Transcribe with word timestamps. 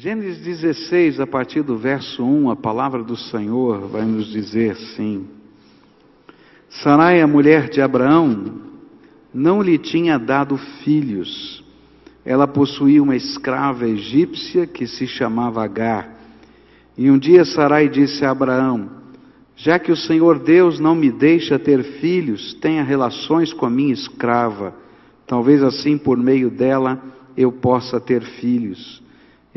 Gênesis 0.00 0.38
16, 0.38 1.18
a 1.18 1.26
partir 1.26 1.60
do 1.60 1.76
verso 1.76 2.22
1, 2.22 2.50
a 2.50 2.54
palavra 2.54 3.02
do 3.02 3.16
Senhor 3.16 3.88
vai 3.88 4.04
nos 4.04 4.28
dizer 4.28 4.70
assim: 4.70 5.26
Sarai, 6.70 7.20
a 7.20 7.26
mulher 7.26 7.68
de 7.68 7.80
Abraão, 7.80 8.60
não 9.34 9.60
lhe 9.60 9.76
tinha 9.76 10.16
dado 10.16 10.56
filhos. 10.56 11.64
Ela 12.24 12.46
possuía 12.46 13.02
uma 13.02 13.16
escrava 13.16 13.88
egípcia 13.88 14.68
que 14.68 14.86
se 14.86 15.04
chamava 15.04 15.64
Agar. 15.64 16.16
E 16.96 17.10
um 17.10 17.18
dia 17.18 17.44
Sarai 17.44 17.88
disse 17.88 18.24
a 18.24 18.30
Abraão: 18.30 18.88
Já 19.56 19.80
que 19.80 19.90
o 19.90 19.96
Senhor 19.96 20.38
Deus 20.38 20.78
não 20.78 20.94
me 20.94 21.10
deixa 21.10 21.58
ter 21.58 21.82
filhos, 21.98 22.54
tenha 22.54 22.84
relações 22.84 23.52
com 23.52 23.66
a 23.66 23.70
minha 23.70 23.94
escrava. 23.94 24.76
Talvez 25.26 25.60
assim, 25.60 25.98
por 25.98 26.16
meio 26.16 26.50
dela, 26.50 27.02
eu 27.36 27.50
possa 27.50 27.98
ter 27.98 28.22
filhos. 28.22 29.07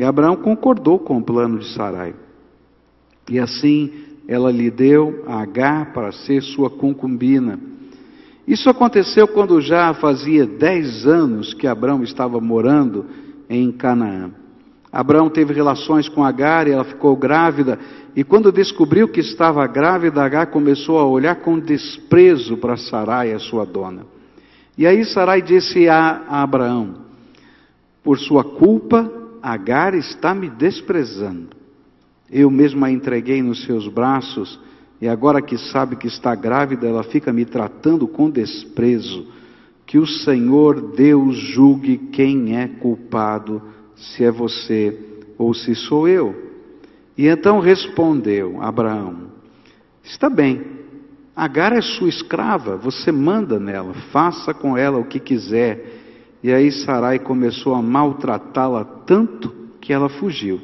E 0.01 0.03
Abraão 0.03 0.35
concordou 0.35 0.97
com 0.97 1.19
o 1.19 1.23
plano 1.23 1.59
de 1.59 1.75
Sarai. 1.75 2.15
E 3.29 3.37
assim 3.37 3.93
ela 4.27 4.51
lhe 4.51 4.71
deu 4.71 5.23
a 5.27 5.43
Agar 5.43 5.93
para 5.93 6.11
ser 6.11 6.41
sua 6.41 6.71
concubina. 6.71 7.59
Isso 8.47 8.67
aconteceu 8.67 9.27
quando 9.27 9.61
já 9.61 9.93
fazia 9.93 10.43
dez 10.43 11.05
anos 11.05 11.53
que 11.53 11.67
Abraão 11.67 12.01
estava 12.01 12.41
morando 12.41 13.05
em 13.47 13.71
Canaã. 13.71 14.31
Abraão 14.91 15.29
teve 15.29 15.53
relações 15.53 16.09
com 16.09 16.23
Agar 16.23 16.67
e 16.67 16.71
ela 16.71 16.83
ficou 16.83 17.15
grávida. 17.15 17.77
E 18.15 18.23
quando 18.23 18.51
descobriu 18.51 19.07
que 19.07 19.19
estava 19.19 19.67
grávida, 19.67 20.23
Agar 20.23 20.47
começou 20.47 20.97
a 20.97 21.05
olhar 21.05 21.35
com 21.35 21.59
desprezo 21.59 22.57
para 22.57 22.75
Sarai, 22.75 23.33
a 23.33 23.37
sua 23.37 23.67
dona. 23.67 24.07
E 24.75 24.87
aí 24.87 25.05
Sarai 25.05 25.43
disse 25.43 25.87
a 25.87 26.23
Abraão: 26.27 26.95
Por 28.03 28.17
sua 28.17 28.43
culpa, 28.43 29.20
Agar 29.41 29.93
está 29.93 30.33
me 30.33 30.49
desprezando. 30.49 31.49
Eu 32.29 32.49
mesma 32.49 32.87
a 32.87 32.91
entreguei 32.91 33.41
nos 33.41 33.63
seus 33.65 33.87
braços, 33.87 34.59
e 35.01 35.07
agora 35.07 35.41
que 35.41 35.57
sabe 35.57 35.95
que 35.95 36.07
está 36.07 36.35
grávida, 36.35 36.87
ela 36.87 37.03
fica 37.03 37.33
me 37.33 37.45
tratando 37.45 38.07
com 38.07 38.29
desprezo. 38.29 39.27
Que 39.85 39.97
o 39.97 40.07
Senhor 40.07 40.93
Deus 40.95 41.35
julgue 41.35 41.97
quem 41.97 42.57
é 42.57 42.67
culpado, 42.67 43.61
se 43.95 44.23
é 44.23 44.31
você 44.31 44.97
ou 45.37 45.53
se 45.53 45.75
sou 45.75 46.07
eu. 46.07 46.51
E 47.17 47.27
então 47.27 47.59
respondeu 47.59 48.61
Abraão: 48.61 49.31
Está 50.03 50.29
bem, 50.29 50.81
Agar 51.35 51.71
é 51.71 51.81
sua 51.81 52.09
escrava, 52.09 52.75
você 52.75 53.11
manda 53.11 53.59
nela, 53.59 53.93
faça 54.11 54.53
com 54.53 54.77
ela 54.77 54.97
o 54.97 55.05
que 55.05 55.19
quiser. 55.19 56.00
E 56.43 56.51
aí 56.51 56.71
Sarai 56.71 57.19
começou 57.19 57.75
a 57.75 57.81
maltratá-la 57.81 58.83
tanto 58.83 59.53
que 59.79 59.93
ela 59.93 60.09
fugiu. 60.09 60.59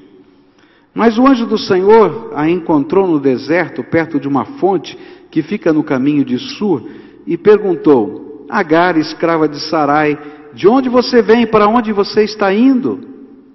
Mas 0.94 1.18
o 1.18 1.28
anjo 1.28 1.46
do 1.46 1.58
Senhor 1.58 2.32
a 2.34 2.50
encontrou 2.50 3.08
no 3.08 3.20
deserto, 3.20 3.84
perto 3.84 4.20
de 4.20 4.28
uma 4.28 4.46
fonte 4.46 4.98
que 5.30 5.44
fica 5.44 5.72
no 5.72 5.84
caminho 5.84 6.26
de 6.26 6.40
Sur, 6.40 6.90
e 7.26 7.38
perguntou: 7.38 8.46
Agar, 8.50 8.98
escrava 8.98 9.48
de 9.48 9.60
Sarai, 9.60 10.18
de 10.54 10.68
onde 10.68 10.90
você 10.90 11.22
vem? 11.22 11.46
Para 11.46 11.68
onde 11.68 11.94
você 11.94 12.24
está 12.24 12.52
indo? 12.52 13.00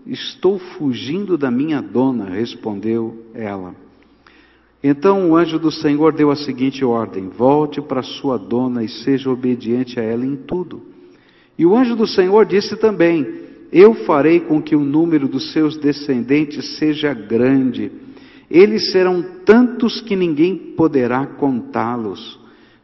Estou 0.07 0.59
fugindo 0.59 1.37
da 1.37 1.51
minha 1.51 1.83
dona, 1.83 2.27
respondeu 2.27 3.27
ela. 3.35 3.75
Então 4.83 5.31
o 5.31 5.37
anjo 5.37 5.59
do 5.59 5.71
Senhor 5.71 6.13
deu 6.13 6.31
a 6.31 6.37
seguinte 6.37 6.85
ordem: 6.85 7.29
Volte 7.29 7.81
para 7.81 8.03
sua 8.03 8.39
dona 8.39 8.85
e 8.85 8.89
seja 8.89 9.31
obediente 9.31 9.99
a 9.99 10.03
ela 10.05 10.25
em 10.25 10.37
tudo. 10.37 10.92
E 11.59 11.67
o 11.67 11.77
anjo 11.77 11.95
do 11.95 12.07
Senhor 12.07 12.47
disse 12.47 12.77
também: 12.77 13.43
eu 13.73 13.95
farei 14.05 14.41
com 14.41 14.61
que 14.61 14.77
o 14.77 14.85
número 14.85 15.27
dos 15.27 15.51
seus 15.53 15.79
descendentes 15.79 16.77
seja 16.77 17.15
grande. 17.15 17.91
Eles 18.51 18.93
serão 18.93 19.25
tantos 19.47 20.03
que 20.03 20.15
ninguém 20.15 20.55
poderá 20.77 21.25
contá-los. 21.25 22.39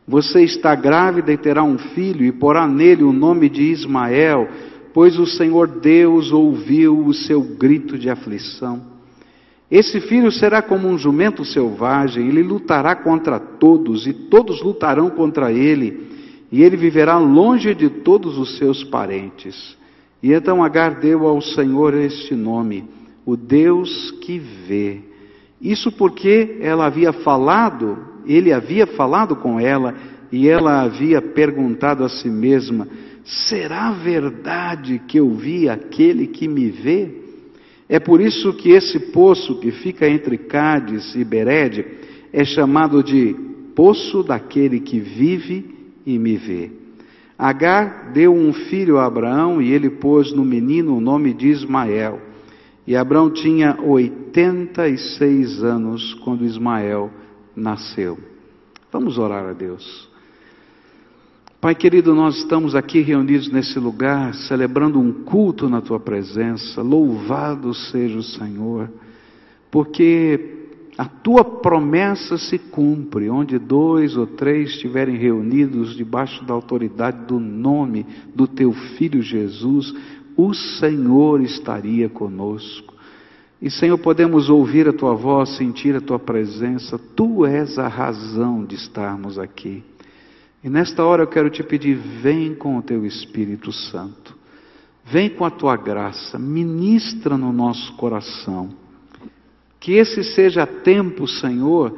Você 0.06 0.42
está 0.42 0.74
grávida 0.74 1.30
e 1.30 1.36
terá 1.36 1.62
um 1.62 1.76
filho, 1.76 2.24
e 2.24 2.32
porá 2.32 2.66
nele 2.66 3.04
o 3.04 3.12
nome 3.12 3.50
de 3.50 3.64
Ismael, 3.64 4.48
pois 4.94 5.18
o 5.18 5.26
Senhor 5.26 5.68
Deus 5.68 6.32
ouviu 6.32 7.04
o 7.04 7.12
seu 7.12 7.42
grito 7.42 7.98
de 7.98 8.08
aflição. 8.08 8.80
Esse 9.70 10.00
filho 10.00 10.32
será 10.32 10.62
como 10.62 10.88
um 10.88 10.96
jumento 10.96 11.44
selvagem, 11.44 12.26
ele 12.26 12.42
lutará 12.42 12.96
contra 12.96 13.38
todos, 13.38 14.06
e 14.06 14.14
todos 14.14 14.62
lutarão 14.62 15.10
contra 15.10 15.52
ele, 15.52 16.08
e 16.50 16.62
ele 16.62 16.76
viverá 16.76 17.18
longe 17.18 17.74
de 17.74 17.88
todos 17.88 18.38
os 18.38 18.56
seus 18.56 18.82
parentes. 18.84 19.76
E 20.22 20.32
então 20.32 20.62
Agar 20.62 20.98
deu 20.98 21.26
ao 21.26 21.40
Senhor 21.40 21.94
este 21.94 22.34
nome, 22.34 22.84
o 23.24 23.36
Deus 23.36 24.10
que 24.22 24.38
vê. 24.38 25.00
Isso 25.60 25.92
porque 25.92 26.58
ela 26.60 26.86
havia 26.86 27.12
falado, 27.12 27.98
ele 28.26 28.52
havia 28.52 28.86
falado 28.86 29.36
com 29.36 29.60
ela 29.60 29.94
e 30.32 30.48
ela 30.48 30.82
havia 30.82 31.20
perguntado 31.20 32.02
a 32.02 32.08
si 32.08 32.28
mesma: 32.28 32.88
será 33.24 33.92
verdade 33.92 35.02
que 35.06 35.18
eu 35.18 35.30
vi 35.34 35.68
aquele 35.68 36.26
que 36.26 36.48
me 36.48 36.70
vê? 36.70 37.10
É 37.88 37.98
por 37.98 38.20
isso 38.20 38.52
que 38.52 38.70
esse 38.70 38.98
poço 39.12 39.58
que 39.60 39.70
fica 39.70 40.08
entre 40.08 40.36
Cádiz 40.36 41.14
e 41.14 41.24
Bered 41.24 41.86
é 42.32 42.44
chamado 42.44 43.02
de 43.02 43.34
poço 43.74 44.22
daquele 44.22 44.80
que 44.80 45.00
vive 45.00 45.77
e 46.08 46.18
me 46.18 46.38
vê. 46.38 46.70
Agar 47.38 48.10
deu 48.12 48.34
um 48.34 48.50
filho 48.52 48.96
a 48.96 49.04
Abraão 49.04 49.60
e 49.60 49.70
ele 49.70 49.90
pôs 49.90 50.32
no 50.32 50.42
menino 50.42 50.96
o 50.96 51.00
nome 51.02 51.34
de 51.34 51.48
Ismael. 51.48 52.18
E 52.86 52.96
Abraão 52.96 53.30
tinha 53.30 53.78
86 53.78 55.62
anos 55.62 56.14
quando 56.24 56.46
Ismael 56.46 57.10
nasceu. 57.54 58.18
Vamos 58.90 59.18
orar 59.18 59.44
a 59.44 59.52
Deus. 59.52 60.08
Pai 61.60 61.74
querido, 61.74 62.14
nós 62.14 62.38
estamos 62.38 62.74
aqui 62.74 63.00
reunidos 63.00 63.50
nesse 63.52 63.78
lugar, 63.78 64.32
celebrando 64.32 64.98
um 64.98 65.12
culto 65.12 65.68
na 65.68 65.82
tua 65.82 66.00
presença. 66.00 66.80
Louvado 66.80 67.74
seja 67.74 68.16
o 68.16 68.22
Senhor, 68.22 68.90
porque 69.70 70.57
a 70.98 71.04
tua 71.04 71.44
promessa 71.44 72.36
se 72.36 72.58
cumpre, 72.58 73.30
onde 73.30 73.56
dois 73.56 74.16
ou 74.16 74.26
três 74.26 74.70
estiverem 74.70 75.16
reunidos 75.16 75.94
debaixo 75.94 76.44
da 76.44 76.52
autoridade 76.52 77.24
do 77.24 77.38
nome 77.38 78.04
do 78.34 78.48
teu 78.48 78.72
filho 78.72 79.22
Jesus, 79.22 79.94
o 80.36 80.52
Senhor 80.52 81.40
estaria 81.40 82.08
conosco. 82.08 82.92
E 83.62 83.70
Senhor, 83.70 83.96
podemos 83.98 84.50
ouvir 84.50 84.88
a 84.88 84.92
tua 84.92 85.14
voz, 85.14 85.56
sentir 85.56 85.94
a 85.94 86.00
tua 86.00 86.18
presença, 86.18 86.98
tu 86.98 87.46
és 87.46 87.78
a 87.78 87.86
razão 87.86 88.64
de 88.64 88.74
estarmos 88.74 89.38
aqui. 89.38 89.84
E 90.64 90.68
nesta 90.68 91.04
hora 91.04 91.22
eu 91.22 91.28
quero 91.28 91.48
te 91.48 91.62
pedir, 91.62 91.94
vem 91.94 92.56
com 92.56 92.76
o 92.76 92.82
teu 92.82 93.06
Espírito 93.06 93.70
Santo, 93.70 94.36
vem 95.04 95.30
com 95.30 95.44
a 95.44 95.50
tua 95.50 95.76
graça, 95.76 96.40
ministra 96.40 97.36
no 97.38 97.52
nosso 97.52 97.94
coração 97.94 98.87
que 99.80 99.92
esse 99.92 100.24
seja 100.24 100.66
tempo, 100.66 101.26
Senhor, 101.26 101.96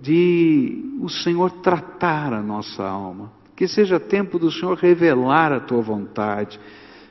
de 0.00 0.84
o 1.00 1.08
Senhor 1.08 1.50
tratar 1.50 2.32
a 2.32 2.42
nossa 2.42 2.82
alma. 2.84 3.32
Que 3.54 3.66
seja 3.66 3.98
tempo 3.98 4.38
do 4.38 4.50
Senhor 4.50 4.76
revelar 4.76 5.52
a 5.52 5.60
tua 5.60 5.82
vontade. 5.82 6.58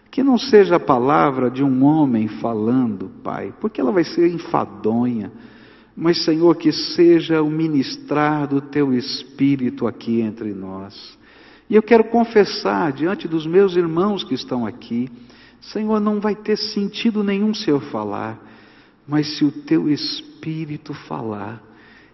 Que 0.09 0.23
não 0.23 0.37
seja 0.37 0.77
a 0.77 0.79
palavra 0.79 1.51
de 1.51 1.63
um 1.63 1.83
homem 1.83 2.27
falando, 2.27 3.11
Pai, 3.23 3.53
porque 3.59 3.79
ela 3.81 3.91
vai 3.91 4.03
ser 4.03 4.33
enfadonha. 4.33 5.31
Mas, 5.95 6.23
Senhor, 6.23 6.55
que 6.55 6.71
seja 6.71 7.41
o 7.41 7.49
ministrar 7.49 8.47
do 8.47 8.61
teu 8.61 8.93
Espírito 8.93 9.87
aqui 9.87 10.21
entre 10.21 10.53
nós. 10.53 11.17
E 11.69 11.75
eu 11.75 11.83
quero 11.83 12.05
confessar 12.05 12.93
diante 12.93 13.27
dos 13.27 13.45
meus 13.45 13.75
irmãos 13.75 14.23
que 14.23 14.33
estão 14.33 14.65
aqui, 14.65 15.09
Senhor, 15.59 15.99
não 15.99 16.19
vai 16.19 16.35
ter 16.35 16.55
sentido 16.55 17.23
nenhum 17.23 17.53
se 17.53 17.69
eu 17.69 17.79
falar. 17.79 18.46
Mas 19.07 19.37
se 19.37 19.45
o 19.45 19.51
teu 19.51 19.89
espírito 19.89 20.93
falar, 20.93 21.63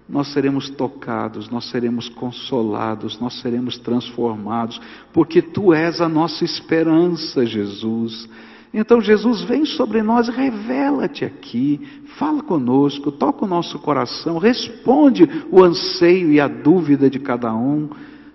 nós 0.08 0.32
seremos 0.34 0.70
tocados, 0.70 1.50
nós 1.50 1.70
seremos 1.70 2.10
consolados, 2.10 3.20
nós 3.20 3.40
seremos 3.42 3.78
transformados, 3.80 4.80
porque 5.12 5.42
tu 5.42 5.74
és 5.74 6.02
a 6.02 6.10
nossa 6.10 6.44
esperança, 6.44 7.46
Jesus. 7.46 8.30
Então, 8.74 9.00
Jesus, 9.00 9.42
vem 9.42 9.66
sobre 9.66 10.02
nós, 10.02 10.28
revela-te 10.28 11.24
aqui, 11.24 11.80
fala 12.18 12.42
conosco, 12.42 13.12
toca 13.12 13.46
o 13.46 13.48
nosso 13.48 13.80
coração, 13.80 14.40
responde 14.40 15.30
o 15.52 15.64
anseio 15.64 16.32
e 16.32 16.40
a 16.40 16.48
dúvida 16.48 17.10
de 17.10 17.20
cada 17.20 17.54
um, 17.54 17.90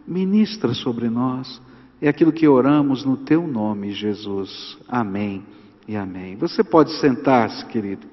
ministra 0.07 0.73
sobre 0.75 1.11
nós. 1.11 1.61
É 2.01 2.09
aquilo 2.09 2.33
que 2.33 2.47
oramos 2.47 3.05
no 3.05 3.17
teu 3.17 3.47
nome, 3.47 3.93
Jesus. 3.93 4.79
Amém 4.89 5.43
e 5.89 5.97
amém. 5.97 6.37
Você 6.37 6.63
pode 6.63 6.93
sentar-se, 7.01 7.67
querido. 7.67 8.07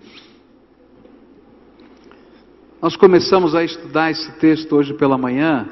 Nós 2.85 2.95
começamos 2.95 3.55
a 3.55 3.63
estudar 3.63 4.11
esse 4.11 4.31
texto 4.33 4.75
hoje 4.75 4.93
pela 4.93 5.17
manhã 5.17 5.67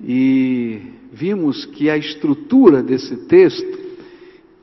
e 0.00 0.80
vimos 1.12 1.66
que 1.66 1.90
a 1.90 1.96
estrutura 1.98 2.82
desse 2.82 3.26
texto, 3.26 3.78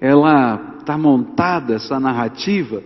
ela 0.02 0.78
está 0.80 0.98
montada, 0.98 1.76
essa 1.76 2.00
narrativa, 2.00 2.82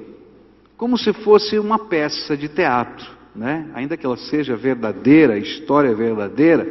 como 0.75 0.97
se 0.97 1.13
fosse 1.13 1.57
uma 1.57 1.79
peça 1.79 2.35
de 2.35 2.49
teatro, 2.49 3.09
né? 3.33 3.71
ainda 3.73 3.95
que 3.95 4.05
ela 4.05 4.17
seja 4.17 4.57
verdadeira, 4.57 5.35
a 5.35 5.39
história 5.39 5.87
é 5.87 5.95
verdadeira, 5.95 6.69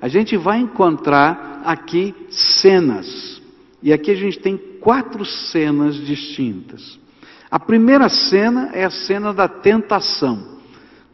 a 0.00 0.08
gente 0.08 0.36
vai 0.36 0.58
encontrar 0.58 1.62
aqui 1.64 2.12
cenas. 2.28 3.40
E 3.80 3.92
aqui 3.92 4.10
a 4.10 4.16
gente 4.16 4.40
tem 4.40 4.56
quatro 4.80 5.24
cenas 5.24 5.94
distintas. 5.94 6.98
A 7.48 7.60
primeira 7.60 8.08
cena 8.08 8.70
é 8.72 8.84
a 8.84 8.90
cena 8.90 9.32
da 9.32 9.46
tentação. 9.46 10.55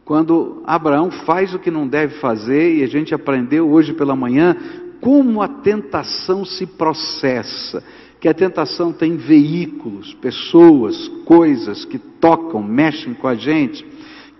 Quando 0.05 0.61
Abraão 0.65 1.09
faz 1.09 1.53
o 1.53 1.59
que 1.59 1.71
não 1.71 1.87
deve 1.87 2.15
fazer, 2.15 2.75
e 2.75 2.83
a 2.83 2.87
gente 2.87 3.13
aprendeu 3.13 3.69
hoje 3.69 3.93
pela 3.93 4.15
manhã 4.15 4.55
como 4.99 5.41
a 5.41 5.47
tentação 5.47 6.43
se 6.45 6.65
processa. 6.65 7.83
Que 8.19 8.27
a 8.27 8.33
tentação 8.33 8.93
tem 8.93 9.17
veículos, 9.17 10.13
pessoas, 10.15 11.09
coisas 11.25 11.83
que 11.83 11.97
tocam, 11.97 12.63
mexem 12.63 13.13
com 13.13 13.27
a 13.27 13.35
gente 13.35 13.85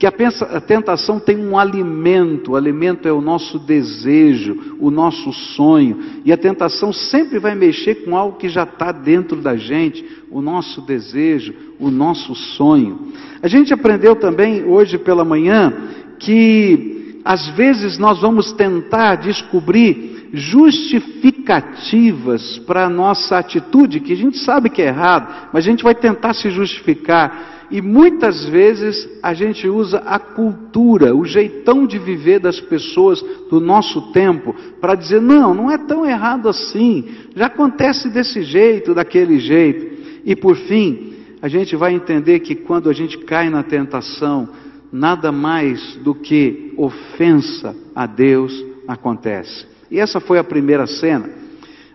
que 0.04 0.08
a, 0.08 0.12
tentação 0.60 1.18
tem 1.18 1.38
um 1.38 1.58
alimento, 1.58 2.52
o 2.52 2.56
alimento 2.58 3.08
é 3.08 3.12
o 3.14 3.22
nosso 3.22 3.58
desejo, 3.58 4.76
o 4.78 4.92
nosso 4.92 5.32
sonho, 5.32 5.98
e 6.26 6.34
a 6.34 6.36
tentação 6.36 6.92
sempre 6.92 7.40
vai 7.40 7.56
mexer 7.56 8.04
com 8.04 8.18
algo 8.18 8.38
que 8.38 8.50
já 8.50 8.64
está 8.64 8.92
dentro 8.92 9.38
da 9.38 9.56
gente, 9.56 10.06
o 10.30 10.42
nosso 10.42 10.82
desejo, 10.82 11.54
o 11.80 11.90
nosso 11.90 12.36
sonho. 12.36 13.14
A 13.42 13.48
gente 13.48 13.74
aprendeu 13.74 14.14
também 14.14 14.66
hoje 14.66 14.98
pela 14.98 15.24
manhã 15.24 15.72
que 16.20 17.22
às 17.24 17.48
vezes 17.52 17.98
nós 17.98 18.20
vamos 18.20 18.52
tentar 18.52 19.16
descobrir 19.16 20.32
justificativas 20.34 22.60
para 22.68 22.88
a 22.88 22.90
nossa 22.90 23.38
atitude, 23.38 24.02
que 24.02 24.12
a 24.12 24.18
gente 24.18 24.38
sabe 24.40 24.70
que 24.70 24.82
é 24.82 24.88
errado, 24.88 25.48
mas 25.54 25.66
a 25.66 25.70
gente 25.70 25.82
vai 25.82 25.96
tentar 25.96 26.34
se 26.34 26.50
justificar. 26.50 27.53
E 27.72 27.82
muitas 27.82 28.46
vezes 28.46 29.08
a 29.22 29.34
gente 29.34 29.68
usa 29.68 30.00
a 30.00 30.20
cultura, 30.20 31.16
o 31.16 31.26
jeitão 31.26 31.88
de 31.88 31.98
viver 31.98 32.40
das 32.40 32.60
pessoas 32.60 33.22
do 33.50 33.60
nosso 33.60 34.12
tempo, 34.12 34.56
para 34.80 34.96
dizer: 34.96 35.22
não, 35.22 35.54
não 35.54 35.72
é 35.72 35.78
tão 35.78 36.06
errado 36.06 36.50
assim, 36.50 37.06
já 37.36 37.48
acontece 37.48 38.10
desse 38.10 38.44
jeito, 38.44 38.94
daquele 38.94 39.40
jeito. 39.40 40.04
E 40.26 40.36
por 40.36 40.56
fim, 40.56 41.14
a 41.42 41.48
gente 41.48 41.76
vai 41.76 41.94
entender 41.94 42.40
que 42.40 42.56
quando 42.56 42.90
a 42.90 42.94
gente 42.94 43.18
cai 43.18 43.50
na 43.50 43.64
tentação, 43.64 44.48
nada 44.92 45.32
mais 45.32 45.96
do 45.98 46.14
que 46.14 46.74
ofensa 46.78 47.76
a 47.96 48.06
Deus 48.06 48.64
acontece. 48.88 49.66
E 49.90 50.00
essa 50.00 50.20
foi 50.20 50.40
a 50.40 50.44
primeira 50.44 50.88
cena. 50.88 51.30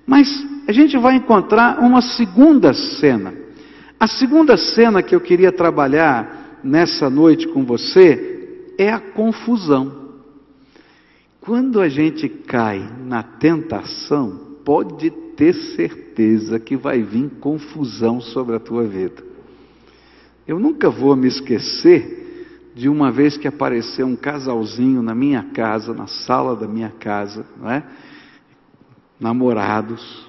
Mas 0.06 0.28
a 0.66 0.72
gente 0.72 0.96
vai 0.98 1.16
encontrar 1.16 1.78
uma 1.80 2.00
segunda 2.00 2.72
cena. 2.74 3.32
A 3.98 4.06
segunda 4.06 4.56
cena 4.56 5.02
que 5.02 5.14
eu 5.14 5.20
queria 5.20 5.50
trabalhar 5.50 6.60
nessa 6.62 7.10
noite 7.10 7.48
com 7.48 7.64
você 7.64 8.72
é 8.78 8.92
a 8.92 9.00
confusão. 9.00 10.08
Quando 11.40 11.80
a 11.80 11.88
gente 11.88 12.28
cai 12.28 12.88
na 13.04 13.22
tentação, 13.22 14.58
pode 14.64 15.10
ter 15.10 15.54
certeza 15.54 16.60
que 16.60 16.76
vai 16.76 17.02
vir 17.02 17.30
confusão 17.40 18.20
sobre 18.20 18.54
a 18.54 18.60
tua 18.60 18.84
vida. 18.84 19.22
Eu 20.46 20.58
nunca 20.58 20.90
vou 20.90 21.16
me 21.16 21.26
esquecer 21.26 22.70
de 22.74 22.88
uma 22.88 23.10
vez 23.10 23.36
que 23.36 23.48
apareceu 23.48 24.06
um 24.06 24.14
casalzinho 24.14 25.02
na 25.02 25.14
minha 25.14 25.42
casa, 25.42 25.92
na 25.92 26.06
sala 26.06 26.54
da 26.54 26.68
minha 26.68 26.90
casa, 26.90 27.44
não 27.60 27.70
é? 27.70 27.82
namorados, 29.18 30.27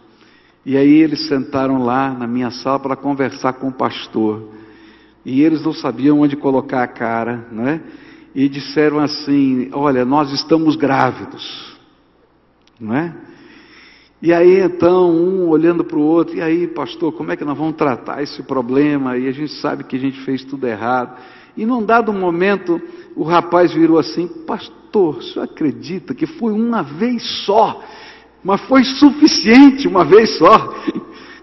e 0.66 0.76
aí 0.76 1.02
eles 1.02 1.28
sentaram 1.28 1.84
lá 1.84 2.14
na 2.14 2.28
minha 2.28 2.52
sala 2.52 2.80
para 2.80 2.96
conversar 2.96 3.54
com 3.54 3.70
o 3.70 3.74
pastor. 3.74 4.50
E 5.26 5.42
eles 5.42 5.64
não 5.64 5.74
sabiam 5.74 6.20
onde 6.20 6.36
colocar 6.36 6.84
a 6.84 6.88
cara, 6.88 7.48
né? 7.52 7.82
E 8.36 8.48
disseram 8.50 9.00
assim: 9.00 9.70
Olha, 9.74 10.04
nós 10.06 10.32
estamos 10.32 10.76
grávidos, 10.76 11.78
não 12.80 12.96
é? 12.96 13.16
E 14.22 14.34
aí 14.34 14.60
então, 14.60 15.10
um 15.12 15.48
olhando 15.48 15.84
para 15.84 15.98
o 15.98 16.02
outro, 16.02 16.36
e 16.36 16.42
aí, 16.42 16.68
pastor, 16.68 17.14
como 17.14 17.32
é 17.32 17.38
que 17.38 17.46
nós 17.46 17.58
vamos 17.58 17.76
tratar 17.76 18.22
esse 18.22 18.44
problema? 18.44 19.18
E 19.18 19.28
a 19.28 19.32
gente 19.32 19.54
sabe 19.54 19.86
que 19.86 19.96
a 19.96 20.00
gente 20.00 20.20
fez 20.22 20.44
tudo 20.44 20.68
errado. 20.68 21.18
E 21.56 21.66
num 21.66 21.84
dado 21.84 22.12
momento, 22.12 22.82
o 23.16 23.24
rapaz 23.24 23.74
virou 23.74 23.98
assim: 23.98 24.28
Pastor, 24.46 25.18
o 25.18 25.22
senhor 25.22 25.46
acredita 25.46 26.14
que 26.14 26.26
foi 26.26 26.52
uma 26.52 26.84
vez 26.84 27.24
só 27.46 27.82
mas 28.44 28.62
foi 28.62 28.84
suficiente 28.84 29.88
uma 29.88 30.06
vez 30.06 30.38
só. 30.38 30.76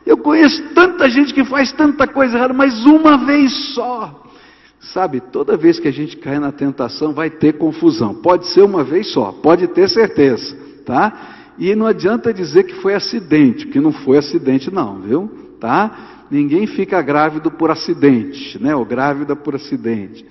Eu 0.04 0.16
conheço 0.16 0.62
tanta 0.74 1.08
gente 1.10 1.34
que 1.34 1.44
faz 1.44 1.72
tanta 1.72 2.06
coisa 2.06 2.36
errada, 2.36 2.54
mas 2.54 2.84
uma 2.84 3.16
vez 3.18 3.52
só. 3.74 4.24
Sabe, 4.80 5.20
toda 5.20 5.56
vez 5.56 5.80
que 5.80 5.88
a 5.88 5.92
gente 5.92 6.16
cai 6.16 6.38
na 6.38 6.52
tentação 6.52 7.12
vai 7.12 7.28
ter 7.28 7.54
confusão. 7.54 8.14
Pode 8.14 8.46
ser 8.48 8.62
uma 8.62 8.84
vez 8.84 9.08
só, 9.12 9.32
pode 9.32 9.66
ter 9.68 9.88
certeza, 9.88 10.56
tá? 10.84 11.52
E 11.58 11.74
não 11.74 11.86
adianta 11.86 12.32
dizer 12.32 12.64
que 12.64 12.74
foi 12.74 12.94
acidente, 12.94 13.66
que 13.66 13.80
não 13.80 13.90
foi 13.90 14.18
acidente 14.18 14.72
não, 14.72 15.00
viu? 15.00 15.30
Tá? 15.58 16.24
Ninguém 16.30 16.66
fica 16.66 17.00
grávido 17.02 17.50
por 17.50 17.70
acidente, 17.70 18.62
né? 18.62 18.76
Ou 18.76 18.84
grávida 18.84 19.34
por 19.34 19.54
acidente. 19.54 20.24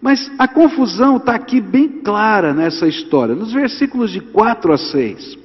Mas 0.00 0.30
a 0.36 0.48
confusão 0.48 1.16
está 1.16 1.34
aqui 1.34 1.60
bem 1.60 1.88
clara 1.88 2.52
nessa 2.52 2.88
história, 2.88 3.34
nos 3.34 3.52
versículos 3.52 4.10
de 4.10 4.20
4 4.20 4.72
a 4.72 4.76
6. 4.76 5.41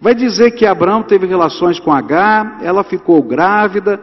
Vai 0.00 0.14
dizer 0.14 0.52
que 0.52 0.64
Abraão 0.64 1.02
teve 1.02 1.26
relações 1.26 1.78
com 1.78 1.92
H, 1.92 2.58
ela 2.62 2.82
ficou 2.82 3.22
grávida, 3.22 4.02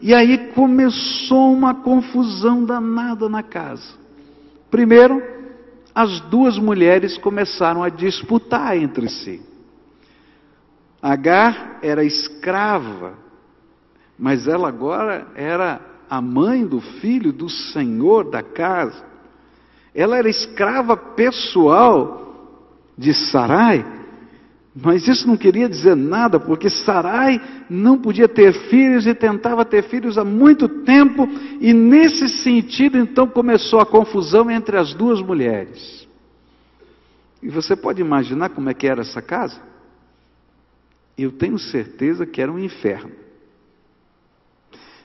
e 0.00 0.14
aí 0.14 0.52
começou 0.52 1.52
uma 1.52 1.74
confusão 1.74 2.64
danada 2.64 3.28
na 3.28 3.42
casa. 3.42 3.94
Primeiro, 4.70 5.22
as 5.94 6.20
duas 6.20 6.58
mulheres 6.58 7.16
começaram 7.18 7.82
a 7.82 7.88
disputar 7.88 8.76
entre 8.76 9.08
si. 9.08 9.42
Agar 11.00 11.78
era 11.82 12.04
escrava, 12.04 13.14
mas 14.18 14.46
ela 14.46 14.68
agora 14.68 15.28
era 15.34 15.80
a 16.10 16.20
mãe 16.20 16.66
do 16.66 16.80
filho 16.80 17.32
do 17.32 17.48
senhor 17.48 18.30
da 18.30 18.42
casa. 18.42 19.04
Ela 19.94 20.18
era 20.18 20.28
escrava 20.28 20.96
pessoal 20.96 22.52
de 22.96 23.14
Sarai. 23.14 23.84
Mas 24.80 25.08
isso 25.08 25.26
não 25.26 25.36
queria 25.36 25.68
dizer 25.68 25.96
nada, 25.96 26.38
porque 26.38 26.70
Sarai 26.70 27.40
não 27.68 27.98
podia 27.98 28.28
ter 28.28 28.52
filhos 28.68 29.06
e 29.06 29.14
tentava 29.14 29.64
ter 29.64 29.82
filhos 29.84 30.16
há 30.16 30.24
muito 30.24 30.68
tempo, 30.68 31.28
e 31.60 31.72
nesse 31.72 32.28
sentido 32.28 32.96
então 32.96 33.26
começou 33.26 33.80
a 33.80 33.86
confusão 33.86 34.48
entre 34.50 34.76
as 34.76 34.94
duas 34.94 35.20
mulheres. 35.20 36.06
E 37.42 37.48
você 37.48 37.74
pode 37.74 38.00
imaginar 38.00 38.50
como 38.50 38.70
é 38.70 38.74
que 38.74 38.86
era 38.86 39.00
essa 39.00 39.20
casa? 39.20 39.60
Eu 41.16 41.32
tenho 41.32 41.58
certeza 41.58 42.24
que 42.24 42.40
era 42.40 42.52
um 42.52 42.58
inferno. 42.58 43.12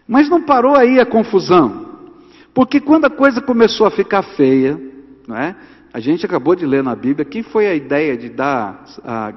Mas 0.07 0.29
não 0.29 0.43
parou 0.43 0.75
aí 0.75 0.99
a 0.99 1.05
confusão, 1.05 2.11
porque 2.53 2.79
quando 2.79 3.05
a 3.05 3.09
coisa 3.09 3.41
começou 3.41 3.87
a 3.87 3.91
ficar 3.91 4.21
feia, 4.21 4.79
não 5.27 5.35
é? 5.35 5.55
A 5.93 5.99
gente 5.99 6.25
acabou 6.25 6.55
de 6.55 6.65
ler 6.65 6.83
na 6.83 6.95
Bíblia, 6.95 7.23
quem 7.23 7.43
foi 7.43 7.67
a 7.67 7.75
ideia 7.75 8.17
de 8.17 8.27
dar 8.27 8.83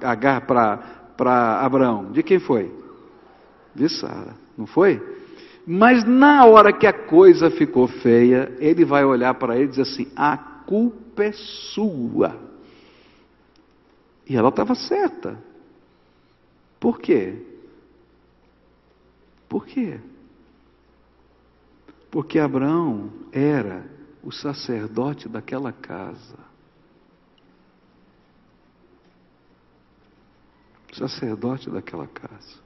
Agar 0.02 0.46
para 0.46 1.60
Abraão? 1.60 2.10
De 2.12 2.22
quem 2.22 2.38
foi? 2.38 2.72
De 3.74 3.86
Sara, 3.90 4.34
não 4.56 4.66
foi? 4.66 5.02
Mas 5.66 6.02
na 6.04 6.46
hora 6.46 6.72
que 6.72 6.86
a 6.86 6.92
coisa 6.94 7.50
ficou 7.50 7.86
feia, 7.86 8.56
ele 8.58 8.86
vai 8.86 9.04
olhar 9.04 9.34
para 9.34 9.56
ele 9.56 9.64
e 9.64 9.68
dizer 9.68 9.82
assim: 9.82 10.10
a 10.16 10.34
culpa 10.36 11.24
é 11.24 11.32
sua. 11.32 12.40
E 14.26 14.34
ela 14.34 14.48
estava 14.48 14.74
certa. 14.74 15.38
Por 16.80 16.98
quê? 17.00 17.34
Por 19.46 19.66
quê? 19.66 20.00
Porque 22.10 22.38
Abraão 22.38 23.10
era 23.30 23.95
o 24.26 24.32
sacerdote 24.32 25.28
daquela 25.28 25.70
casa. 25.70 26.36
sacerdote 30.92 31.68
daquela 31.68 32.06
casa. 32.06 32.58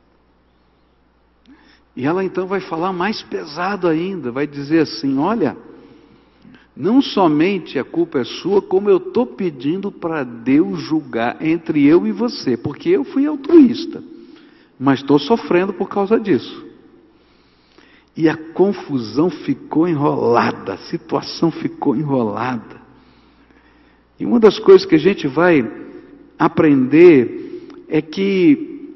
E 1.97 2.07
ela 2.07 2.25
então 2.25 2.47
vai 2.47 2.61
falar 2.61 2.93
mais 2.93 3.21
pesado 3.25 3.89
ainda, 3.89 4.31
vai 4.31 4.47
dizer 4.47 4.83
assim: 4.83 5.19
olha, 5.19 5.57
não 6.77 7.03
somente 7.03 7.77
a 7.77 7.85
culpa 7.85 8.21
é 8.21 8.25
sua, 8.25 8.63
como 8.63 8.89
eu 8.89 8.99
estou 8.99 9.27
pedindo 9.27 9.91
para 9.91 10.23
Deus 10.23 10.81
julgar 10.81 11.45
entre 11.45 11.85
eu 11.85 12.07
e 12.07 12.13
você, 12.13 12.57
porque 12.57 12.89
eu 12.89 13.03
fui 13.03 13.27
altruísta, 13.27 14.03
mas 14.79 15.01
estou 15.01 15.19
sofrendo 15.19 15.73
por 15.73 15.89
causa 15.89 16.19
disso. 16.21 16.70
E 18.17 18.29
a 18.29 18.37
confusão 18.37 19.31
ficou 19.31 19.89
enrolada, 19.89 20.75
a 20.75 20.79
situação 20.79 21.51
ficou 21.51 21.97
enrolada. 21.97 22.81
E 24.19 24.27
uma 24.27 24.39
das 24.39 24.59
coisas 24.59 24.85
que 24.85 24.97
a 24.97 24.99
gente 24.99 25.27
vai 25.27 25.67
aprender 26.39 27.69
é 27.89 28.03
que 28.03 28.95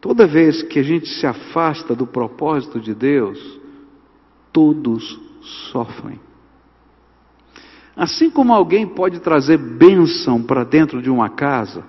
toda 0.00 0.26
vez 0.26 0.62
que 0.62 0.78
a 0.78 0.82
gente 0.82 1.08
se 1.08 1.26
afasta 1.26 1.94
do 1.94 2.06
propósito 2.06 2.80
de 2.80 2.94
Deus, 2.94 3.60
todos 4.52 5.20
sofrem. 5.70 6.18
Assim 7.94 8.30
como 8.30 8.52
alguém 8.52 8.86
pode 8.86 9.20
trazer 9.20 9.58
bênção 9.58 10.42
para 10.42 10.64
dentro 10.64 11.02
de 11.02 11.10
uma 11.10 11.28
casa, 11.28 11.84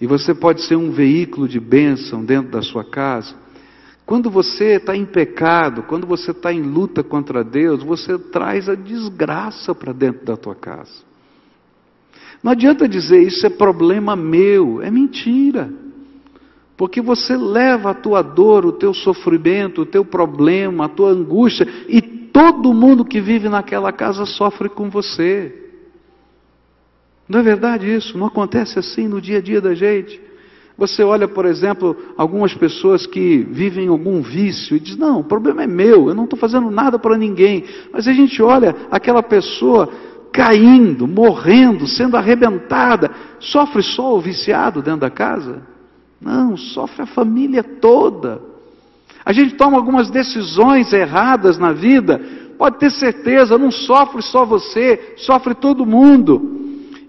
e 0.00 0.06
você 0.06 0.32
pode 0.32 0.62
ser 0.62 0.76
um 0.76 0.92
veículo 0.92 1.48
de 1.48 1.58
bênção 1.58 2.24
dentro 2.24 2.52
da 2.52 2.62
sua 2.62 2.84
casa, 2.84 3.34
quando 4.08 4.30
você 4.30 4.76
está 4.76 4.96
em 4.96 5.04
pecado, 5.04 5.82
quando 5.82 6.06
você 6.06 6.30
está 6.30 6.50
em 6.50 6.62
luta 6.62 7.04
contra 7.04 7.44
Deus, 7.44 7.82
você 7.82 8.18
traz 8.18 8.66
a 8.66 8.74
desgraça 8.74 9.74
para 9.74 9.92
dentro 9.92 10.24
da 10.24 10.34
tua 10.34 10.54
casa. 10.54 11.04
Não 12.42 12.52
adianta 12.52 12.88
dizer 12.88 13.20
isso 13.20 13.46
é 13.46 13.50
problema 13.50 14.16
meu, 14.16 14.80
é 14.80 14.90
mentira. 14.90 15.70
Porque 16.74 17.02
você 17.02 17.36
leva 17.36 17.90
a 17.90 17.94
tua 17.94 18.22
dor, 18.22 18.64
o 18.64 18.72
teu 18.72 18.94
sofrimento, 18.94 19.82
o 19.82 19.86
teu 19.86 20.06
problema, 20.06 20.86
a 20.86 20.88
tua 20.88 21.10
angústia, 21.10 21.68
e 21.86 22.00
todo 22.00 22.72
mundo 22.72 23.04
que 23.04 23.20
vive 23.20 23.50
naquela 23.50 23.92
casa 23.92 24.24
sofre 24.24 24.70
com 24.70 24.88
você. 24.88 25.54
Não 27.28 27.40
é 27.40 27.42
verdade 27.42 27.94
isso? 27.94 28.16
Não 28.16 28.26
acontece 28.26 28.78
assim 28.78 29.06
no 29.06 29.20
dia 29.20 29.36
a 29.36 29.42
dia 29.42 29.60
da 29.60 29.74
gente. 29.74 30.27
Você 30.78 31.02
olha, 31.02 31.26
por 31.26 31.44
exemplo, 31.44 31.96
algumas 32.16 32.54
pessoas 32.54 33.04
que 33.04 33.38
vivem 33.50 33.88
algum 33.88 34.22
vício 34.22 34.76
e 34.76 34.80
diz: 34.80 34.96
Não, 34.96 35.18
o 35.18 35.24
problema 35.24 35.64
é 35.64 35.66
meu, 35.66 36.08
eu 36.08 36.14
não 36.14 36.22
estou 36.22 36.38
fazendo 36.38 36.70
nada 36.70 37.00
para 37.00 37.18
ninguém. 37.18 37.64
Mas 37.92 38.06
a 38.06 38.12
gente 38.12 38.40
olha 38.40 38.76
aquela 38.88 39.20
pessoa 39.20 39.88
caindo, 40.32 41.08
morrendo, 41.08 41.84
sendo 41.88 42.16
arrebentada, 42.16 43.10
sofre 43.40 43.82
só 43.82 44.14
o 44.14 44.20
viciado 44.20 44.80
dentro 44.80 45.00
da 45.00 45.10
casa? 45.10 45.62
Não, 46.20 46.56
sofre 46.56 47.02
a 47.02 47.06
família 47.06 47.64
toda. 47.64 48.40
A 49.24 49.32
gente 49.32 49.56
toma 49.56 49.76
algumas 49.76 50.10
decisões 50.10 50.92
erradas 50.92 51.58
na 51.58 51.72
vida, 51.72 52.20
pode 52.56 52.78
ter 52.78 52.90
certeza, 52.92 53.58
não 53.58 53.72
sofre 53.72 54.22
só 54.22 54.44
você, 54.44 55.14
sofre 55.16 55.54
todo 55.56 55.84
mundo. 55.84 56.57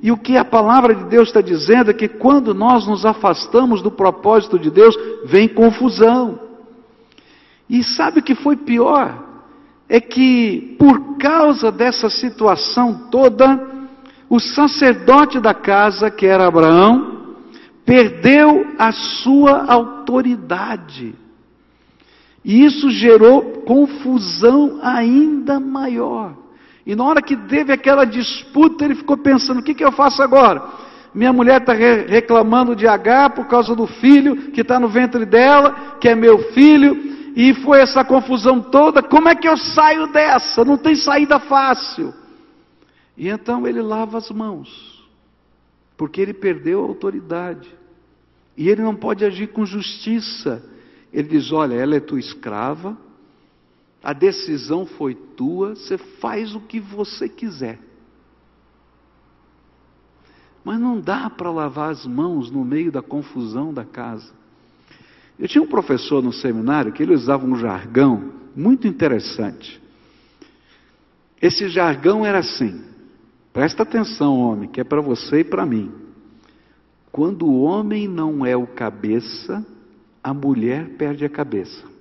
E 0.02 0.12
o 0.12 0.18
que 0.18 0.38
a 0.38 0.46
palavra 0.46 0.96
de 0.96 1.04
Deus 1.06 1.28
está 1.28 1.42
dizendo 1.42 1.92
é 1.92 1.94
que 1.94 2.08
quando 2.08 2.54
nós 2.54 2.88
nos 2.88 3.06
afastamos 3.06 3.82
do 3.82 3.92
propósito 3.92 4.58
de 4.58 4.72
Deus, 4.72 4.96
vem 5.26 5.48
confusão. 5.48 6.40
E 7.70 7.84
sabe 7.84 8.20
o 8.20 8.24
que 8.24 8.34
foi 8.34 8.56
pior? 8.56 9.28
É 9.90 10.00
que 10.00 10.76
por 10.80 11.18
causa 11.18 11.72
dessa 11.72 12.10
situação 12.10 13.08
toda, 13.12 13.60
o 14.30 14.40
sacerdote 14.40 15.40
da 15.40 15.54
casa, 15.54 16.10
que 16.10 16.26
era 16.26 16.48
Abraão, 16.48 17.36
perdeu 17.86 18.68
a 18.78 18.92
sua 18.92 19.66
autoridade. 19.66 21.14
E 22.46 22.64
isso 22.64 22.90
gerou 22.90 23.42
confusão 23.66 24.80
ainda 24.82 25.60
maior. 25.60 26.34
E 26.86 26.96
na 26.96 27.04
hora 27.04 27.22
que 27.22 27.36
teve 27.36 27.72
aquela 27.74 28.06
disputa, 28.06 28.86
ele 28.86 28.96
ficou 28.96 29.18
pensando: 29.18 29.60
o 29.60 29.64
que, 29.64 29.74
que 29.74 29.84
eu 29.84 29.92
faço 29.92 30.22
agora? 30.22 30.64
Minha 31.14 31.34
mulher 31.34 31.62
está 31.62 31.74
reclamando 31.74 32.76
de 32.76 32.88
H 32.88 33.32
por 33.32 33.48
causa 33.48 33.76
do 33.76 33.88
filho 33.88 34.52
que 34.52 34.62
está 34.62 34.80
no 34.80 34.88
ventre 34.88 35.26
dela, 35.26 35.98
que 36.00 36.08
é 36.08 36.16
meu 36.16 36.52
filho, 36.54 36.96
e 37.36 37.54
foi 37.56 37.82
essa 37.82 38.04
confusão 38.04 38.62
toda. 38.62 39.02
Como 39.02 39.28
é 39.28 39.36
que 39.36 39.48
eu 39.48 39.58
saio 39.58 40.08
dessa? 40.08 40.64
Não 40.64 40.78
tem 40.78 40.96
saída 40.96 41.40
fácil. 41.40 42.14
E 43.18 43.28
então 43.28 43.68
ele 43.68 43.82
lava 43.82 44.18
as 44.18 44.30
mãos, 44.30 45.04
porque 45.98 46.22
ele 46.22 46.34
perdeu 46.34 46.82
a 46.82 46.88
autoridade. 46.88 47.68
E 48.56 48.70
ele 48.70 48.82
não 48.82 48.96
pode 48.96 49.26
agir 49.26 49.48
com 49.48 49.66
justiça. 49.66 50.64
Ele 51.12 51.28
diz: 51.28 51.52
Olha, 51.52 51.74
ela 51.74 51.96
é 51.96 52.00
tua 52.00 52.20
escrava, 52.20 52.98
a 54.04 54.14
decisão 54.14 54.86
foi 54.86 55.14
tua, 55.14 55.76
você 55.76 55.98
faz 55.98 56.56
o 56.56 56.62
que 56.62 56.80
você 56.80 57.28
quiser. 57.28 57.80
Mas 60.64 60.80
não 60.80 61.00
dá 61.00 61.30
para 61.30 61.52
lavar 61.52 61.92
as 61.92 62.06
mãos 62.06 62.50
no 62.50 62.64
meio 62.64 62.92
da 62.92 63.02
confusão 63.02 63.74
da 63.74 63.84
casa. 63.84 64.32
Eu 65.38 65.48
tinha 65.48 65.62
um 65.62 65.68
professor 65.68 66.22
no 66.22 66.34
seminário 66.34 66.92
que 66.92 67.02
ele 67.02 67.14
usava 67.14 67.46
um 67.46 67.56
jargão 67.56 68.34
muito 68.56 68.88
interessante. 68.88 69.82
Esse 71.42 71.70
jargão 71.70 72.26
era 72.26 72.40
assim: 72.40 72.84
presta 73.54 73.84
atenção, 73.84 74.40
homem, 74.40 74.70
que 74.70 74.82
é 74.82 74.84
para 74.84 75.02
você 75.02 75.40
e 75.40 75.44
para 75.44 75.66
mim. 75.66 75.92
Quando 77.12 77.46
o 77.46 77.62
homem 77.62 78.08
não 78.08 78.46
é 78.46 78.56
o 78.56 78.68
cabeça, 78.68 79.66
a 80.24 80.34
mulher 80.34 80.90
perde 80.98 81.26
a 81.26 81.30
cabeça. 81.30 81.99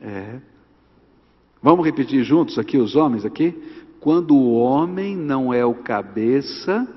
É. 0.00 0.40
Vamos 1.62 1.84
repetir 1.84 2.24
juntos 2.24 2.58
aqui, 2.58 2.78
os 2.78 2.96
homens 2.96 3.24
aqui? 3.24 3.52
Quando 4.00 4.34
o 4.34 4.54
homem 4.54 5.14
não 5.14 5.52
é 5.52 5.64
o 5.64 5.74
cabeça. 5.74 6.88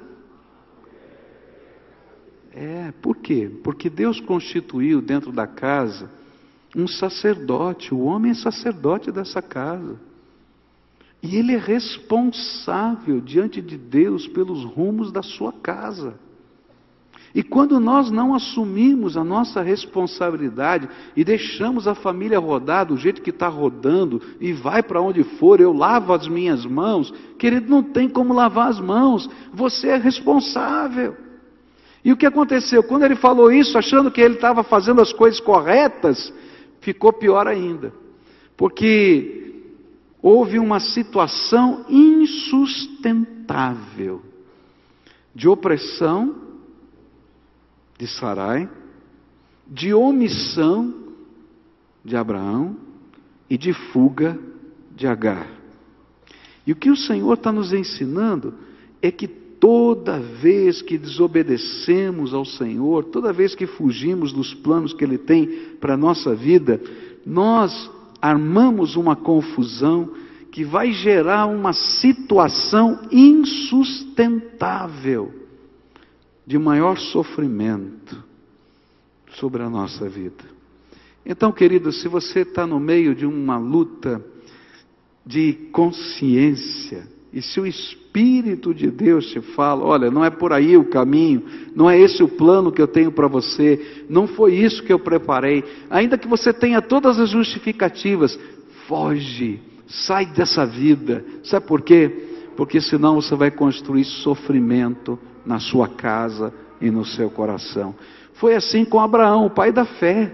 É, 2.53 2.93
por 3.01 3.17
quê? 3.17 3.51
Porque 3.63 3.89
Deus 3.89 4.22
constituiu 4.22 5.01
dentro 5.01 5.31
da 5.31 5.45
casa 5.45 6.10
um 6.75 6.88
sacerdote, 6.88 7.93
o 7.93 8.01
homem 8.01 8.31
é 8.31 8.36
sacerdote 8.36 9.12
dessa 9.12 9.41
casa. 9.41 10.00
E 11.22 11.38
ele 11.38 11.53
é 11.53 11.57
responsável 11.57 13.22
diante 13.22 13.62
de 13.62 13.77
Deus 13.77 14.27
pelos 14.27 14.63
rumos 14.65 15.12
da 15.12 15.22
sua 15.22 15.53
casa. 15.53 16.19
E 17.36 17.42
quando 17.42 17.80
nós 17.80 18.12
não 18.12 18.36
assumimos 18.36 19.18
a 19.18 19.24
nossa 19.24 19.60
responsabilidade 19.62 20.88
e 21.16 21.24
deixamos 21.24 21.88
a 21.88 21.96
família 21.96 22.38
rodar 22.38 22.86
do 22.86 22.96
jeito 22.96 23.24
que 23.24 23.32
está 23.32 23.48
rodando 23.48 24.22
e 24.40 24.54
vai 24.54 24.84
para 24.84 25.02
onde 25.02 25.24
for, 25.24 25.60
eu 25.60 25.74
lavo 25.74 26.13
as 26.13 26.28
minhas 26.28 26.63
mãos, 26.63 27.12
querido, 27.40 27.68
não 27.70 27.82
tem 27.82 28.08
como 28.08 28.36
lavar 28.36 28.70
as 28.70 28.80
mãos, 28.80 29.28
você 29.52 29.88
é 29.90 29.98
responsável. 29.98 31.18
E 32.06 32.12
o 32.12 32.18
que 32.18 32.28
aconteceu? 32.28 32.84
Quando 32.84 33.04
ele 33.04 33.16
falou 33.16 33.52
isso, 33.52 33.80
achando 33.80 34.12
que 34.12 34.22
ele 34.22 34.36
estava 34.36 34.62
fazendo 34.62 35.02
as 35.02 35.12
coisas 35.12 35.40
corretas, 35.40 36.32
ficou 36.82 37.12
pior 37.13 37.48
ainda. 37.48 37.92
Porque 38.56 39.56
houve 40.22 40.60
uma 40.60 40.80
situação 40.80 41.84
insustentável 41.90 44.22
de 45.34 45.50
opressão 45.50 46.52
de 47.98 48.08
Sarai, 48.08 48.70
de 49.68 49.94
omissão 49.94 50.94
de 52.04 52.16
Abraão 52.16 52.76
e 53.50 53.58
de 53.58 53.74
fuga 53.74 54.38
de 54.96 55.08
Agar. 55.08 55.48
E 56.66 56.72
o 56.72 56.76
que 56.76 56.90
o 56.90 56.96
Senhor 56.96 57.34
está 57.34 57.52
nos 57.52 57.74
ensinando 57.74 58.54
é 59.02 59.12
que 59.12 59.28
toda 59.28 60.20
vez 60.20 60.82
que 60.82 60.98
desobedecemos 60.98 62.34
ao 62.34 62.46
Senhor, 62.46 63.06
toda 63.06 63.32
vez 63.32 63.56
que 63.56 63.66
fugimos 63.66 64.34
dos 64.34 64.54
planos 64.54 64.94
que 64.94 65.04
Ele 65.04 65.18
tem 65.18 65.48
para 65.80 65.94
a 65.94 65.98
nossa 65.98 66.36
vida, 66.36 66.82
nós 67.26 67.90
armamos 68.22 68.96
uma 68.96 69.16
confusão 69.16 70.12
que 70.52 70.64
vai 70.64 70.92
gerar 70.92 71.48
uma 71.48 71.74
situação 71.74 73.00
insustentável 73.12 75.43
de 76.46 76.58
maior 76.58 76.98
sofrimento 76.98 78.24
sobre 79.36 79.64
a 79.64 79.70
nossa 79.70 80.08
vida. 80.10 80.44
Então, 81.26 81.52
querido, 81.52 81.92
se 81.92 82.08
você 82.08 82.42
está 82.42 82.68
no 82.68 82.80
meio 82.80 83.16
de 83.16 83.26
uma 83.26 83.58
luta 83.58 84.24
de 85.26 85.54
consciência, 85.72 87.08
e 87.32 87.42
se 87.42 87.60
o 87.60 87.66
Espírito 87.66 88.74
de 88.74 88.92
Deus 88.92 89.28
te 89.28 89.40
fala: 89.40 89.84
olha, 89.84 90.12
não 90.12 90.24
é 90.24 90.30
por 90.30 90.52
aí 90.52 90.76
o 90.76 90.86
caminho, 90.86 91.44
não 91.74 91.90
é 91.90 92.00
esse 92.00 92.22
o 92.22 92.28
plano 92.28 92.72
que 92.72 92.82
eu 92.82 92.88
tenho 92.88 93.12
para 93.12 93.28
você, 93.28 94.04
não 94.10 94.28
foi 94.28 94.54
isso 94.54 94.84
que 94.84 94.92
eu 94.92 95.00
preparei, 95.00 95.64
ainda 95.90 96.18
que 96.18 96.28
você 96.28 96.52
tenha 96.52 96.82
todas 96.82 97.18
as 97.20 97.30
justificativas, 97.30 98.38
foge, 98.88 99.62
sai 99.88 100.26
dessa 100.26 100.66
vida. 100.66 101.26
Sabe 101.44 101.66
por 101.66 101.82
quê? 101.82 102.28
Porque 102.58 102.82
senão 102.82 103.16
você 103.16 103.34
vai 103.34 103.50
construir 103.50 104.04
sofrimento 104.04 105.18
na 105.46 105.60
sua 105.60 105.88
casa 105.88 106.54
e 106.80 106.90
no 106.90 107.06
seu 107.06 107.30
coração. 107.30 107.96
Foi 108.34 108.56
assim 108.56 108.84
com 108.84 109.00
Abraão, 109.00 109.46
o 109.46 109.50
pai 109.50 109.72
da 109.72 109.86
fé. 109.86 110.32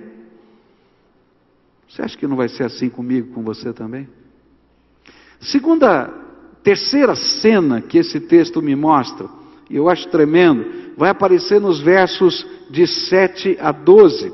Você 1.88 2.02
acha 2.02 2.18
que 2.18 2.28
não 2.28 2.36
vai 2.36 2.48
ser 2.48 2.64
assim 2.64 2.90
comigo, 2.90 3.34
com 3.34 3.44
você 3.44 3.74
também? 3.74 4.08
Segunda 5.40 6.14
terceira 6.64 7.16
cena 7.16 7.82
que 7.82 7.98
esse 7.98 8.20
texto 8.20 8.62
me 8.62 8.76
mostra, 8.76 9.28
e 9.70 9.76
eu 9.76 9.90
acho 9.90 10.08
tremendo, 10.10 10.94
vai 10.98 11.10
aparecer 11.10 11.60
nos 11.62 11.80
versos 11.80 12.46
de 12.70 12.86
7 12.86 13.58
a 13.60 13.72
12. 13.72 14.34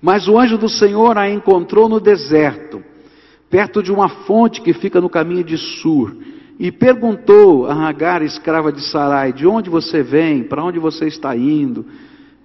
Mas 0.00 0.28
o 0.28 0.38
anjo 0.38 0.56
do 0.56 0.68
Senhor 0.68 1.18
a 1.18 1.28
encontrou 1.28 1.88
no 1.88 1.98
deserto, 1.98 2.82
perto 3.50 3.82
de 3.82 3.90
uma 3.90 4.08
fonte 4.08 4.60
que 4.60 4.72
fica 4.72 5.00
no 5.00 5.08
caminho 5.08 5.42
de 5.42 5.56
Sur, 5.56 6.16
e 6.58 6.70
perguntou 6.70 7.66
a 7.66 7.88
Hagar, 7.88 8.22
escrava 8.22 8.72
de 8.72 8.82
Sarai, 8.90 9.32
de 9.32 9.46
onde 9.46 9.68
você 9.68 10.02
vem, 10.02 10.44
para 10.44 10.64
onde 10.64 10.78
você 10.78 11.06
está 11.06 11.36
indo? 11.36 11.84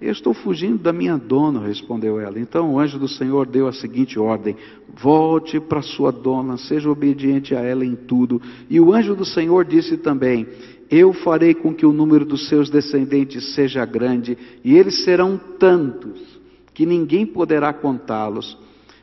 Eu 0.00 0.12
estou 0.12 0.32
fugindo 0.32 0.78
da 0.78 0.92
minha 0.92 1.18
dona, 1.18 1.60
respondeu 1.60 2.18
ela. 2.18 2.40
Então 2.40 2.72
o 2.72 2.78
anjo 2.78 2.98
do 2.98 3.06
Senhor 3.06 3.46
deu 3.46 3.68
a 3.68 3.72
seguinte 3.72 4.18
ordem: 4.18 4.56
Volte 5.00 5.60
para 5.60 5.82
sua 5.82 6.10
dona, 6.10 6.56
seja 6.56 6.90
obediente 6.90 7.54
a 7.54 7.60
ela 7.60 7.84
em 7.84 7.94
tudo. 7.94 8.40
E 8.68 8.80
o 8.80 8.94
anjo 8.94 9.14
do 9.14 9.26
Senhor 9.26 9.64
disse 9.64 9.98
também: 9.98 10.46
Eu 10.90 11.12
farei 11.12 11.52
com 11.52 11.74
que 11.74 11.84
o 11.84 11.92
número 11.92 12.24
dos 12.24 12.48
seus 12.48 12.70
descendentes 12.70 13.54
seja 13.54 13.84
grande, 13.84 14.38
e 14.64 14.74
eles 14.74 15.04
serão 15.04 15.38
tantos 15.58 16.40
que 16.72 16.86
ninguém 16.86 17.26
poderá 17.26 17.72
contá-los. 17.74 18.56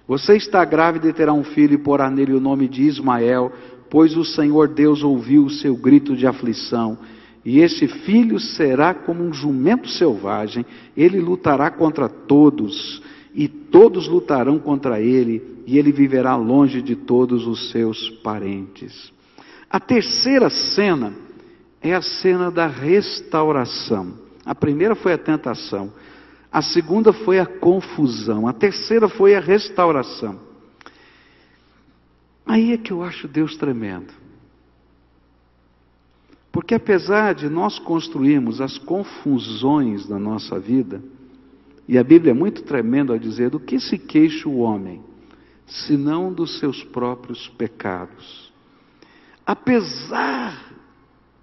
Você 0.07 0.35
está 0.35 0.65
grávida 0.65 1.09
e 1.09 1.13
terá 1.13 1.33
um 1.33 1.43
filho 1.43 1.75
e 1.75 1.77
porá 1.77 2.09
nele 2.09 2.33
o 2.33 2.39
nome 2.39 2.67
de 2.67 2.83
Ismael, 2.83 3.51
pois 3.89 4.15
o 4.15 4.23
Senhor 4.23 4.67
Deus 4.67 5.03
ouviu 5.03 5.45
o 5.45 5.49
seu 5.49 5.75
grito 5.75 6.15
de 6.15 6.27
aflição. 6.27 6.97
E 7.45 7.59
esse 7.59 7.87
filho 7.87 8.39
será 8.39 8.93
como 8.93 9.23
um 9.23 9.33
jumento 9.33 9.87
selvagem, 9.89 10.65
ele 10.95 11.19
lutará 11.19 11.71
contra 11.71 12.09
todos, 12.09 13.01
e 13.33 13.47
todos 13.47 14.07
lutarão 14.07 14.59
contra 14.59 14.99
ele, 14.99 15.41
e 15.65 15.77
ele 15.77 15.91
viverá 15.91 16.35
longe 16.35 16.81
de 16.81 16.95
todos 16.95 17.47
os 17.47 17.71
seus 17.71 18.09
parentes. 18.21 19.13
A 19.69 19.79
terceira 19.79 20.49
cena 20.49 21.13
é 21.81 21.93
a 21.93 22.01
cena 22.01 22.49
da 22.49 22.67
restauração. 22.67 24.13
A 24.45 24.55
primeira 24.55 24.95
foi 24.95 25.13
a 25.13 25.17
tentação, 25.17 25.91
a 26.51 26.61
segunda 26.61 27.11
foi 27.11 27.39
a 27.39 27.45
confusão, 27.45 28.47
a 28.47 28.53
terceira 28.53 29.09
foi 29.09 29.35
a 29.35 29.39
restauração. 29.39 30.46
Aí 32.47 32.71
é 32.71 32.77
que 32.77 32.91
eu 32.91 33.03
acho 33.03 33.27
Deus 33.27 33.57
tremendo. 33.57 34.13
Porque 36.51 36.73
apesar 36.73 37.35
de 37.35 37.49
nós 37.49 37.77
construirmos 37.77 38.61
as 38.61 38.77
confusões 38.77 40.07
da 40.07 40.17
nossa 40.17 40.59
vida, 40.59 41.03
e 41.87 41.97
a 41.97 42.03
Bíblia 42.03 42.31
é 42.31 42.33
muito 42.33 42.63
tremenda 42.63 43.13
a 43.13 43.17
dizer 43.17 43.49
do 43.49 43.59
que 43.59 43.79
se 43.79 43.97
queixa 43.97 44.49
o 44.49 44.57
homem, 44.57 45.01
senão 45.67 46.33
dos 46.33 46.59
seus 46.59 46.83
próprios 46.83 47.47
pecados. 47.49 48.51
Apesar 49.45 50.73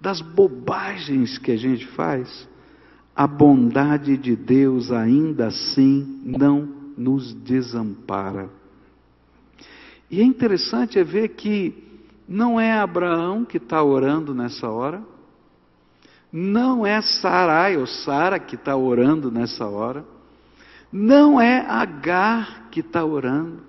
das 0.01 0.21
bobagens 0.21 1.37
que 1.37 1.51
a 1.51 1.57
gente 1.57 1.87
faz, 1.87 2.47
a 3.15 3.25
bondade 3.25 4.17
de 4.17 4.35
Deus 4.35 4.91
ainda 4.91 5.47
assim 5.47 6.21
não 6.23 6.67
nos 6.97 7.33
desampara. 7.33 8.49
E 10.15 10.21
é 10.21 10.23
interessante 10.23 10.97
é 10.97 11.03
ver 11.03 11.27
que 11.35 11.75
não 12.25 12.57
é 12.57 12.71
Abraão 12.71 13.43
que 13.43 13.57
está 13.57 13.83
orando 13.83 14.33
nessa 14.33 14.69
hora. 14.69 15.03
Não 16.31 16.87
é 16.87 17.01
Sarai 17.01 17.75
ou 17.75 17.85
Sara 17.85 18.39
que 18.39 18.55
está 18.55 18.77
orando 18.77 19.29
nessa 19.29 19.67
hora. 19.67 20.05
Não 20.89 21.41
é 21.41 21.65
Agar 21.67 22.69
que 22.71 22.79
está 22.79 23.03
orando. 23.03 23.61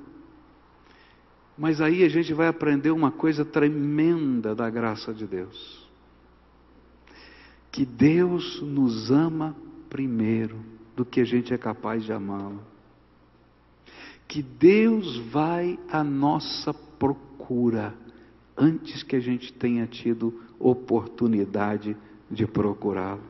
Mas 1.58 1.80
aí 1.80 2.04
a 2.04 2.08
gente 2.08 2.32
vai 2.32 2.46
aprender 2.46 2.92
uma 2.92 3.10
coisa 3.10 3.44
tremenda 3.44 4.54
da 4.54 4.70
graça 4.70 5.12
de 5.12 5.26
Deus. 5.26 5.84
Que 7.72 7.84
Deus 7.84 8.62
nos 8.62 9.10
ama 9.10 9.56
primeiro 9.90 10.60
do 10.94 11.04
que 11.04 11.20
a 11.20 11.24
gente 11.24 11.52
é 11.52 11.58
capaz 11.58 12.04
de 12.04 12.12
amá-lo. 12.12 12.75
Que 14.28 14.42
Deus 14.42 15.18
vai 15.30 15.78
à 15.90 16.02
nossa 16.02 16.75
procura 16.75 17.95
antes 18.56 19.02
que 19.02 19.16
a 19.16 19.21
gente 19.21 19.52
tenha 19.52 19.87
tido 19.87 20.35
oportunidade 20.59 21.97
de 22.30 22.47
procurá-lo. 22.47 23.23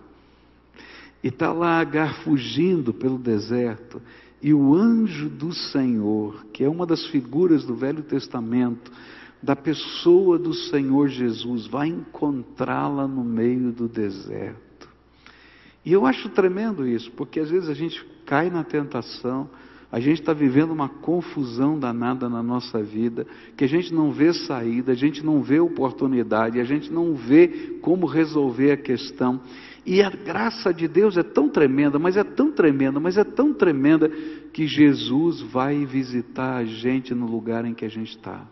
E 1.22 1.28
está 1.28 1.52
lá 1.52 1.80
Agar 1.80 2.22
fugindo 2.22 2.94
pelo 2.94 3.18
deserto, 3.18 4.00
e 4.40 4.54
o 4.54 4.74
anjo 4.74 5.28
do 5.28 5.52
Senhor, 5.52 6.46
que 6.52 6.62
é 6.62 6.68
uma 6.68 6.86
das 6.86 7.06
figuras 7.06 7.64
do 7.64 7.74
Velho 7.74 8.02
Testamento, 8.02 8.92
da 9.42 9.56
pessoa 9.56 10.38
do 10.38 10.54
Senhor 10.54 11.08
Jesus, 11.08 11.66
vai 11.66 11.88
encontrá-la 11.88 13.08
no 13.08 13.24
meio 13.24 13.72
do 13.72 13.88
deserto. 13.88 14.88
E 15.84 15.92
eu 15.92 16.06
acho 16.06 16.28
tremendo 16.30 16.86
isso, 16.86 17.10
porque 17.12 17.40
às 17.40 17.50
vezes 17.50 17.68
a 17.68 17.74
gente 17.74 18.04
cai 18.24 18.50
na 18.50 18.64
tentação, 18.64 19.48
a 19.96 19.98
gente 19.98 20.20
está 20.20 20.34
vivendo 20.34 20.72
uma 20.72 20.90
confusão 20.90 21.78
danada 21.78 22.28
na 22.28 22.42
nossa 22.42 22.82
vida, 22.82 23.26
que 23.56 23.64
a 23.64 23.66
gente 23.66 23.94
não 23.94 24.12
vê 24.12 24.30
saída, 24.30 24.92
a 24.92 24.94
gente 24.94 25.24
não 25.24 25.40
vê 25.40 25.58
oportunidade, 25.58 26.60
a 26.60 26.64
gente 26.64 26.92
não 26.92 27.14
vê 27.14 27.78
como 27.80 28.04
resolver 28.04 28.72
a 28.72 28.76
questão. 28.76 29.40
E 29.86 30.02
a 30.02 30.10
graça 30.10 30.70
de 30.74 30.86
Deus 30.86 31.16
é 31.16 31.22
tão 31.22 31.48
tremenda, 31.48 31.98
mas 31.98 32.14
é 32.14 32.22
tão 32.22 32.52
tremenda, 32.52 33.00
mas 33.00 33.16
é 33.16 33.24
tão 33.24 33.54
tremenda, 33.54 34.10
que 34.52 34.66
Jesus 34.66 35.40
vai 35.40 35.86
visitar 35.86 36.56
a 36.56 36.64
gente 36.66 37.14
no 37.14 37.24
lugar 37.24 37.64
em 37.64 37.72
que 37.72 37.86
a 37.86 37.90
gente 37.90 38.10
está. 38.10 38.46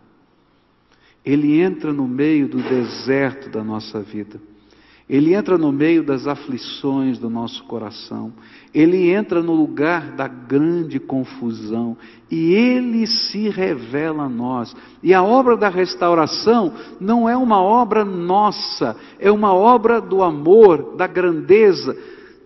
Ele 1.23 1.61
entra 1.61 1.93
no 1.93 2.09
meio 2.09 2.49
do 2.49 2.63
deserto 2.63 3.51
da 3.51 3.63
nossa 3.63 4.01
vida. 4.01 4.41
Ele 5.09 5.35
entra 5.35 5.59
no 5.59 5.71
meio 5.71 6.03
das 6.03 6.27
aflições 6.27 7.19
do 7.19 7.29
nosso 7.29 7.63
coração, 7.65 8.33
ele 8.73 9.11
entra 9.11 9.43
no 9.43 9.53
lugar 9.53 10.13
da 10.13 10.27
grande 10.27 10.99
confusão 10.99 11.95
e 12.31 12.55
ele 12.55 13.07
se 13.07 13.51
revela 13.51 14.25
a 14.25 14.29
nós. 14.29 14.75
E 15.03 15.13
a 15.13 15.23
obra 15.23 15.59
da 15.59 15.69
restauração 15.69 16.73
não 16.99 17.29
é 17.29 17.37
uma 17.37 17.61
obra 17.61 18.03
nossa, 18.03 18.97
é 19.19 19.31
uma 19.31 19.53
obra 19.53 20.01
do 20.01 20.23
amor, 20.23 20.97
da 20.97 21.07
grandeza, 21.07 21.95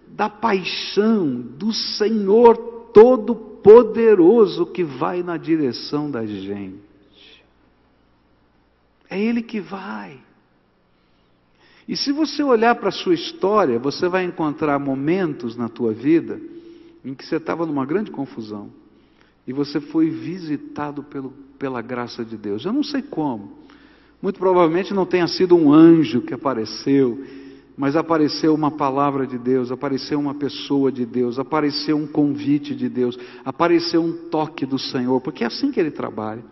da 0.09 0.29
paixão 0.29 1.41
do 1.41 1.73
Senhor 1.73 2.57
Todo-Poderoso 2.93 4.67
que 4.67 4.83
vai 4.83 5.23
na 5.23 5.37
direção 5.37 6.11
da 6.11 6.27
gente. 6.27 6.89
É 9.09 9.19
Ele 9.19 9.43
que 9.43 9.61
vai. 9.61 10.28
E 11.89 11.97
se 11.97 12.13
você 12.13 12.43
olhar 12.43 12.75
para 12.75 12.91
a 12.91 12.93
sua 12.93 13.15
história, 13.15 13.79
você 13.79 14.07
vai 14.09 14.23
encontrar 14.23 14.79
momentos 14.79 15.57
na 15.57 15.71
tua 15.71 15.95
vida 15.95 16.39
em 17.03 17.15
que 17.15 17.25
você 17.25 17.37
estava 17.37 17.65
numa 17.65 17.87
grande 17.87 18.11
confusão 18.11 18.69
e 19.47 19.53
você 19.55 19.81
foi 19.81 20.11
visitado 20.11 21.03
pelo, 21.03 21.33
pela 21.59 21.81
graça 21.81 22.23
de 22.23 22.37
Deus. 22.37 22.67
Eu 22.67 22.75
não 22.75 22.83
sei 22.83 23.01
como. 23.01 23.53
Muito 24.21 24.39
provavelmente 24.39 24.93
não 24.93 25.07
tenha 25.07 25.27
sido 25.27 25.57
um 25.57 25.73
anjo 25.73 26.21
que 26.21 26.35
apareceu, 26.35 27.25
mas 27.75 27.97
apareceu 27.97 28.55
uma 28.55 28.71
palavra 28.71 29.27
de 29.27 29.39
Deus, 29.39 29.73
apareceu 29.73 30.21
uma 30.21 30.35
pessoa 30.35 30.93
de 30.93 31.07
Deus, 31.07 31.39
apareceu 31.39 31.97
um 31.97 32.07
convite 32.07 32.75
de 32.75 32.91
Deus, 32.91 33.19
apareceu 33.43 34.03
um 34.03 34.29
toque 34.29 34.67
do 34.67 34.79
Senhor, 34.79 35.19
porque 35.23 35.43
é 35.43 35.47
assim 35.47 35.73
que 35.73 35.81
ele 35.81 35.93
trabalha. 35.93 36.45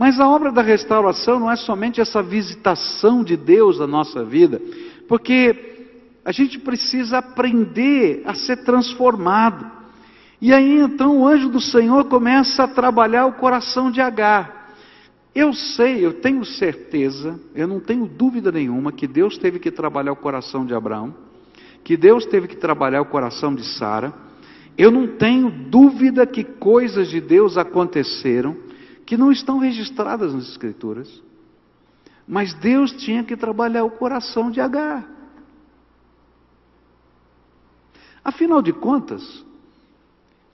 Mas 0.00 0.18
a 0.18 0.26
obra 0.26 0.50
da 0.50 0.62
restauração 0.62 1.38
não 1.38 1.50
é 1.50 1.56
somente 1.56 2.00
essa 2.00 2.22
visitação 2.22 3.22
de 3.22 3.36
Deus 3.36 3.78
na 3.78 3.86
nossa 3.86 4.24
vida, 4.24 4.58
porque 5.06 5.76
a 6.24 6.32
gente 6.32 6.58
precisa 6.58 7.18
aprender 7.18 8.22
a 8.24 8.32
ser 8.32 8.64
transformado. 8.64 9.70
E 10.40 10.54
aí 10.54 10.78
então 10.78 11.18
o 11.18 11.26
anjo 11.28 11.50
do 11.50 11.60
Senhor 11.60 12.06
começa 12.06 12.64
a 12.64 12.68
trabalhar 12.68 13.26
o 13.26 13.34
coração 13.34 13.90
de 13.90 14.00
Agar. 14.00 14.70
Eu 15.34 15.52
sei, 15.52 16.02
eu 16.02 16.14
tenho 16.14 16.46
certeza, 16.46 17.38
eu 17.54 17.68
não 17.68 17.78
tenho 17.78 18.06
dúvida 18.06 18.50
nenhuma 18.50 18.92
que 18.92 19.06
Deus 19.06 19.36
teve 19.36 19.58
que 19.58 19.70
trabalhar 19.70 20.12
o 20.12 20.16
coração 20.16 20.64
de 20.64 20.72
Abraão, 20.72 21.14
que 21.84 21.94
Deus 21.94 22.24
teve 22.24 22.48
que 22.48 22.56
trabalhar 22.56 23.02
o 23.02 23.10
coração 23.10 23.54
de 23.54 23.66
Sara. 23.76 24.14
Eu 24.78 24.90
não 24.90 25.06
tenho 25.18 25.50
dúvida 25.50 26.26
que 26.26 26.42
coisas 26.42 27.10
de 27.10 27.20
Deus 27.20 27.58
aconteceram 27.58 28.69
que 29.10 29.16
não 29.16 29.32
estão 29.32 29.58
registradas 29.58 30.32
nas 30.32 30.48
Escrituras. 30.48 31.20
Mas 32.28 32.54
Deus 32.54 32.92
tinha 32.92 33.24
que 33.24 33.36
trabalhar 33.36 33.82
o 33.82 33.90
coração 33.90 34.52
de 34.52 34.60
Agar. 34.60 35.04
Afinal 38.22 38.62
de 38.62 38.72
contas, 38.72 39.44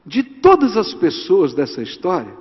de 0.07 0.23
todas 0.23 0.75
as 0.75 0.95
pessoas 0.95 1.53
dessa 1.53 1.83
história, 1.83 2.35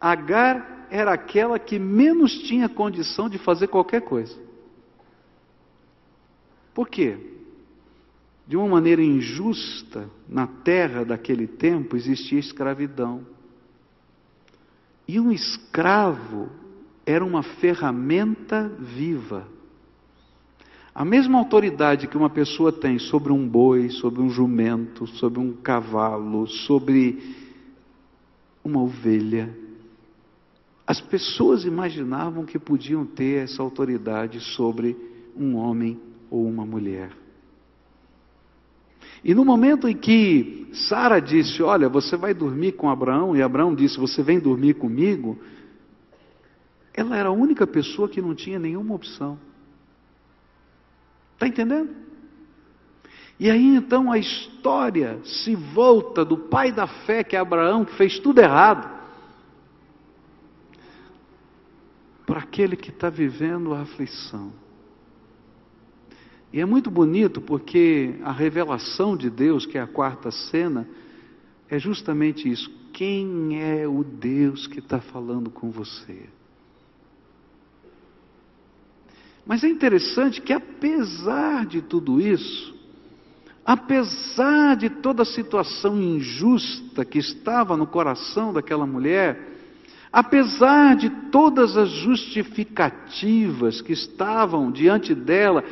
Agar 0.00 0.86
era 0.88 1.12
aquela 1.12 1.58
que 1.58 1.76
menos 1.76 2.32
tinha 2.42 2.68
condição 2.68 3.28
de 3.28 3.36
fazer 3.36 3.66
qualquer 3.66 4.02
coisa. 4.02 4.40
Por 6.72 6.88
quê? 6.88 7.18
De 8.46 8.56
uma 8.56 8.68
maneira 8.68 9.02
injusta, 9.02 10.08
na 10.28 10.46
terra 10.46 11.04
daquele 11.04 11.48
tempo 11.48 11.96
existia 11.96 12.38
escravidão. 12.38 13.33
E 15.06 15.20
um 15.20 15.30
escravo 15.30 16.48
era 17.04 17.24
uma 17.24 17.42
ferramenta 17.42 18.68
viva. 18.78 19.46
A 20.94 21.04
mesma 21.04 21.38
autoridade 21.38 22.06
que 22.06 22.16
uma 22.16 22.30
pessoa 22.30 22.72
tem 22.72 22.98
sobre 22.98 23.32
um 23.32 23.48
boi, 23.48 23.90
sobre 23.90 24.22
um 24.22 24.30
jumento, 24.30 25.06
sobre 25.06 25.40
um 25.40 25.52
cavalo, 25.52 26.46
sobre 26.46 27.20
uma 28.64 28.80
ovelha, 28.80 29.54
as 30.86 31.00
pessoas 31.00 31.64
imaginavam 31.64 32.44
que 32.44 32.58
podiam 32.58 33.06
ter 33.06 33.44
essa 33.44 33.62
autoridade 33.62 34.40
sobre 34.40 34.96
um 35.36 35.56
homem 35.56 35.98
ou 36.30 36.46
uma 36.46 36.64
mulher. 36.64 37.23
E 39.24 39.34
no 39.34 39.42
momento 39.42 39.88
em 39.88 39.96
que 39.96 40.68
Sara 40.74 41.18
disse: 41.18 41.62
Olha, 41.62 41.88
você 41.88 42.14
vai 42.14 42.34
dormir 42.34 42.72
com 42.72 42.90
Abraão, 42.90 43.34
e 43.34 43.40
Abraão 43.40 43.74
disse: 43.74 43.98
Você 43.98 44.22
vem 44.22 44.38
dormir 44.38 44.74
comigo. 44.74 45.38
Ela 46.92 47.16
era 47.16 47.30
a 47.30 47.32
única 47.32 47.66
pessoa 47.66 48.08
que 48.08 48.20
não 48.20 48.34
tinha 48.34 48.58
nenhuma 48.58 48.94
opção. 48.94 49.38
Está 51.32 51.48
entendendo? 51.48 51.90
E 53.40 53.50
aí 53.50 53.74
então 53.74 54.12
a 54.12 54.18
história 54.18 55.18
se 55.24 55.56
volta 55.56 56.24
do 56.24 56.36
pai 56.36 56.70
da 56.70 56.86
fé, 56.86 57.24
que 57.24 57.34
é 57.34 57.38
Abraão, 57.38 57.84
que 57.84 57.96
fez 57.96 58.18
tudo 58.18 58.40
errado, 58.40 58.88
para 62.26 62.40
aquele 62.40 62.76
que 62.76 62.90
está 62.90 63.10
vivendo 63.10 63.74
a 63.74 63.80
aflição. 63.80 64.52
E 66.54 66.60
é 66.60 66.64
muito 66.64 66.88
bonito 66.88 67.40
porque 67.40 68.14
a 68.22 68.30
revelação 68.30 69.16
de 69.16 69.28
Deus, 69.28 69.66
que 69.66 69.76
é 69.76 69.80
a 69.80 69.88
quarta 69.88 70.30
cena, 70.30 70.88
é 71.68 71.80
justamente 71.80 72.48
isso. 72.48 72.70
Quem 72.92 73.60
é 73.60 73.88
o 73.88 74.04
Deus 74.04 74.68
que 74.68 74.78
está 74.78 75.00
falando 75.00 75.50
com 75.50 75.72
você? 75.72 76.28
Mas 79.44 79.64
é 79.64 79.68
interessante 79.68 80.40
que, 80.40 80.52
apesar 80.52 81.66
de 81.66 81.82
tudo 81.82 82.20
isso, 82.20 82.72
apesar 83.66 84.76
de 84.76 84.88
toda 84.88 85.22
a 85.22 85.26
situação 85.26 86.00
injusta 86.00 87.04
que 87.04 87.18
estava 87.18 87.76
no 87.76 87.88
coração 87.88 88.52
daquela 88.52 88.86
mulher, 88.86 89.54
apesar 90.12 90.94
de 90.94 91.10
todas 91.32 91.76
as 91.76 91.90
justificativas 91.90 93.80
que 93.80 93.92
estavam 93.92 94.70
diante 94.70 95.16
dela, 95.16 95.64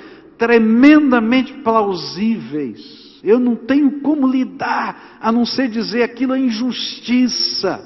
tremendamente 0.42 1.52
plausíveis. 1.62 3.20
Eu 3.22 3.38
não 3.38 3.54
tenho 3.54 4.00
como 4.00 4.26
lidar 4.26 5.18
a 5.20 5.30
não 5.30 5.46
ser 5.46 5.68
dizer 5.68 6.02
aquilo 6.02 6.34
é 6.34 6.38
injustiça. 6.40 7.80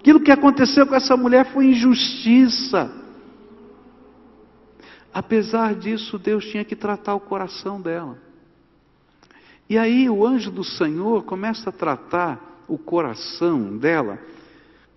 Aquilo 0.00 0.18
que 0.18 0.32
aconteceu 0.32 0.88
com 0.88 0.96
essa 0.96 1.16
mulher 1.16 1.52
foi 1.52 1.66
injustiça. 1.66 2.92
Apesar 5.14 5.76
disso, 5.76 6.18
Deus 6.18 6.46
tinha 6.46 6.64
que 6.64 6.74
tratar 6.74 7.14
o 7.14 7.20
coração 7.20 7.80
dela. 7.80 8.18
E 9.70 9.78
aí 9.78 10.10
o 10.10 10.26
anjo 10.26 10.50
do 10.50 10.64
Senhor 10.64 11.22
começa 11.22 11.70
a 11.70 11.72
tratar 11.72 12.64
o 12.66 12.76
coração 12.76 13.78
dela, 13.78 14.18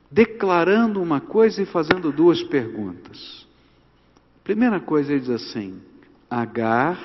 declarando 0.10 1.00
uma 1.00 1.22
coisa 1.22 1.62
e 1.62 1.66
fazendo 1.68 2.12
duas 2.12 2.42
perguntas. 2.42 3.46
Primeira 4.44 4.80
coisa, 4.80 5.12
ele 5.12 5.22
diz 5.22 5.30
assim: 5.30 5.91
Agar, 6.32 6.98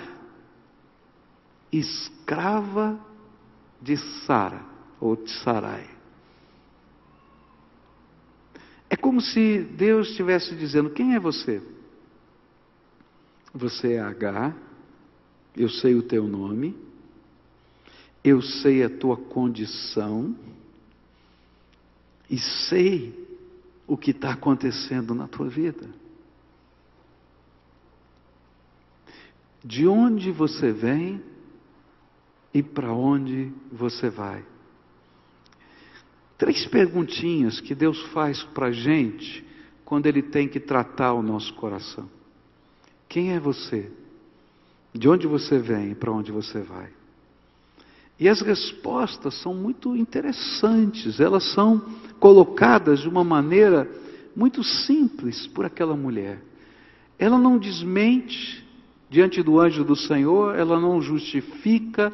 escrava 1.73 2.97
de 3.83 3.97
Sara, 4.25 4.65
ou 5.01 5.17
de 5.17 5.29
Sarai. 5.43 5.91
É 8.89 8.97
como 8.97 9.21
se 9.21 9.65
Deus 9.65 10.11
estivesse 10.11 10.55
dizendo: 10.55 10.91
Quem 10.91 11.17
é 11.17 11.19
você? 11.19 11.61
Você 13.53 13.95
é 13.95 14.01
Agar, 14.01 14.57
eu 15.57 15.69
sei 15.69 15.97
o 15.97 16.05
teu 16.05 16.29
nome, 16.29 16.77
eu 18.23 18.41
sei 18.41 18.85
a 18.85 18.89
tua 18.89 19.17
condição 19.17 20.37
e 22.31 22.39
sei 22.39 23.27
o 23.89 23.97
que 23.97 24.13
está 24.13 24.31
acontecendo 24.31 25.17
na 25.17 25.27
tua 25.27 25.49
vida. 25.49 25.89
De 29.67 29.85
onde 29.89 30.31
você 30.31 30.71
vem 30.71 31.21
e 32.55 32.63
para 32.63 32.93
onde 32.93 33.53
você 33.73 34.09
vai. 34.09 34.45
Três 36.39 36.65
perguntinhas 36.67 37.61
que 37.61 37.75
Deus 37.75 38.01
faz 38.13 38.45
para 38.45 38.67
a 38.67 38.73
gente 38.73 39.45
quando 39.85 40.07
Ele 40.07 40.23
tem 40.23 40.47
que 40.47 40.61
tratar 40.61 41.15
o 41.15 41.23
nosso 41.23 41.53
coração: 41.55 42.09
Quem 43.09 43.33
é 43.33 43.41
você? 43.41 43.91
De 44.95 45.09
onde 45.09 45.27
você 45.27 45.59
vem 45.59 45.91
e 45.91 45.95
para 45.97 46.13
onde 46.13 46.31
você 46.31 46.61
vai? 46.61 46.89
E 48.19 48.29
as 48.29 48.41
respostas 48.41 49.35
são 49.43 49.53
muito 49.53 49.97
interessantes, 49.97 51.19
elas 51.19 51.53
são 51.53 51.85
colocadas 52.21 53.01
de 53.01 53.09
uma 53.09 53.25
maneira 53.25 53.91
muito 54.35 54.63
simples 54.63 55.47
por 55.49 55.67
aquela 55.67 55.97
mulher. 55.97 56.41
Ela 57.19 57.39
não 57.39 57.59
desmente, 57.59 58.66
diante 59.09 59.43
do 59.43 59.61
anjo 59.61 59.85
do 59.85 59.97
Senhor, 59.97 60.57
ela 60.59 60.81
não 60.81 61.01
justifica, 61.01 62.13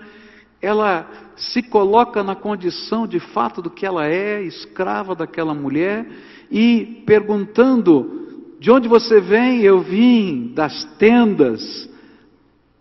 ela 0.61 1.09
se 1.37 1.63
coloca 1.63 2.23
na 2.23 2.35
condição 2.35 3.07
de 3.07 3.19
fato 3.19 3.61
do 3.63 3.71
que 3.71 3.85
ela 3.85 4.07
é, 4.07 4.43
escrava 4.43 5.15
daquela 5.15 5.55
mulher, 5.55 6.07
e 6.51 7.03
perguntando: 7.07 8.57
de 8.61 8.71
onde 8.71 8.87
você 8.87 9.21
vem? 9.21 9.63
Eu 9.63 9.81
vim 9.81 10.53
das 10.55 10.85
tendas 10.99 11.91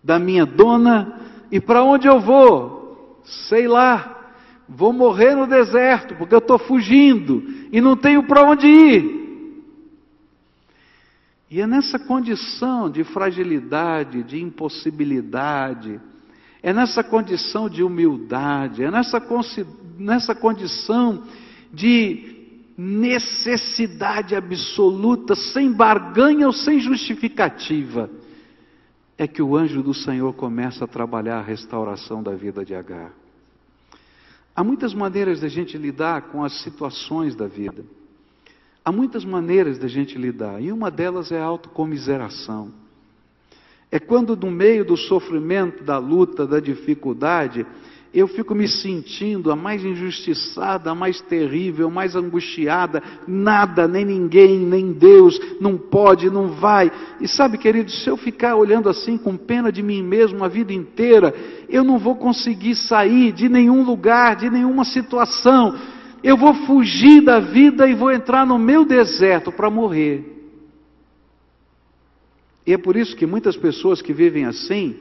da 0.02 0.18
minha 0.18 0.44
dona, 0.44 1.20
e 1.50 1.60
para 1.60 1.82
onde 1.82 2.06
eu 2.06 2.20
vou? 2.20 3.20
Sei 3.24 3.66
lá, 3.66 4.30
vou 4.68 4.92
morrer 4.92 5.34
no 5.34 5.46
deserto, 5.46 6.14
porque 6.16 6.34
eu 6.34 6.38
estou 6.38 6.58
fugindo 6.58 7.42
e 7.72 7.80
não 7.80 7.96
tenho 7.96 8.24
para 8.24 8.42
onde 8.42 8.66
ir. 8.66 9.21
E 11.52 11.60
é 11.60 11.66
nessa 11.66 11.98
condição 11.98 12.88
de 12.88 13.04
fragilidade, 13.04 14.22
de 14.22 14.40
impossibilidade, 14.40 16.00
é 16.62 16.72
nessa 16.72 17.04
condição 17.04 17.68
de 17.68 17.82
humildade, 17.82 18.82
é 18.82 18.90
nessa, 18.90 19.22
nessa 19.98 20.34
condição 20.34 21.24
de 21.70 22.64
necessidade 22.74 24.34
absoluta, 24.34 25.34
sem 25.34 25.70
barganha 25.70 26.46
ou 26.46 26.54
sem 26.54 26.80
justificativa, 26.80 28.08
é 29.18 29.26
que 29.26 29.42
o 29.42 29.54
anjo 29.54 29.82
do 29.82 29.92
Senhor 29.92 30.32
começa 30.32 30.86
a 30.86 30.88
trabalhar 30.88 31.40
a 31.40 31.42
restauração 31.42 32.22
da 32.22 32.34
vida 32.34 32.64
de 32.64 32.74
Agar. 32.74 33.12
Há 34.56 34.64
muitas 34.64 34.94
maneiras 34.94 35.40
de 35.40 35.44
a 35.44 35.50
gente 35.50 35.76
lidar 35.76 36.30
com 36.30 36.42
as 36.42 36.62
situações 36.62 37.36
da 37.36 37.46
vida. 37.46 37.84
Há 38.84 38.90
muitas 38.90 39.24
maneiras 39.24 39.78
da 39.78 39.86
gente 39.86 40.18
lidar, 40.18 40.60
e 40.60 40.72
uma 40.72 40.90
delas 40.90 41.30
é 41.30 41.40
a 41.40 41.44
autocomiseração. 41.44 42.72
É 43.90 44.00
quando, 44.00 44.36
no 44.36 44.50
meio 44.50 44.84
do 44.84 44.96
sofrimento, 44.96 45.84
da 45.84 45.98
luta, 45.98 46.46
da 46.46 46.58
dificuldade, 46.58 47.64
eu 48.12 48.26
fico 48.26 48.54
me 48.54 48.66
sentindo 48.66 49.52
a 49.52 49.56
mais 49.56 49.84
injustiçada, 49.84 50.90
a 50.90 50.94
mais 50.94 51.20
terrível, 51.20 51.86
a 51.86 51.90
mais 51.90 52.16
angustiada, 52.16 53.02
nada, 53.26 53.86
nem 53.86 54.04
ninguém, 54.04 54.58
nem 54.58 54.92
Deus, 54.92 55.38
não 55.60 55.78
pode, 55.78 56.28
não 56.28 56.48
vai. 56.48 56.90
E 57.20 57.28
sabe, 57.28 57.56
querido, 57.58 57.90
se 57.90 58.10
eu 58.10 58.16
ficar 58.16 58.56
olhando 58.56 58.88
assim 58.88 59.16
com 59.16 59.36
pena 59.36 59.70
de 59.70 59.82
mim 59.82 60.02
mesmo 60.02 60.44
a 60.44 60.48
vida 60.48 60.72
inteira, 60.72 61.32
eu 61.68 61.84
não 61.84 61.98
vou 61.98 62.16
conseguir 62.16 62.74
sair 62.74 63.30
de 63.32 63.48
nenhum 63.48 63.84
lugar, 63.84 64.36
de 64.36 64.50
nenhuma 64.50 64.84
situação 64.84 65.78
eu 66.22 66.36
vou 66.36 66.54
fugir 66.66 67.22
da 67.22 67.40
vida 67.40 67.88
e 67.88 67.94
vou 67.94 68.10
entrar 68.10 68.46
no 68.46 68.58
meu 68.58 68.84
deserto 68.84 69.50
para 69.50 69.70
morrer. 69.70 70.32
E 72.66 72.72
é 72.72 72.78
por 72.78 72.96
isso 72.96 73.16
que 73.16 73.26
muitas 73.26 73.56
pessoas 73.56 74.00
que 74.00 74.12
vivem 74.12 74.44
assim 74.44 74.96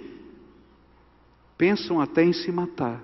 pensam 1.58 2.02
até 2.02 2.24
em 2.24 2.34
se 2.34 2.52
matar. 2.52 3.04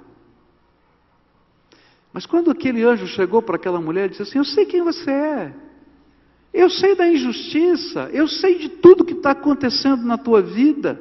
Mas 2.12 2.26
quando 2.26 2.50
aquele 2.50 2.84
anjo 2.84 3.06
chegou 3.06 3.42
para 3.42 3.58
aquela 3.58 3.80
mulher 3.80 4.08
e 4.08 4.10
disse 4.10 4.24
assim: 4.24 4.40
Eu 4.40 4.46
sei 4.46 4.66
quem 4.66 4.82
você 4.82 5.12
é, 5.12 5.54
eu 6.52 6.70
sei 6.72 6.96
da 6.96 7.08
injustiça, 7.08 8.10
eu 8.12 8.28
sei 8.28 8.58
de 8.58 8.70
tudo 8.70 9.06
que 9.06 9.14
está 9.14 9.32
acontecendo 9.32 10.04
na 10.04 10.18
tua 10.18 10.42
vida. 10.42 11.00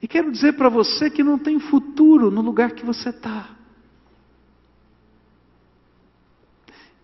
E 0.00 0.06
quero 0.06 0.30
dizer 0.30 0.52
para 0.52 0.68
você 0.68 1.10
que 1.10 1.24
não 1.24 1.38
tem 1.38 1.58
futuro 1.58 2.30
no 2.30 2.42
lugar 2.42 2.72
que 2.72 2.84
você 2.84 3.08
está. 3.08 3.53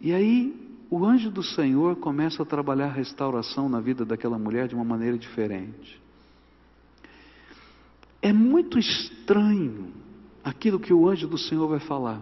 E 0.01 0.13
aí 0.13 0.55
o 0.91 1.05
anjo 1.05 1.31
do 1.31 1.43
Senhor 1.43 1.97
começa 1.97 2.43
a 2.43 2.47
trabalhar 2.47 2.87
a 2.87 2.93
restauração 2.93 3.69
na 3.69 3.81
vida 3.81 4.05
daquela 4.05 4.39
mulher 4.39 4.67
de 4.67 4.75
uma 4.75 4.85
maneira 4.85 5.17
diferente. 5.17 6.01
É 8.21 8.33
muito 8.33 8.79
estranho 8.79 9.93
aquilo 10.43 10.81
que 10.81 10.93
o 10.93 11.09
anjo 11.09 11.29
do 11.29 11.39
Senhor 11.39 11.69
vai 11.69 11.79
falar. 11.79 12.21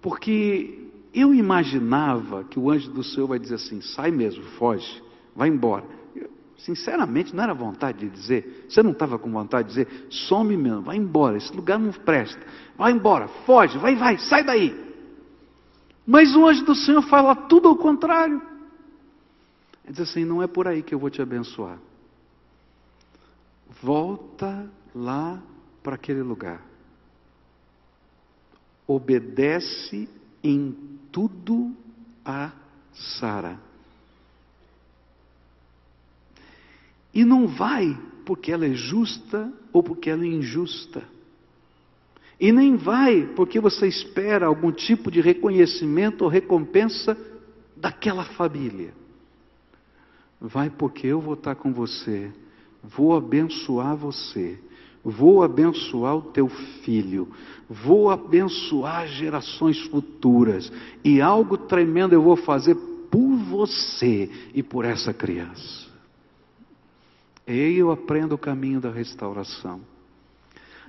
Porque 0.00 0.88
eu 1.12 1.34
imaginava 1.34 2.44
que 2.44 2.58
o 2.58 2.70
anjo 2.70 2.90
do 2.90 3.04
Senhor 3.04 3.26
vai 3.26 3.38
dizer 3.38 3.56
assim: 3.56 3.80
sai 3.80 4.10
mesmo, 4.10 4.42
foge, 4.58 5.02
vai 5.36 5.48
embora. 5.48 5.84
Eu, 6.16 6.30
sinceramente, 6.58 7.34
não 7.34 7.44
era 7.44 7.54
vontade 7.54 7.98
de 7.98 8.08
dizer. 8.08 8.66
Você 8.68 8.82
não 8.82 8.92
estava 8.92 9.18
com 9.18 9.30
vontade 9.30 9.68
de 9.68 9.74
dizer: 9.74 10.06
some 10.10 10.56
mesmo, 10.56 10.82
vai 10.82 10.96
embora, 10.96 11.36
esse 11.36 11.54
lugar 11.54 11.78
não 11.78 11.92
presta. 11.92 12.40
Vai 12.76 12.92
embora, 12.92 13.28
foge, 13.46 13.76
vai, 13.78 13.94
vai, 13.94 14.18
sai 14.18 14.44
daí. 14.44 14.93
Mas 16.06 16.34
o 16.36 16.46
anjo 16.46 16.64
do 16.64 16.74
Senhor 16.74 17.02
fala 17.02 17.34
tudo 17.34 17.68
ao 17.68 17.76
contrário. 17.76 18.40
Ele 19.84 19.92
diz 19.92 20.00
assim: 20.00 20.24
não 20.24 20.42
é 20.42 20.46
por 20.46 20.68
aí 20.68 20.82
que 20.82 20.94
eu 20.94 20.98
vou 20.98 21.10
te 21.10 21.22
abençoar. 21.22 21.78
Volta 23.82 24.70
lá 24.94 25.42
para 25.82 25.94
aquele 25.94 26.22
lugar. 26.22 26.62
Obedece 28.86 30.08
em 30.42 30.76
tudo 31.10 31.74
a 32.24 32.52
Sara. 32.92 33.58
E 37.12 37.24
não 37.24 37.46
vai 37.46 37.98
porque 38.26 38.50
ela 38.50 38.66
é 38.66 38.74
justa 38.74 39.52
ou 39.72 39.82
porque 39.82 40.10
ela 40.10 40.24
é 40.24 40.28
injusta. 40.28 41.13
E 42.40 42.50
nem 42.50 42.76
vai 42.76 43.28
porque 43.36 43.60
você 43.60 43.86
espera 43.86 44.46
algum 44.46 44.72
tipo 44.72 45.10
de 45.10 45.20
reconhecimento 45.20 46.22
ou 46.22 46.28
recompensa 46.28 47.16
daquela 47.76 48.24
família. 48.24 48.92
Vai 50.40 50.68
porque 50.68 51.06
eu 51.06 51.20
vou 51.20 51.34
estar 51.34 51.54
com 51.54 51.72
você, 51.72 52.30
vou 52.82 53.16
abençoar 53.16 53.96
você, 53.96 54.58
vou 55.02 55.42
abençoar 55.42 56.16
o 56.16 56.22
teu 56.22 56.48
filho, 56.82 57.28
vou 57.68 58.10
abençoar 58.10 59.06
gerações 59.06 59.80
futuras, 59.86 60.72
e 61.04 61.20
algo 61.20 61.56
tremendo 61.56 62.14
eu 62.14 62.22
vou 62.22 62.36
fazer 62.36 62.74
por 63.10 63.36
você 63.36 64.30
e 64.52 64.62
por 64.62 64.84
essa 64.84 65.14
criança. 65.14 65.84
E 67.46 67.76
eu 67.76 67.90
aprendo 67.90 68.34
o 68.34 68.38
caminho 68.38 68.80
da 68.80 68.90
restauração. 68.90 69.80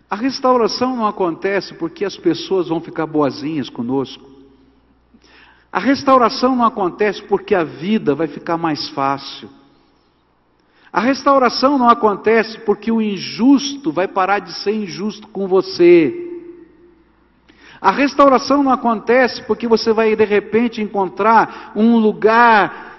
A 0.09 0.15
restauração 0.15 0.95
não 0.95 1.07
acontece 1.07 1.73
porque 1.73 2.05
as 2.05 2.15
pessoas 2.15 2.67
vão 2.67 2.79
ficar 2.79 3.05
boazinhas 3.05 3.69
conosco. 3.69 4.23
A 5.71 5.79
restauração 5.79 6.55
não 6.55 6.63
acontece 6.63 7.21
porque 7.23 7.53
a 7.53 7.63
vida 7.63 8.15
vai 8.15 8.27
ficar 8.27 8.57
mais 8.57 8.87
fácil. 8.89 9.49
A 10.93 11.01
restauração 11.01 11.77
não 11.77 11.89
acontece 11.89 12.57
porque 12.59 12.89
o 12.89 13.01
injusto 13.01 13.91
vai 13.91 14.07
parar 14.07 14.39
de 14.39 14.53
ser 14.63 14.73
injusto 14.73 15.27
com 15.27 15.47
você. 15.47 16.21
A 17.81 17.91
restauração 17.91 18.63
não 18.63 18.71
acontece 18.71 19.43
porque 19.43 19.67
você 19.67 19.91
vai 19.91 20.15
de 20.15 20.23
repente 20.23 20.81
encontrar 20.81 21.73
um 21.75 21.97
lugar 21.97 22.94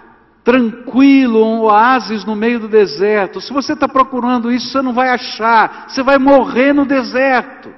tranquilo, 0.46 1.44
um 1.44 1.62
oásis 1.62 2.24
no 2.24 2.36
meio 2.36 2.60
do 2.60 2.68
deserto. 2.68 3.40
Se 3.40 3.52
você 3.52 3.72
está 3.72 3.88
procurando 3.88 4.52
isso, 4.52 4.68
você 4.68 4.80
não 4.80 4.92
vai 4.92 5.08
achar, 5.08 5.86
você 5.88 6.04
vai 6.04 6.20
morrer 6.20 6.72
no 6.72 6.86
deserto. 6.86 7.68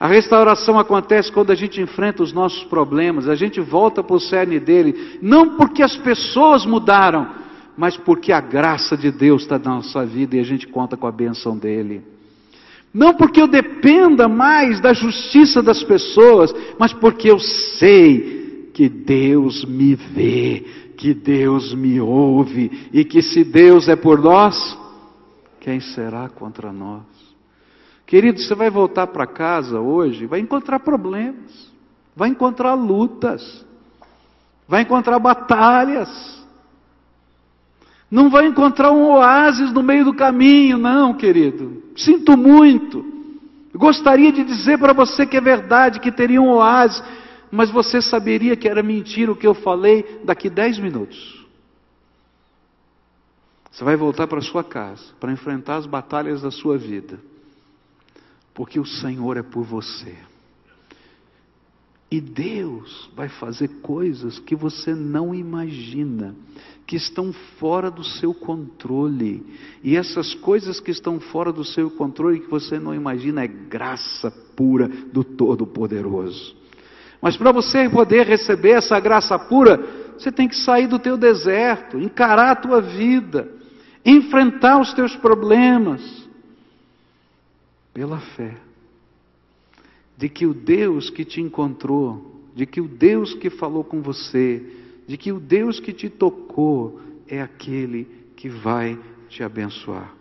A 0.00 0.06
restauração 0.06 0.78
acontece 0.78 1.30
quando 1.30 1.50
a 1.50 1.54
gente 1.54 1.78
enfrenta 1.78 2.22
os 2.22 2.32
nossos 2.32 2.64
problemas, 2.64 3.28
a 3.28 3.34
gente 3.34 3.60
volta 3.60 4.02
para 4.02 4.16
o 4.16 4.18
cerne 4.18 4.58
dele, 4.58 5.18
não 5.20 5.50
porque 5.58 5.82
as 5.82 5.94
pessoas 5.94 6.64
mudaram, 6.64 7.28
mas 7.76 7.98
porque 7.98 8.32
a 8.32 8.40
graça 8.40 8.96
de 8.96 9.10
Deus 9.10 9.42
está 9.42 9.58
na 9.58 9.74
nossa 9.74 10.06
vida 10.06 10.36
e 10.36 10.40
a 10.40 10.44
gente 10.44 10.66
conta 10.66 10.96
com 10.96 11.06
a 11.06 11.12
benção 11.12 11.54
dele. 11.54 12.02
Não 12.94 13.12
porque 13.12 13.42
eu 13.42 13.46
dependa 13.46 14.26
mais 14.26 14.80
da 14.80 14.94
justiça 14.94 15.62
das 15.62 15.82
pessoas, 15.84 16.50
mas 16.78 16.94
porque 16.94 17.30
eu 17.30 17.38
sei 17.38 18.70
que 18.72 18.88
Deus 18.88 19.64
me 19.66 19.94
vê, 19.94 20.64
que 21.02 21.12
Deus 21.12 21.74
me 21.74 22.00
ouve 22.00 22.88
e 22.92 23.04
que 23.04 23.20
se 23.20 23.42
Deus 23.42 23.88
é 23.88 23.96
por 23.96 24.20
nós, 24.20 24.78
quem 25.58 25.80
será 25.80 26.28
contra 26.28 26.72
nós? 26.72 27.02
Querido, 28.06 28.38
você 28.38 28.54
vai 28.54 28.70
voltar 28.70 29.08
para 29.08 29.26
casa 29.26 29.80
hoje, 29.80 30.26
vai 30.26 30.38
encontrar 30.38 30.78
problemas, 30.78 31.72
vai 32.14 32.28
encontrar 32.28 32.74
lutas, 32.74 33.66
vai 34.68 34.82
encontrar 34.82 35.18
batalhas. 35.18 36.40
Não 38.08 38.30
vai 38.30 38.46
encontrar 38.46 38.92
um 38.92 39.02
oásis 39.10 39.72
no 39.72 39.82
meio 39.82 40.04
do 40.04 40.14
caminho, 40.14 40.78
não, 40.78 41.14
querido. 41.14 41.82
Sinto 41.96 42.36
muito. 42.36 43.04
Gostaria 43.74 44.30
de 44.30 44.44
dizer 44.44 44.78
para 44.78 44.92
você 44.92 45.26
que 45.26 45.36
é 45.36 45.40
verdade, 45.40 45.98
que 45.98 46.12
teria 46.12 46.40
um 46.40 46.50
oásis, 46.50 47.02
mas 47.52 47.70
você 47.70 48.00
saberia 48.00 48.56
que 48.56 48.66
era 48.66 48.82
mentira 48.82 49.30
o 49.30 49.36
que 49.36 49.46
eu 49.46 49.52
falei 49.52 50.22
daqui 50.24 50.48
dez 50.48 50.78
minutos. 50.78 51.46
Você 53.70 53.84
vai 53.84 53.94
voltar 53.94 54.26
para 54.26 54.40
sua 54.40 54.64
casa 54.64 55.04
para 55.20 55.30
enfrentar 55.30 55.76
as 55.76 55.84
batalhas 55.84 56.40
da 56.40 56.50
sua 56.50 56.78
vida, 56.78 57.20
porque 58.54 58.80
o 58.80 58.86
Senhor 58.86 59.36
é 59.36 59.42
por 59.42 59.64
você. 59.64 60.16
E 62.10 62.22
Deus 62.22 63.10
vai 63.14 63.28
fazer 63.28 63.68
coisas 63.80 64.38
que 64.38 64.56
você 64.56 64.94
não 64.94 65.34
imagina, 65.34 66.34
que 66.86 66.96
estão 66.96 67.34
fora 67.58 67.90
do 67.90 68.04
seu 68.04 68.32
controle. 68.34 69.44
E 69.82 69.96
essas 69.96 70.34
coisas 70.34 70.80
que 70.80 70.90
estão 70.90 71.20
fora 71.20 71.52
do 71.52 71.64
seu 71.64 71.90
controle, 71.90 72.40
que 72.40 72.50
você 72.50 72.78
não 72.78 72.94
imagina, 72.94 73.44
é 73.44 73.46
graça 73.46 74.30
pura 74.54 74.88
do 74.88 75.22
Todo-Poderoso. 75.22 76.61
Mas 77.22 77.36
para 77.36 77.52
você 77.52 77.88
poder 77.88 78.26
receber 78.26 78.72
essa 78.72 78.98
graça 78.98 79.38
pura, 79.38 79.78
você 80.18 80.32
tem 80.32 80.48
que 80.48 80.56
sair 80.56 80.88
do 80.88 80.98
teu 80.98 81.16
deserto, 81.16 81.98
encarar 81.98 82.50
a 82.50 82.56
tua 82.56 82.80
vida, 82.80 83.48
enfrentar 84.04 84.80
os 84.80 84.92
teus 84.92 85.14
problemas 85.14 86.02
pela 87.94 88.18
fé 88.18 88.56
de 90.22 90.28
que 90.28 90.46
o 90.46 90.54
Deus 90.54 91.10
que 91.10 91.24
te 91.24 91.40
encontrou, 91.40 92.44
de 92.54 92.64
que 92.64 92.80
o 92.80 92.86
Deus 92.86 93.34
que 93.34 93.50
falou 93.50 93.82
com 93.82 94.00
você, 94.00 94.64
de 95.06 95.16
que 95.16 95.32
o 95.32 95.40
Deus 95.40 95.80
que 95.80 95.92
te 95.92 96.08
tocou 96.08 97.00
é 97.26 97.42
aquele 97.42 98.06
que 98.36 98.48
vai 98.48 98.98
te 99.28 99.42
abençoar. 99.42 100.14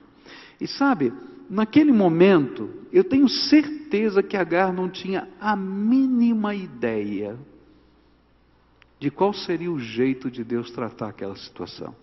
E 0.60 0.68
sabe, 0.68 1.14
naquele 1.52 1.92
momento, 1.92 2.70
eu 2.94 3.04
tenho 3.04 3.28
certeza 3.28 4.24
que 4.24 4.38
Agar 4.38 4.72
não 4.72 4.90
tinha 4.90 5.28
a 5.38 5.54
mínima 5.54 6.56
ideia 6.56 7.38
de 8.98 9.12
qual 9.12 9.34
seria 9.34 9.70
o 9.70 9.78
jeito 9.78 10.32
de 10.32 10.46
Deus 10.46 10.72
tratar 10.72 11.10
aquela 11.10 11.36
situação. 11.36 11.94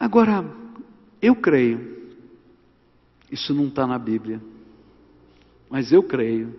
Agora, 0.00 0.44
eu 1.22 1.36
creio, 1.36 2.10
isso 3.30 3.54
não 3.54 3.68
está 3.68 3.86
na 3.86 3.98
Bíblia, 3.98 4.42
mas 5.68 5.92
eu 5.92 6.02
creio, 6.02 6.52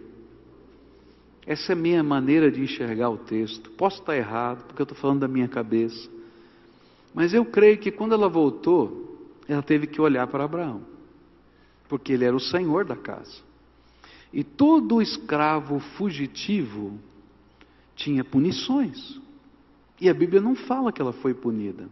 essa 1.45 1.73
é 1.73 1.75
a 1.75 1.77
minha 1.77 2.01
maneira 2.01 2.49
de 2.49 2.61
enxergar 2.61 3.09
o 3.09 3.17
texto. 3.17 3.69
Posso 3.71 3.99
estar 3.99 4.15
errado, 4.15 4.63
porque 4.65 4.81
eu 4.81 4.85
estou 4.85 4.97
falando 4.97 5.19
da 5.19 5.27
minha 5.27 5.49
cabeça, 5.49 6.09
mas 7.13 7.33
eu 7.33 7.43
creio 7.43 7.79
que 7.79 7.91
quando 7.91 8.13
ela 8.13 8.29
voltou, 8.29 9.27
ela 9.45 9.61
teve 9.61 9.87
que 9.87 9.99
olhar 9.99 10.25
para 10.27 10.45
Abraão 10.45 10.90
porque 11.91 12.13
ele 12.13 12.23
era 12.23 12.33
o 12.33 12.39
senhor 12.39 12.85
da 12.85 12.95
casa. 12.95 13.43
E 14.31 14.45
todo 14.45 15.01
escravo 15.01 15.77
fugitivo 15.97 16.97
tinha 17.97 18.23
punições. 18.23 19.19
E 19.99 20.09
a 20.09 20.13
Bíblia 20.13 20.39
não 20.39 20.55
fala 20.55 20.93
que 20.93 21.01
ela 21.01 21.11
foi 21.11 21.33
punida. 21.33 21.89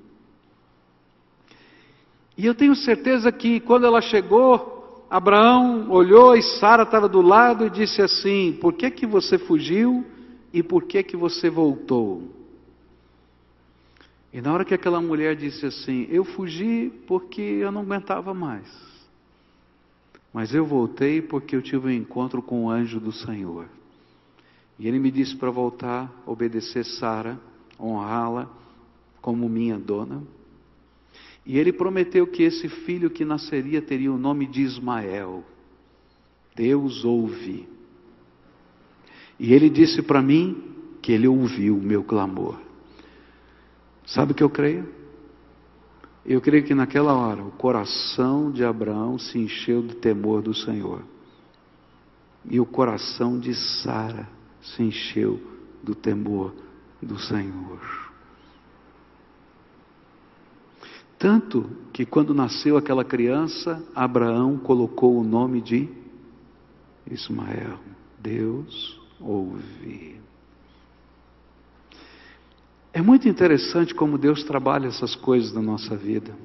E 2.38 2.46
eu 2.46 2.56
tenho 2.56 2.74
certeza 2.76 3.30
que 3.30 3.60
quando 3.60 3.86
ela 3.86 4.00
chegou, 4.00 5.06
Abraão 5.10 5.92
olhou 5.92 6.34
e 6.34 6.42
Sara 6.42 6.84
estava 6.84 7.10
do 7.10 7.22
lado 7.22 7.66
e 7.66 7.70
disse 7.70 8.02
assim: 8.02 8.58
Por 8.62 8.72
que 8.72 8.90
que 8.90 9.06
você 9.06 9.38
fugiu 9.38 10.06
e 10.54 10.64
por 10.64 10.86
que 10.86 11.04
que 11.04 11.18
você 11.18 11.50
voltou? 11.50 12.24
E 14.32 14.40
na 14.40 14.54
hora 14.54 14.64
que 14.64 14.74
aquela 14.74 15.02
mulher 15.02 15.36
disse 15.36 15.66
assim: 15.66 16.08
Eu 16.10 16.24
fugi 16.24 16.90
porque 17.06 17.42
eu 17.42 17.70
não 17.70 17.82
aguentava 17.82 18.34
mais. 18.34 18.89
Mas 20.34 20.54
eu 20.54 20.66
voltei 20.66 21.22
porque 21.22 21.56
eu 21.56 21.62
tive 21.62 21.88
um 21.88 21.92
encontro 21.92 22.42
com 22.42 22.66
o 22.66 22.70
anjo 22.70 23.00
do 23.00 23.12
Senhor. 23.12 23.68
E 24.78 24.88
ele 24.88 25.00
me 25.00 25.12
disse 25.12 25.36
para 25.36 25.50
voltar, 25.50 26.12
obedecer 26.26 26.86
Sara, 26.86 27.40
honrá-la 27.80 28.50
como 29.22 29.50
minha 29.50 29.78
dona. 29.78 30.24
E 31.46 31.58
ele 31.58 31.74
prometeu 31.74 32.28
que 32.28 32.44
esse 32.44 32.70
filho 32.70 33.10
que 33.10 33.26
nasceria 33.26 33.82
teria 33.82 34.12
o 34.12 34.18
nome 34.18 34.46
de 34.46 34.62
Ismael. 34.62 35.44
Deus 36.56 37.04
ouve. 37.04 37.68
E 39.40 39.54
ele 39.54 39.70
disse 39.70 40.02
para 40.02 40.22
mim 40.22 40.62
que 41.02 41.12
ele 41.12 41.28
ouviu 41.28 41.78
o 41.78 41.82
meu 41.82 42.04
clamor. 42.04 42.60
Sabe 44.06 44.32
o 44.32 44.36
que 44.36 44.44
eu 44.44 44.50
creio? 44.50 44.99
Eu 46.30 46.40
creio 46.40 46.64
que 46.64 46.76
naquela 46.76 47.12
hora 47.12 47.42
o 47.42 47.50
coração 47.50 48.52
de 48.52 48.64
Abraão 48.64 49.18
se 49.18 49.40
encheu 49.40 49.82
do 49.82 49.96
temor 49.96 50.44
do 50.44 50.54
Senhor. 50.54 51.02
E 52.46 52.60
o 52.60 52.68
coração 52.68 53.40
de 53.40 53.56
Sara 53.56 54.30
se 54.62 54.84
encheu 54.84 55.42
do 55.82 55.96
temor 55.96 56.54
do 57.02 57.18
Senhor. 57.18 57.80
Tanto 61.18 61.68
que 61.92 62.06
quando 62.06 62.32
nasceu 62.32 62.78
aquela 62.78 63.04
criança, 63.04 63.84
Abraão 63.96 64.56
colocou 64.56 65.18
o 65.18 65.24
nome 65.24 65.60
de 65.62 65.90
Ismael. 67.10 67.80
Deus 68.20 69.02
ouve. 69.20 70.29
É 72.94 73.02
muito 73.02 73.30
interessante 73.30 73.94
como 73.94 74.18
Deus 74.18 74.44
trabalha 74.44 74.88
essas 74.88 75.16
coisas 75.16 75.54
na 75.54 75.62
nossa 75.62 75.96
vida. 75.96 76.36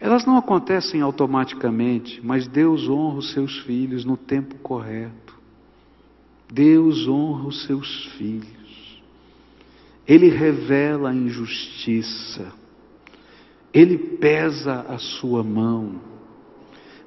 Elas 0.00 0.24
não 0.24 0.36
acontecem 0.36 1.00
automaticamente, 1.00 2.20
mas 2.24 2.46
Deus 2.46 2.88
honra 2.88 3.18
os 3.18 3.32
seus 3.32 3.58
filhos 3.60 4.04
no 4.04 4.16
tempo 4.16 4.54
correto. 4.56 5.36
Deus 6.50 7.06
honra 7.08 7.48
os 7.48 7.64
seus 7.66 8.06
filhos. 8.16 9.02
Ele 10.06 10.28
revela 10.30 11.10
a 11.10 11.14
injustiça. 11.14 12.52
Ele 13.74 13.98
pesa 13.98 14.86
a 14.88 14.98
sua 14.98 15.42
mão. 15.42 16.00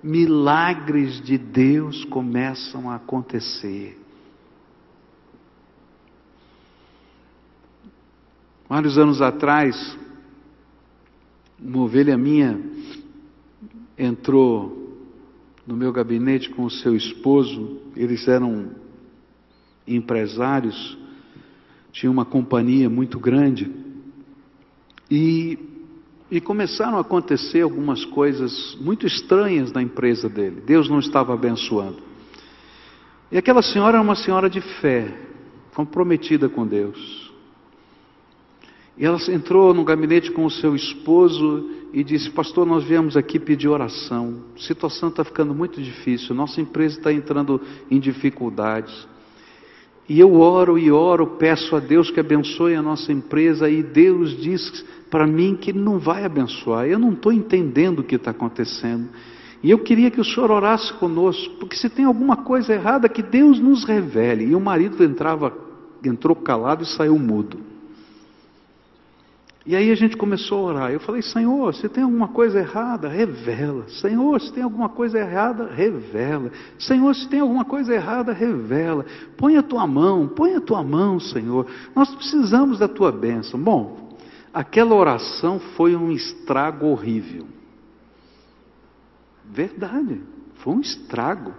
Milagres 0.04 1.22
de 1.22 1.38
Deus 1.38 2.06
começam 2.06 2.90
a 2.90 2.96
acontecer. 2.96 4.01
Vários 8.72 8.98
anos 8.98 9.22
atrás, 9.22 9.98
uma 11.62 11.80
ovelha 11.80 12.18
minha 12.18 12.58
entrou 13.98 14.96
no 15.68 15.76
meu 15.76 15.92
gabinete 15.92 16.50
com 16.50 16.64
o 16.64 16.72
seu 16.72 16.96
esposo, 16.96 17.82
eles 17.98 18.26
eram 18.30 18.70
empresários, 19.86 20.98
tinham 21.92 22.14
uma 22.14 22.24
companhia 22.24 22.90
muito 22.90 23.20
grande, 23.20 23.70
e, 25.12 25.60
e 26.32 26.40
começaram 26.40 26.98
a 26.98 27.02
acontecer 27.02 27.60
algumas 27.60 28.06
coisas 28.06 28.78
muito 28.80 29.06
estranhas 29.06 29.74
na 29.74 29.82
empresa 29.82 30.30
dele. 30.30 30.62
Deus 30.66 30.88
não 30.88 31.00
estava 31.00 31.34
abençoando. 31.34 32.02
E 33.30 33.38
aquela 33.38 33.62
senhora 33.62 33.98
era 33.98 34.02
uma 34.02 34.16
senhora 34.16 34.50
de 34.50 34.62
fé, 34.62 35.14
comprometida 35.76 36.48
com 36.48 36.66
Deus. 36.66 37.31
E 39.02 39.06
ela 39.06 39.18
entrou 39.30 39.74
no 39.74 39.84
gabinete 39.84 40.30
com 40.32 40.46
o 40.46 40.52
seu 40.52 40.76
esposo 40.76 41.68
e 41.92 42.04
disse: 42.04 42.30
Pastor, 42.30 42.68
nós 42.68 42.84
viemos 42.84 43.18
aqui 43.18 43.40
pedir 43.40 43.68
oração. 43.68 44.44
A 44.56 44.60
situação 44.60 45.10
está 45.10 45.24
ficando 45.24 45.56
muito 45.56 45.82
difícil, 45.82 46.36
nossa 46.36 46.62
empresa 46.62 47.00
está 47.00 47.12
entrando 47.12 47.60
em 47.90 48.00
dificuldades. 48.00 49.08
E 50.08 50.20
eu 50.20 50.40
oro 50.40 50.78
e 50.78 50.92
oro, 50.92 51.26
peço 51.26 51.76
a 51.76 51.80
Deus 51.80 52.12
que 52.12 52.20
abençoe 52.20 52.76
a 52.76 52.82
nossa 52.82 53.12
empresa, 53.12 53.68
e 53.68 53.82
Deus 53.82 54.38
diz 54.40 54.86
para 55.10 55.26
mim 55.26 55.58
que 55.60 55.74
não 55.74 55.98
vai 55.98 56.24
abençoar. 56.24 56.86
Eu 56.86 57.00
não 57.00 57.14
estou 57.14 57.34
entendendo 57.34 58.00
o 58.00 58.04
que 58.04 58.18
está 58.18 58.30
acontecendo. 58.30 59.10
E 59.64 59.72
eu 59.72 59.80
queria 59.80 60.12
que 60.12 60.22
o 60.22 60.24
senhor 60.24 60.52
orasse 60.52 60.94
conosco, 60.94 61.56
porque 61.56 61.76
se 61.76 61.90
tem 61.90 62.06
alguma 62.06 62.38
coisa 62.38 62.72
errada, 62.72 63.10
que 63.10 63.24
Deus 63.24 63.60
nos 63.60 63.84
revele. 63.84 64.46
E 64.46 64.56
o 64.56 64.60
marido 64.60 65.04
entrava, 65.04 65.52
entrou 66.06 66.36
calado 66.36 66.84
e 66.84 66.88
saiu 66.88 67.18
mudo. 67.18 67.71
E 69.64 69.76
aí 69.76 69.92
a 69.92 69.96
gente 69.96 70.18
começou 70.18 70.58
a 70.58 70.74
orar. 70.74 70.92
Eu 70.92 71.00
falei, 71.00 71.22
Senhor, 71.22 71.74
se 71.76 71.88
tem 71.88 72.04
alguma 72.04 72.28
coisa 72.30 72.60
errada, 72.60 73.08
revela. 73.08 73.88
Senhor, 73.90 74.42
se 74.42 74.52
tem 74.52 74.64
alguma 74.64 74.90
coisa 74.90 75.20
errada, 75.20 75.72
revela. 75.72 76.52
Senhor, 76.80 77.14
se 77.14 77.30
tem 77.30 77.42
alguma 77.42 77.64
coisa 77.64 77.94
errada, 77.94 78.34
revela. 78.34 79.06
Põe 79.38 79.58
a 79.58 79.64
tua 79.64 79.86
mão, 79.86 80.28
põe 80.28 80.56
a 80.56 80.62
tua 80.62 80.84
mão, 80.84 81.20
Senhor. 81.20 81.68
Nós 81.96 82.14
precisamos 82.16 82.80
da 82.80 82.88
tua 82.88 83.12
bênção. 83.12 83.60
Bom, 83.60 84.18
aquela 84.52 84.96
oração 84.96 85.60
foi 85.60 85.96
um 85.96 86.12
estrago 86.12 86.88
horrível. 86.88 87.46
Verdade, 89.46 90.22
foi 90.56 90.74
um 90.74 90.82
estrago. 90.82 91.54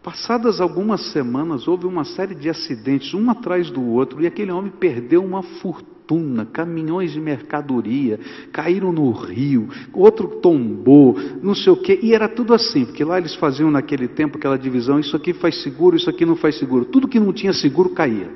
Passadas 0.00 0.60
algumas 0.60 1.10
semanas, 1.10 1.66
houve 1.66 1.86
uma 1.86 2.04
série 2.04 2.36
de 2.36 2.48
acidentes, 2.48 3.12
um 3.14 3.28
atrás 3.28 3.68
do 3.68 3.84
outro, 3.84 4.20
e 4.20 4.28
aquele 4.28 4.52
homem 4.52 4.70
perdeu 4.70 5.24
uma 5.24 5.42
fortuna 5.42 5.97
fortuna, 6.08 6.46
caminhões 6.46 7.12
de 7.12 7.20
mercadoria, 7.20 8.18
caíram 8.50 8.90
no 8.90 9.10
rio, 9.10 9.68
outro 9.92 10.40
tombou, 10.40 11.16
não 11.42 11.54
sei 11.54 11.72
o 11.72 11.76
quê, 11.76 12.00
e 12.02 12.14
era 12.14 12.28
tudo 12.28 12.54
assim, 12.54 12.86
porque 12.86 13.04
lá 13.04 13.18
eles 13.18 13.34
faziam 13.34 13.70
naquele 13.70 14.08
tempo 14.08 14.38
aquela 14.38 14.58
divisão: 14.58 14.98
isso 14.98 15.14
aqui 15.14 15.34
faz 15.34 15.62
seguro, 15.62 15.96
isso 15.96 16.08
aqui 16.08 16.24
não 16.24 16.34
faz 16.34 16.58
seguro. 16.58 16.86
Tudo 16.86 17.06
que 17.06 17.20
não 17.20 17.32
tinha 17.32 17.52
seguro 17.52 17.90
caía. 17.90 18.30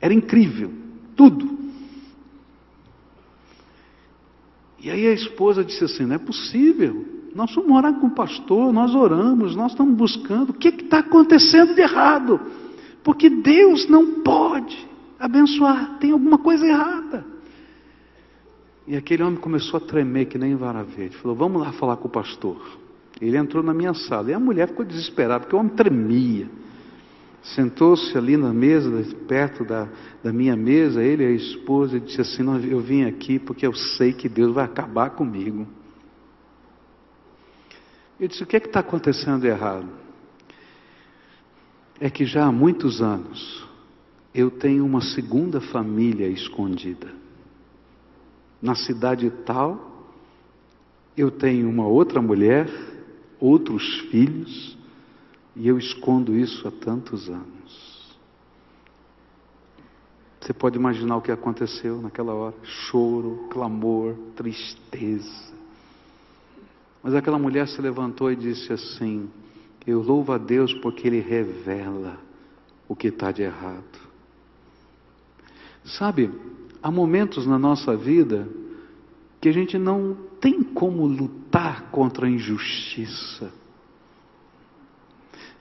Era 0.00 0.12
incrível, 0.12 0.70
tudo. 1.16 1.58
E 4.80 4.90
aí 4.90 5.06
a 5.06 5.12
esposa 5.12 5.64
disse 5.64 5.84
assim: 5.84 6.04
não 6.04 6.16
é 6.16 6.18
possível, 6.18 7.06
nós 7.34 7.52
fomos 7.52 7.70
morar 7.70 7.94
com 7.94 8.08
o 8.08 8.14
pastor, 8.14 8.72
nós 8.72 8.94
oramos, 8.94 9.56
nós 9.56 9.72
estamos 9.72 9.96
buscando, 9.96 10.50
o 10.50 10.54
que 10.54 10.68
está 10.68 10.98
acontecendo 10.98 11.74
de 11.74 11.80
errado? 11.80 12.38
Porque 13.02 13.30
Deus 13.30 13.88
não 13.88 14.20
pode 14.22 14.88
abençoar, 15.18 15.98
tem 15.98 16.12
alguma 16.12 16.38
coisa 16.38 16.66
errada. 16.66 17.24
E 18.86 18.96
aquele 18.96 19.22
homem 19.22 19.38
começou 19.38 19.76
a 19.76 19.80
tremer 19.80 20.26
que 20.26 20.38
nem 20.38 20.56
vara 20.56 20.82
verde. 20.82 21.16
Falou: 21.18 21.36
Vamos 21.36 21.60
lá 21.60 21.72
falar 21.72 21.96
com 21.98 22.08
o 22.08 22.10
pastor. 22.10 22.78
Ele 23.20 23.36
entrou 23.36 23.62
na 23.62 23.74
minha 23.74 23.92
sala 23.92 24.30
e 24.30 24.34
a 24.34 24.40
mulher 24.40 24.68
ficou 24.68 24.84
desesperada, 24.84 25.40
porque 25.40 25.54
o 25.54 25.58
homem 25.58 25.74
tremia. 25.74 26.48
Sentou-se 27.42 28.16
ali 28.16 28.36
na 28.36 28.52
mesa, 28.52 28.90
perto 29.26 29.64
da, 29.64 29.88
da 30.22 30.32
minha 30.32 30.56
mesa, 30.56 31.02
ele 31.02 31.22
e 31.22 31.26
a 31.26 31.30
esposa, 31.30 31.98
e 31.98 32.00
disse 32.00 32.20
assim: 32.20 32.42
Eu 32.68 32.80
vim 32.80 33.04
aqui 33.04 33.38
porque 33.38 33.66
eu 33.66 33.74
sei 33.74 34.12
que 34.12 34.28
Deus 34.28 34.54
vai 34.54 34.64
acabar 34.64 35.10
comigo. 35.10 35.66
Eu 38.18 38.26
disse: 38.26 38.42
O 38.42 38.46
que 38.46 38.56
é 38.56 38.60
que 38.60 38.68
está 38.68 38.80
acontecendo 38.80 39.44
errado? 39.44 39.88
É 42.00 42.08
que 42.08 42.24
já 42.24 42.46
há 42.46 42.52
muitos 42.52 43.02
anos 43.02 43.67
eu 44.34 44.50
tenho 44.50 44.84
uma 44.84 45.00
segunda 45.00 45.60
família 45.60 46.28
escondida. 46.28 47.12
Na 48.60 48.74
cidade 48.74 49.30
tal, 49.44 50.06
eu 51.16 51.30
tenho 51.30 51.68
uma 51.68 51.86
outra 51.86 52.20
mulher, 52.20 52.68
outros 53.40 54.00
filhos, 54.10 54.76
e 55.56 55.66
eu 55.66 55.78
escondo 55.78 56.36
isso 56.36 56.66
há 56.66 56.70
tantos 56.70 57.28
anos. 57.28 58.16
Você 60.40 60.52
pode 60.52 60.78
imaginar 60.78 61.16
o 61.16 61.22
que 61.22 61.32
aconteceu 61.32 62.00
naquela 62.00 62.32
hora: 62.32 62.54
choro, 62.62 63.48
clamor, 63.50 64.14
tristeza. 64.36 65.52
Mas 67.02 67.14
aquela 67.14 67.38
mulher 67.38 67.68
se 67.68 67.80
levantou 67.80 68.30
e 68.30 68.36
disse 68.36 68.72
assim: 68.72 69.28
Eu 69.86 70.00
louvo 70.00 70.32
a 70.32 70.38
Deus 70.38 70.72
porque 70.74 71.06
Ele 71.06 71.20
revela 71.20 72.18
o 72.88 72.96
que 72.96 73.08
está 73.08 73.30
de 73.30 73.42
errado. 73.42 74.07
Sabe, 75.96 76.30
há 76.82 76.90
momentos 76.90 77.46
na 77.46 77.58
nossa 77.58 77.96
vida 77.96 78.48
que 79.40 79.48
a 79.48 79.52
gente 79.52 79.78
não 79.78 80.16
tem 80.40 80.62
como 80.62 81.06
lutar 81.06 81.90
contra 81.90 82.26
a 82.26 82.30
injustiça. 82.30 83.52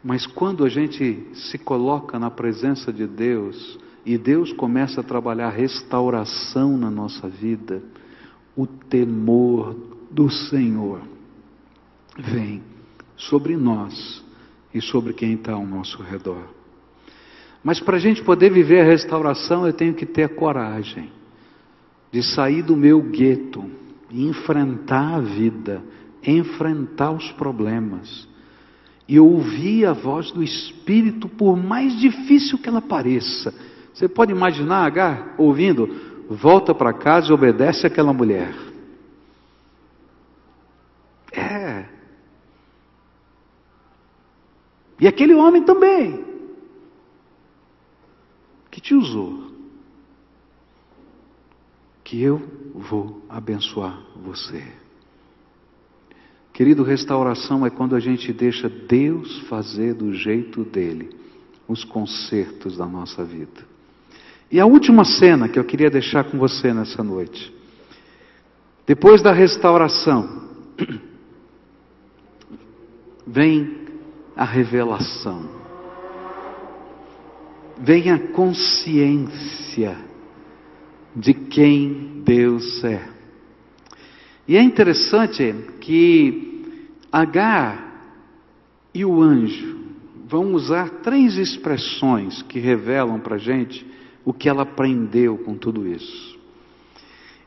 Mas 0.04 0.26
quando 0.26 0.64
a 0.64 0.70
gente 0.70 1.28
se 1.34 1.58
coloca 1.58 2.20
na 2.20 2.30
presença 2.30 2.92
de 2.92 3.08
Deus 3.08 3.80
e 4.06 4.18
Deus 4.18 4.54
começa 4.54 5.02
a 5.02 5.04
trabalhar 5.04 5.50
restauração 5.50 6.78
na 6.78 6.90
nossa 6.90 7.28
vida, 7.28 7.82
o 8.56 8.66
temor 8.66 9.76
do 10.10 10.30
Senhor 10.30 11.02
vem 12.18 12.64
sobre 13.16 13.56
nós 13.56 14.24
e 14.74 14.82
sobre 14.82 15.14
quem 15.14 15.34
está 15.34 15.54
ao 15.54 15.66
nosso 15.66 16.02
redor. 16.02 16.48
Mas 17.64 17.80
para 17.80 17.98
a 17.98 18.00
gente 18.00 18.24
poder 18.24 18.52
viver 18.52 18.82
a 18.82 18.86
restauração, 18.86 19.66
eu 19.66 19.74
tenho 19.74 19.94
que 19.94 20.06
ter 20.06 20.36
coragem 20.36 21.12
de 22.12 22.24
sair 22.24 22.62
do 22.62 22.76
meu 22.76 23.02
gueto 23.02 23.66
enfrentar 24.12 25.16
a 25.16 25.20
vida, 25.20 25.84
enfrentar 26.24 27.12
os 27.12 27.32
problemas 27.34 28.28
e 29.08 29.20
ouvir 29.20 29.86
a 29.86 29.94
voz 29.94 30.32
do 30.32 30.44
Espírito, 30.44 31.30
por 31.30 31.56
mais 31.56 31.98
difícil 32.00 32.58
que 32.58 32.68
ela 32.68 32.82
pareça. 32.82 33.54
Você 33.94 34.08
pode 34.08 34.32
imaginar 34.32 34.86
Agar 34.86 35.36
ouvindo: 35.38 35.90
volta 36.30 36.74
para 36.74 36.94
casa 36.94 37.30
e 37.30 37.34
obedece 37.34 37.88
àquela 37.88 38.14
mulher. 38.14 38.54
É. 41.32 41.86
E 45.00 45.08
aquele 45.08 45.34
homem 45.36 45.64
também 45.64 46.37
que 48.78 48.82
te 48.82 48.94
usou, 48.94 49.40
que 52.04 52.22
eu 52.22 52.40
vou 52.76 53.24
abençoar 53.28 54.00
você. 54.24 54.64
Querido, 56.54 56.84
restauração 56.84 57.66
é 57.66 57.72
quando 57.72 57.96
a 57.96 58.00
gente 58.00 58.32
deixa 58.32 58.70
Deus 58.70 59.40
fazer 59.48 59.96
do 59.96 60.14
jeito 60.14 60.64
dele 60.64 61.10
os 61.68 61.84
concertos 61.84 62.78
da 62.78 62.86
nossa 62.86 63.26
vida. 63.26 63.66
E 64.52 64.60
a 64.60 64.68
última 64.68 65.04
cena 65.04 65.50
que 65.50 65.58
eu 65.58 65.66
queria 65.66 65.90
deixar 65.90 66.26
com 66.26 66.38
você 66.38 66.72
nessa 66.72 67.04
noite. 67.04 67.52
Depois 68.86 69.24
da 69.24 69.32
restauração, 69.32 70.52
vem 73.26 73.88
a 74.36 74.46
revelação 74.46 75.67
vem 77.80 78.12
a 78.12 78.20
consciência 78.20 79.98
de 81.16 81.34
quem 81.34 82.22
Deus 82.24 82.84
é. 82.84 83.08
E 84.48 84.56
é 84.56 84.62
interessante 84.62 85.54
que 85.82 86.48
Agar 87.12 87.88
e 88.94 89.06
o 89.06 89.22
anjo 89.22 89.78
vão 90.28 90.54
usar 90.54 90.90
três 91.02 91.38
expressões 91.38 92.42
que 92.42 92.60
revelam 92.60 93.20
para 93.20 93.36
a 93.36 93.40
gente 93.40 93.86
o 94.26 94.34
que 94.34 94.50
ela 94.50 94.64
aprendeu 94.64 95.38
com 95.38 95.56
tudo 95.56 95.88
isso. 95.88 96.38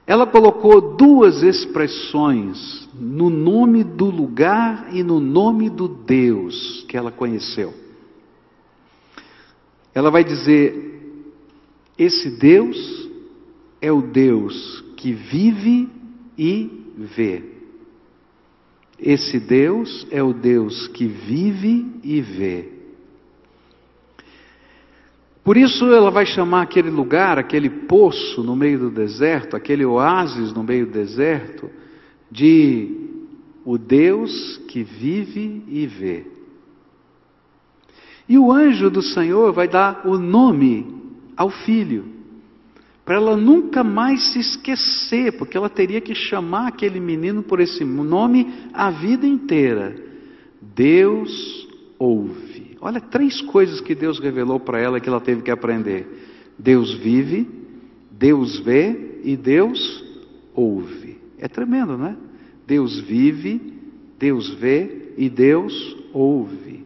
Ela 0.06 0.26
colocou 0.26 0.96
duas 0.96 1.42
expressões 1.42 2.88
no 2.94 3.28
nome 3.28 3.84
do 3.84 4.06
lugar 4.06 4.88
e 4.92 5.02
no 5.02 5.20
nome 5.20 5.68
do 5.68 5.86
Deus 5.86 6.84
que 6.88 6.96
ela 6.96 7.12
conheceu. 7.12 7.74
Ela 9.94 10.10
vai 10.10 10.24
dizer: 10.24 10.90
esse 11.98 12.30
Deus 12.30 13.08
é 13.80 13.90
o 13.92 14.00
Deus 14.00 14.84
que 14.96 15.12
vive 15.12 15.88
e 16.36 16.70
vê. 16.96 17.42
Esse 18.98 19.40
Deus 19.40 20.06
é 20.10 20.22
o 20.22 20.32
Deus 20.32 20.88
que 20.88 21.06
vive 21.06 21.86
e 22.04 22.20
vê. 22.20 22.68
Por 25.42 25.56
isso 25.56 25.86
ela 25.86 26.10
vai 26.10 26.26
chamar 26.26 26.62
aquele 26.62 26.90
lugar, 26.90 27.38
aquele 27.38 27.70
poço 27.70 28.42
no 28.42 28.54
meio 28.54 28.78
do 28.78 28.90
deserto, 28.90 29.56
aquele 29.56 29.84
oásis 29.84 30.52
no 30.52 30.62
meio 30.62 30.86
do 30.86 30.92
deserto, 30.92 31.70
de 32.30 33.08
o 33.64 33.78
Deus 33.78 34.58
que 34.68 34.82
vive 34.82 35.64
e 35.66 35.86
vê. 35.86 36.26
E 38.30 38.38
o 38.38 38.50
anjo 38.50 38.88
do 38.88 39.02
Senhor 39.02 39.52
vai 39.52 39.68
dar 39.68 40.06
o 40.06 40.16
nome 40.16 40.86
ao 41.36 41.50
filho 41.50 42.20
para 43.10 43.16
ela 43.16 43.36
nunca 43.36 43.82
mais 43.82 44.32
se 44.32 44.38
esquecer, 44.38 45.36
porque 45.36 45.56
ela 45.56 45.68
teria 45.68 46.00
que 46.00 46.14
chamar 46.14 46.68
aquele 46.68 47.00
menino 47.00 47.42
por 47.42 47.58
esse 47.58 47.84
nome 47.84 48.46
a 48.72 48.88
vida 48.88 49.26
inteira. 49.26 49.96
Deus 50.62 51.68
ouve. 51.98 52.76
Olha, 52.80 53.00
três 53.00 53.40
coisas 53.40 53.80
que 53.80 53.96
Deus 53.96 54.20
revelou 54.20 54.60
para 54.60 54.78
ela 54.78 55.00
que 55.00 55.08
ela 55.08 55.20
teve 55.20 55.42
que 55.42 55.50
aprender: 55.50 56.06
Deus 56.56 56.94
vive, 56.94 57.48
Deus 58.12 58.60
vê 58.60 59.18
e 59.24 59.36
Deus 59.36 60.04
ouve. 60.54 61.18
É 61.36 61.48
tremendo, 61.48 61.98
não 61.98 62.06
é? 62.06 62.16
Deus 62.64 63.00
vive, 63.00 63.60
Deus 64.20 64.50
vê 64.50 65.14
e 65.18 65.28
Deus 65.28 65.96
ouve. 66.12 66.79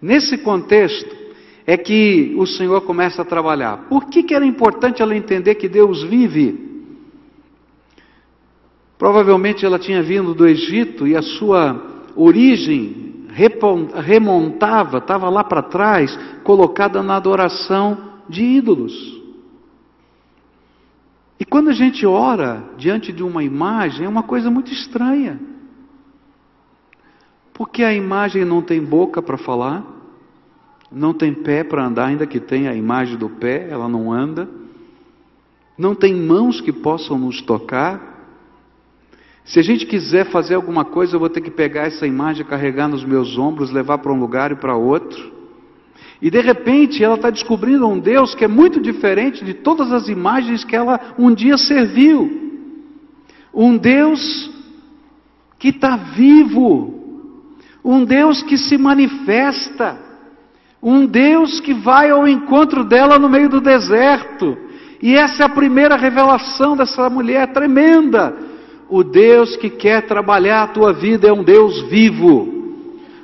Nesse 0.00 0.38
contexto, 0.38 1.26
é 1.66 1.76
que 1.76 2.34
o 2.38 2.46
Senhor 2.46 2.80
começa 2.82 3.22
a 3.22 3.24
trabalhar. 3.24 3.88
Por 3.88 4.06
que, 4.06 4.22
que 4.22 4.34
era 4.34 4.46
importante 4.46 5.02
ela 5.02 5.16
entender 5.16 5.56
que 5.56 5.68
Deus 5.68 6.04
vive? 6.04 6.64
Provavelmente 8.96 9.66
ela 9.66 9.78
tinha 9.78 10.02
vindo 10.02 10.32
do 10.32 10.46
Egito 10.46 11.06
e 11.06 11.16
a 11.16 11.22
sua 11.22 12.04
origem 12.14 13.26
remontava, 14.02 14.98
estava 14.98 15.28
lá 15.28 15.44
para 15.44 15.60
trás, 15.62 16.16
colocada 16.42 17.02
na 17.02 17.16
adoração 17.16 17.98
de 18.28 18.42
ídolos. 18.42 19.20
E 21.38 21.44
quando 21.44 21.68
a 21.68 21.74
gente 21.74 22.06
ora 22.06 22.64
diante 22.78 23.12
de 23.12 23.22
uma 23.22 23.44
imagem, 23.44 24.06
é 24.06 24.08
uma 24.08 24.22
coisa 24.22 24.50
muito 24.50 24.72
estranha. 24.72 25.38
Porque 27.56 27.82
a 27.82 27.94
imagem 27.94 28.44
não 28.44 28.60
tem 28.60 28.84
boca 28.84 29.22
para 29.22 29.38
falar, 29.38 29.82
não 30.92 31.14
tem 31.14 31.32
pé 31.32 31.64
para 31.64 31.86
andar, 31.86 32.08
ainda 32.08 32.26
que 32.26 32.38
tenha 32.38 32.70
a 32.70 32.74
imagem 32.74 33.16
do 33.16 33.30
pé, 33.30 33.68
ela 33.70 33.88
não 33.88 34.12
anda. 34.12 34.46
Não 35.76 35.94
tem 35.94 36.14
mãos 36.14 36.60
que 36.60 36.70
possam 36.70 37.18
nos 37.18 37.40
tocar. 37.40 38.14
Se 39.42 39.58
a 39.58 39.62
gente 39.62 39.86
quiser 39.86 40.26
fazer 40.26 40.54
alguma 40.54 40.84
coisa, 40.84 41.16
eu 41.16 41.20
vou 41.20 41.30
ter 41.30 41.40
que 41.40 41.50
pegar 41.50 41.84
essa 41.84 42.06
imagem, 42.06 42.44
carregar 42.44 42.88
nos 42.88 43.04
meus 43.04 43.38
ombros, 43.38 43.70
levar 43.70 43.98
para 43.98 44.12
um 44.12 44.20
lugar 44.20 44.52
e 44.52 44.56
para 44.56 44.76
outro. 44.76 45.32
E 46.20 46.30
de 46.30 46.40
repente 46.42 47.02
ela 47.02 47.14
está 47.14 47.30
descobrindo 47.30 47.88
um 47.88 47.98
Deus 47.98 48.34
que 48.34 48.44
é 48.44 48.48
muito 48.48 48.80
diferente 48.80 49.42
de 49.42 49.54
todas 49.54 49.92
as 49.92 50.08
imagens 50.08 50.62
que 50.62 50.76
ela 50.76 51.14
um 51.18 51.32
dia 51.32 51.56
serviu. 51.56 52.52
Um 53.54 53.78
Deus 53.78 54.50
que 55.58 55.68
está 55.68 55.96
vivo, 55.96 57.05
um 57.86 58.04
Deus 58.04 58.42
que 58.42 58.58
se 58.58 58.76
manifesta, 58.76 59.96
um 60.82 61.06
Deus 61.06 61.60
que 61.60 61.72
vai 61.72 62.10
ao 62.10 62.26
encontro 62.26 62.82
dela 62.82 63.16
no 63.16 63.28
meio 63.28 63.48
do 63.48 63.60
deserto. 63.60 64.58
E 65.00 65.14
essa 65.14 65.44
é 65.44 65.46
a 65.46 65.48
primeira 65.48 65.94
revelação 65.94 66.76
dessa 66.76 67.08
mulher 67.08 67.52
tremenda. 67.52 68.34
O 68.88 69.04
Deus 69.04 69.56
que 69.56 69.70
quer 69.70 70.04
trabalhar 70.04 70.64
a 70.64 70.66
tua 70.66 70.92
vida 70.92 71.28
é 71.28 71.32
um 71.32 71.44
Deus 71.44 71.82
vivo. 71.82 72.56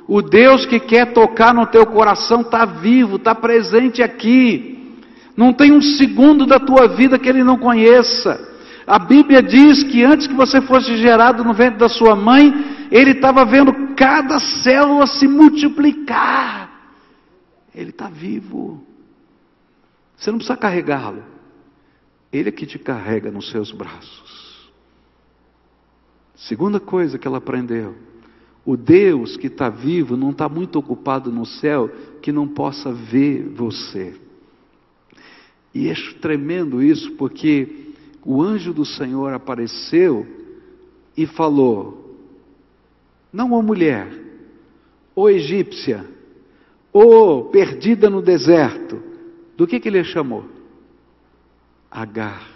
O 0.07 0.21
Deus 0.21 0.65
que 0.65 0.79
quer 0.79 1.11
tocar 1.11 1.53
no 1.53 1.65
teu 1.65 1.85
coração 1.85 2.39
está 2.39 2.63
vivo, 2.63 3.17
está 3.17 3.35
presente 3.35 4.01
aqui. 4.01 4.97
Não 5.35 5.51
tem 5.51 5.73
um 5.73 5.81
segundo 5.81 6.45
da 6.45 6.59
tua 6.59 6.87
vida 6.87 7.19
que 7.19 7.27
ele 7.27 7.43
não 7.43 7.57
conheça. 7.57 8.52
A 8.85 8.99
Bíblia 8.99 9.41
diz 9.41 9.83
que 9.83 10.03
antes 10.03 10.27
que 10.27 10.33
você 10.33 10.61
fosse 10.61 10.97
gerado 10.97 11.43
no 11.43 11.53
ventre 11.53 11.79
da 11.79 11.87
sua 11.87 12.15
mãe, 12.15 12.51
ele 12.91 13.11
estava 13.11 13.45
vendo 13.45 13.95
cada 13.95 14.39
célula 14.39 15.07
se 15.07 15.27
multiplicar. 15.27 16.69
Ele 17.73 17.89
está 17.89 18.07
vivo. 18.09 18.85
Você 20.17 20.31
não 20.31 20.37
precisa 20.37 20.57
carregá-lo. 20.57 21.23
Ele 22.31 22.49
é 22.49 22.51
que 22.51 22.65
te 22.65 22.77
carrega 22.77 23.31
nos 23.31 23.49
seus 23.49 23.71
braços. 23.71 24.71
Segunda 26.35 26.79
coisa 26.79 27.17
que 27.17 27.27
ela 27.27 27.37
aprendeu: 27.37 27.95
o 28.65 28.75
Deus 28.75 29.37
que 29.37 29.47
está 29.47 29.69
vivo 29.69 30.17
não 30.17 30.31
está 30.31 30.49
muito 30.49 30.77
ocupado 30.77 31.31
no 31.31 31.45
céu 31.45 31.89
que 32.21 32.31
não 32.31 32.47
possa 32.47 32.91
ver 32.91 33.47
você. 33.49 34.13
E 35.73 35.89
é 35.89 35.93
tremendo 36.21 36.81
isso, 36.81 37.11
porque 37.13 37.82
o 38.25 38.41
anjo 38.41 38.73
do 38.73 38.85
Senhor 38.85 39.33
apareceu 39.33 40.25
e 41.15 41.25
falou: 41.25 42.03
não 43.33 43.55
a 43.55 43.63
mulher, 43.63 44.07
ou 45.15 45.27
egípcia, 45.27 46.07
ou 46.91 47.49
perdida 47.49 48.07
no 48.07 48.21
deserto, 48.21 49.01
do 49.57 49.65
que, 49.65 49.79
que 49.79 49.87
ele 49.87 50.03
chamou? 50.03 50.45
Agar. 51.89 52.47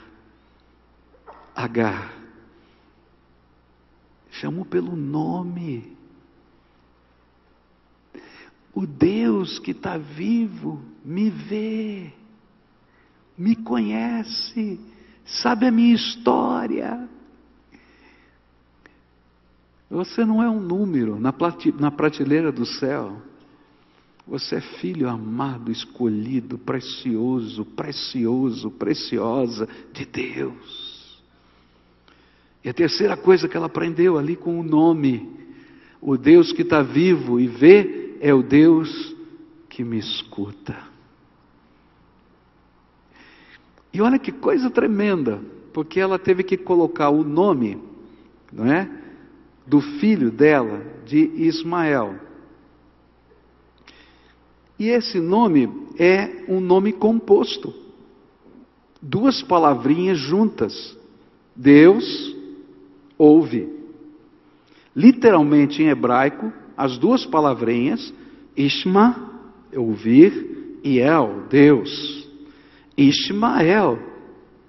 Agar. 1.55 2.13
Chamou 4.29 4.65
pelo 4.65 4.95
nome. 4.95 5.97
O 8.71 8.85
Deus 8.85 9.57
que 9.57 9.71
está 9.71 9.97
vivo 9.97 10.79
me 11.03 11.31
vê, 11.31 12.13
me 13.35 13.55
conhece, 13.55 14.79
sabe 15.27 15.67
a 15.67 15.71
minha 15.71 15.93
história. 15.93 17.07
Você 19.89 20.25
não 20.25 20.41
é 20.41 20.49
um 20.49 20.59
número 20.59 21.19
na 21.19 21.91
prateleira 21.91 22.51
do 22.51 22.65
céu. 22.65 23.21
Você 24.27 24.55
é 24.55 24.61
filho 24.61 25.07
amado, 25.07 25.71
escolhido, 25.71 26.57
precioso, 26.57 27.63
precioso, 27.63 28.69
preciosa 28.71 29.69
de 29.93 30.05
Deus. 30.05 30.97
E 32.63 32.69
a 32.69 32.73
terceira 32.73 33.15
coisa 33.15 33.47
que 33.47 33.55
ela 33.55 33.67
aprendeu 33.67 34.17
ali 34.17 34.35
com 34.35 34.59
o 34.59 34.63
nome: 34.63 35.29
o 36.01 36.17
Deus 36.17 36.51
que 36.51 36.63
está 36.63 36.81
vivo 36.81 37.39
e 37.39 37.47
vê 37.47 38.17
é 38.19 38.33
o 38.33 38.43
Deus 38.43 39.15
que 39.69 39.85
me 39.85 39.97
escuta. 39.97 40.96
E 43.97 44.01
olha 44.01 44.19
que 44.19 44.31
coisa 44.31 44.69
tremenda, 44.69 45.41
porque 45.73 45.99
ela 45.99 46.19
teve 46.19 46.43
que 46.43 46.55
colocar 46.55 47.09
o 47.09 47.23
nome, 47.23 47.81
não 48.53 48.71
é? 48.71 48.87
Do 49.65 49.81
filho 49.81 50.29
dela, 50.29 50.85
de 51.03 51.17
Ismael. 51.17 52.13
E 54.77 54.89
esse 54.89 55.19
nome 55.19 55.67
é 55.97 56.45
um 56.47 56.59
nome 56.59 56.93
composto. 56.93 57.73
Duas 59.01 59.41
palavrinhas 59.41 60.19
juntas. 60.19 60.95
Deus 61.55 62.35
ouve. 63.17 63.67
Literalmente 64.95 65.81
em 65.81 65.87
hebraico, 65.87 66.53
as 66.77 66.99
duas 66.99 67.25
palavrinhas, 67.25 68.13
Ishma, 68.55 69.41
ouvir, 69.75 70.77
e 70.83 70.99
El, 70.99 71.47
Deus. 71.49 72.26
Ishmael, 72.97 73.99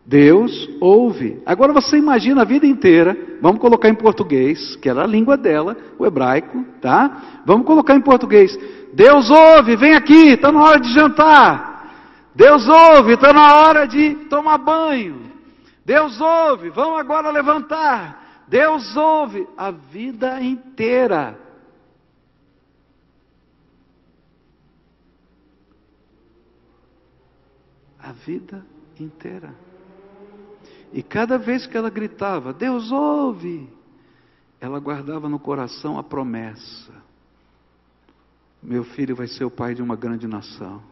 Deus 0.05 0.69
ouve. 0.81 1.43
Agora 1.45 1.73
você 1.73 1.97
imagina 1.97 2.43
a 2.43 2.45
vida 2.45 2.67
inteira, 2.67 3.17
vamos 3.41 3.61
colocar 3.61 3.89
em 3.89 3.95
português, 3.95 4.77
que 4.77 4.89
era 4.89 5.03
a 5.03 5.07
língua 5.07 5.37
dela, 5.37 5.77
o 5.99 6.07
hebraico, 6.07 6.65
tá? 6.81 7.43
Vamos 7.45 7.67
colocar 7.67 7.95
em 7.95 8.01
português. 8.01 8.59
Deus 8.93 9.31
ouve, 9.31 9.77
vem 9.77 9.95
aqui, 9.95 10.31
está 10.31 10.51
na 10.51 10.63
hora 10.63 10.81
de 10.81 10.93
jantar. 10.93 11.93
Deus 12.35 12.69
ouve, 12.69 13.15
está 13.15 13.33
na 13.33 13.55
hora 13.57 13.87
de 13.87 14.15
tomar 14.31 14.59
banho. 14.59 15.21
Deus 15.85 16.21
ouve, 16.21 16.71
vamos 16.71 17.01
agora 17.01 17.31
levantar. 17.31 18.45
Deus 18.49 18.97
ouve 18.97 19.47
a 19.57 19.71
vida 19.71 20.41
inteira. 20.41 21.48
A 28.09 28.13
vida 28.13 28.65
inteira. 28.99 29.55
E 30.95 31.03
cada 31.03 31.37
vez 31.37 31.67
que 31.67 31.77
ela 31.77 31.91
gritava, 31.91 32.55
Deus 32.55 32.91
ouve, 32.91 33.69
ela 34.59 34.81
guardava 34.81 35.29
no 35.29 35.39
coração 35.39 35.99
a 35.99 36.03
promessa: 36.03 36.95
meu 38.63 38.83
filho 38.83 39.15
vai 39.15 39.27
ser 39.27 39.45
o 39.45 39.51
pai 39.51 39.75
de 39.75 39.83
uma 39.83 39.95
grande 39.95 40.27
nação. 40.27 40.83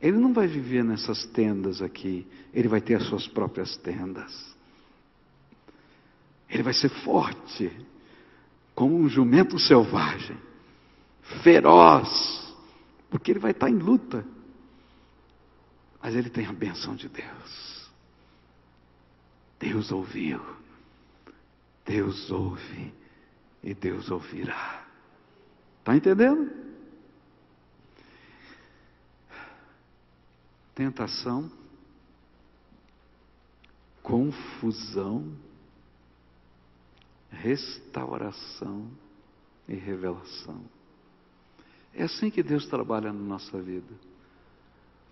Ele 0.00 0.16
não 0.16 0.32
vai 0.32 0.46
viver 0.46 0.82
nessas 0.82 1.26
tendas 1.26 1.82
aqui, 1.82 2.26
ele 2.54 2.66
vai 2.66 2.80
ter 2.80 2.94
as 2.94 3.02
suas 3.02 3.28
próprias 3.28 3.76
tendas. 3.76 4.56
Ele 6.48 6.62
vai 6.62 6.72
ser 6.72 6.88
forte, 6.88 7.70
como 8.74 8.96
um 8.96 9.06
jumento 9.06 9.58
selvagem, 9.58 10.38
feroz, 11.42 12.54
porque 13.10 13.32
ele 13.32 13.38
vai 13.38 13.50
estar 13.50 13.68
em 13.68 13.76
luta. 13.76 14.24
Mas 16.00 16.14
ele 16.14 16.30
tem 16.30 16.46
a 16.46 16.52
benção 16.52 16.94
de 16.94 17.08
Deus. 17.08 17.90
Deus 19.58 19.90
ouviu, 19.90 20.40
Deus 21.84 22.30
ouve 22.30 22.94
e 23.62 23.74
Deus 23.74 24.10
ouvirá. 24.10 24.86
Está 25.80 25.96
entendendo? 25.96 26.50
Tentação, 30.74 31.50
confusão, 34.02 35.36
restauração 37.30 38.88
e 39.66 39.74
revelação. 39.74 40.64
É 41.92 42.04
assim 42.04 42.30
que 42.30 42.44
Deus 42.44 42.66
trabalha 42.66 43.12
na 43.12 43.20
nossa 43.20 43.60
vida. 43.60 44.07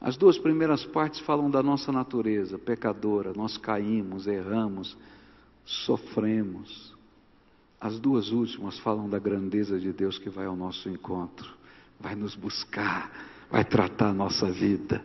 As 0.00 0.16
duas 0.16 0.38
primeiras 0.38 0.84
partes 0.84 1.20
falam 1.20 1.50
da 1.50 1.62
nossa 1.62 1.90
natureza 1.90 2.58
pecadora, 2.58 3.32
nós 3.34 3.56
caímos, 3.56 4.26
erramos, 4.26 4.96
sofremos. 5.64 6.94
As 7.80 7.98
duas 7.98 8.30
últimas 8.30 8.78
falam 8.78 9.08
da 9.08 9.18
grandeza 9.18 9.78
de 9.78 9.92
Deus 9.92 10.18
que 10.18 10.30
vai 10.30 10.46
ao 10.46 10.56
nosso 10.56 10.88
encontro, 10.88 11.50
vai 11.98 12.14
nos 12.14 12.34
buscar, 12.34 13.10
vai 13.50 13.64
tratar 13.64 14.10
a 14.10 14.14
nossa 14.14 14.50
vida, 14.50 15.02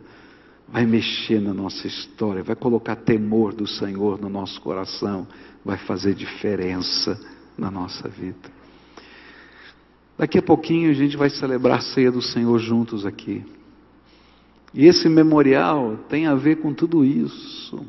vai 0.68 0.86
mexer 0.86 1.40
na 1.40 1.52
nossa 1.52 1.86
história, 1.86 2.42
vai 2.42 2.56
colocar 2.56 2.96
temor 2.96 3.52
do 3.54 3.66
Senhor 3.66 4.20
no 4.20 4.28
nosso 4.28 4.60
coração, 4.60 5.26
vai 5.64 5.78
fazer 5.78 6.14
diferença 6.14 7.18
na 7.56 7.70
nossa 7.70 8.08
vida. 8.08 8.50
Daqui 10.16 10.38
a 10.38 10.42
pouquinho 10.42 10.90
a 10.90 10.94
gente 10.94 11.16
vai 11.16 11.30
celebrar 11.30 11.78
a 11.78 11.82
ceia 11.82 12.10
do 12.10 12.22
Senhor 12.22 12.58
juntos 12.58 13.04
aqui. 13.04 13.44
E 14.74 14.86
esse 14.86 15.08
memorial 15.08 15.98
tem 16.08 16.26
a 16.26 16.34
ver 16.34 16.56
com 16.56 16.72
tudo 16.72 17.04
isso. 17.04 17.84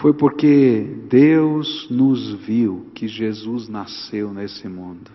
Foi 0.00 0.12
porque 0.12 0.80
Deus 1.08 1.88
nos 1.90 2.32
viu 2.32 2.86
que 2.94 3.06
Jesus 3.06 3.68
nasceu 3.68 4.32
nesse 4.32 4.66
mundo. 4.66 5.10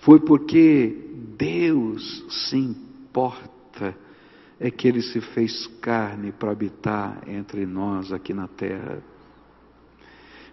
Foi 0.00 0.18
porque 0.18 0.96
Deus 1.36 2.24
se 2.28 2.56
importa 2.56 3.96
é 4.58 4.70
que 4.70 4.86
ele 4.86 5.00
se 5.00 5.20
fez 5.20 5.66
carne 5.80 6.32
para 6.32 6.50
habitar 6.50 7.22
entre 7.26 7.64
nós 7.64 8.12
aqui 8.12 8.34
na 8.34 8.46
terra. 8.46 9.02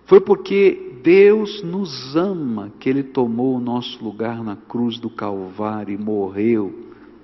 Foi 0.08 0.20
porque 0.20 1.00
Deus 1.04 1.62
nos 1.62 2.16
ama 2.16 2.72
que 2.80 2.90
ele 2.90 3.04
tomou 3.04 3.56
o 3.56 3.62
nosso 3.62 4.04
lugar 4.04 4.44
na 4.44 4.56
cruz 4.56 4.98
do 4.98 5.10
Calvário 5.10 5.94
e 5.94 5.98
morreu 5.98 6.74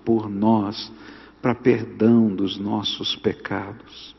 por 0.06 0.30
nós 0.30 0.92
para 1.42 1.56
perdão 1.56 2.28
dos 2.28 2.58
nossos 2.58 3.16
pecados. 3.16 4.14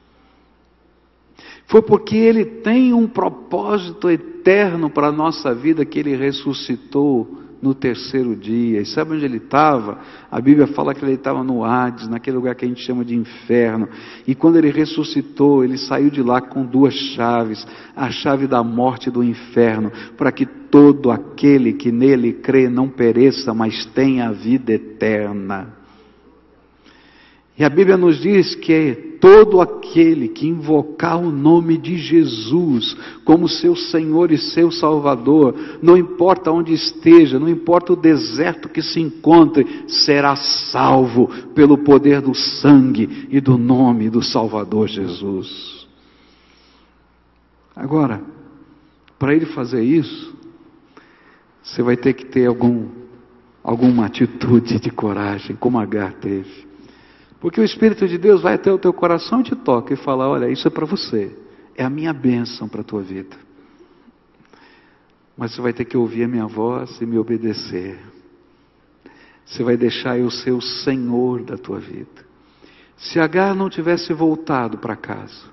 Foi 1.66 1.82
porque 1.82 2.16
Ele 2.16 2.44
tem 2.44 2.92
um 2.92 3.06
propósito 3.06 4.10
eterno 4.10 4.90
para 4.90 5.08
a 5.08 5.12
nossa 5.12 5.54
vida 5.54 5.84
que 5.84 5.98
Ele 5.98 6.14
ressuscitou 6.14 7.43
no 7.64 7.74
terceiro 7.74 8.36
dia. 8.36 8.82
E 8.82 8.86
sabe 8.86 9.14
onde 9.14 9.24
ele 9.24 9.38
estava? 9.38 9.98
A 10.30 10.38
Bíblia 10.38 10.66
fala 10.66 10.94
que 10.94 11.02
ele 11.02 11.14
estava 11.14 11.42
no 11.42 11.64
Hades, 11.64 12.06
naquele 12.06 12.36
lugar 12.36 12.54
que 12.54 12.66
a 12.66 12.68
gente 12.68 12.84
chama 12.84 13.02
de 13.02 13.16
inferno. 13.16 13.88
E 14.26 14.34
quando 14.34 14.56
ele 14.56 14.70
ressuscitou, 14.70 15.64
ele 15.64 15.78
saiu 15.78 16.10
de 16.10 16.22
lá 16.22 16.42
com 16.42 16.62
duas 16.62 16.92
chaves: 16.92 17.66
a 17.96 18.10
chave 18.10 18.46
da 18.46 18.62
morte 18.62 19.08
e 19.08 19.12
do 19.12 19.24
inferno, 19.24 19.90
para 20.18 20.30
que 20.30 20.44
todo 20.44 21.10
aquele 21.10 21.72
que 21.72 21.90
nele 21.90 22.34
crê 22.34 22.68
não 22.68 22.88
pereça, 22.88 23.54
mas 23.54 23.86
tenha 23.86 24.28
a 24.28 24.32
vida 24.32 24.72
eterna. 24.72 25.83
E 27.56 27.64
a 27.64 27.68
Bíblia 27.68 27.96
nos 27.96 28.20
diz 28.20 28.56
que 28.56 29.14
todo 29.20 29.60
aquele 29.60 30.28
que 30.28 30.46
invocar 30.46 31.16
o 31.16 31.30
nome 31.30 31.78
de 31.78 31.96
Jesus 31.96 32.96
como 33.24 33.48
seu 33.48 33.76
Senhor 33.76 34.32
e 34.32 34.36
seu 34.36 34.72
Salvador, 34.72 35.54
não 35.80 35.96
importa 35.96 36.50
onde 36.50 36.74
esteja, 36.74 37.38
não 37.38 37.48
importa 37.48 37.92
o 37.92 37.96
deserto 37.96 38.68
que 38.68 38.82
se 38.82 39.00
encontre, 39.00 39.84
será 39.86 40.34
salvo 40.34 41.28
pelo 41.54 41.78
poder 41.78 42.20
do 42.20 42.34
sangue 42.34 43.28
e 43.30 43.40
do 43.40 43.56
nome 43.56 44.10
do 44.10 44.20
Salvador 44.22 44.88
Jesus. 44.88 45.86
Agora, 47.74 48.20
para 49.16 49.34
ele 49.34 49.46
fazer 49.46 49.82
isso, 49.82 50.34
você 51.62 51.82
vai 51.82 51.96
ter 51.96 52.14
que 52.14 52.26
ter 52.26 52.46
algum, 52.46 52.88
alguma 53.62 54.06
atitude 54.06 54.80
de 54.80 54.90
coragem, 54.90 55.56
como 55.56 55.78
Agar 55.78 56.14
teve. 56.14 56.73
Porque 57.40 57.60
o 57.60 57.64
Espírito 57.64 58.08
de 58.08 58.16
Deus 58.16 58.42
vai 58.42 58.54
até 58.54 58.72
o 58.72 58.78
teu 58.78 58.92
coração 58.92 59.40
e 59.40 59.44
te 59.44 59.56
toca 59.56 59.92
e 59.92 59.96
fala: 59.96 60.28
Olha, 60.28 60.48
isso 60.48 60.66
é 60.66 60.70
para 60.70 60.86
você, 60.86 61.36
é 61.76 61.84
a 61.84 61.90
minha 61.90 62.12
bênção 62.12 62.68
para 62.68 62.80
a 62.80 62.84
tua 62.84 63.02
vida. 63.02 63.36
Mas 65.36 65.54
você 65.54 65.60
vai 65.60 65.72
ter 65.72 65.84
que 65.84 65.96
ouvir 65.96 66.24
a 66.24 66.28
minha 66.28 66.46
voz 66.46 67.00
e 67.00 67.06
me 67.06 67.18
obedecer. 67.18 67.98
Você 69.44 69.62
vai 69.62 69.76
deixar 69.76 70.18
eu 70.18 70.30
ser 70.30 70.52
o 70.52 70.60
Senhor 70.60 71.42
da 71.42 71.58
tua 71.58 71.78
vida. 71.78 72.24
Se 72.96 73.18
Agar 73.18 73.54
não 73.54 73.68
tivesse 73.68 74.12
voltado 74.12 74.78
para 74.78 74.96
casa, 74.96 75.52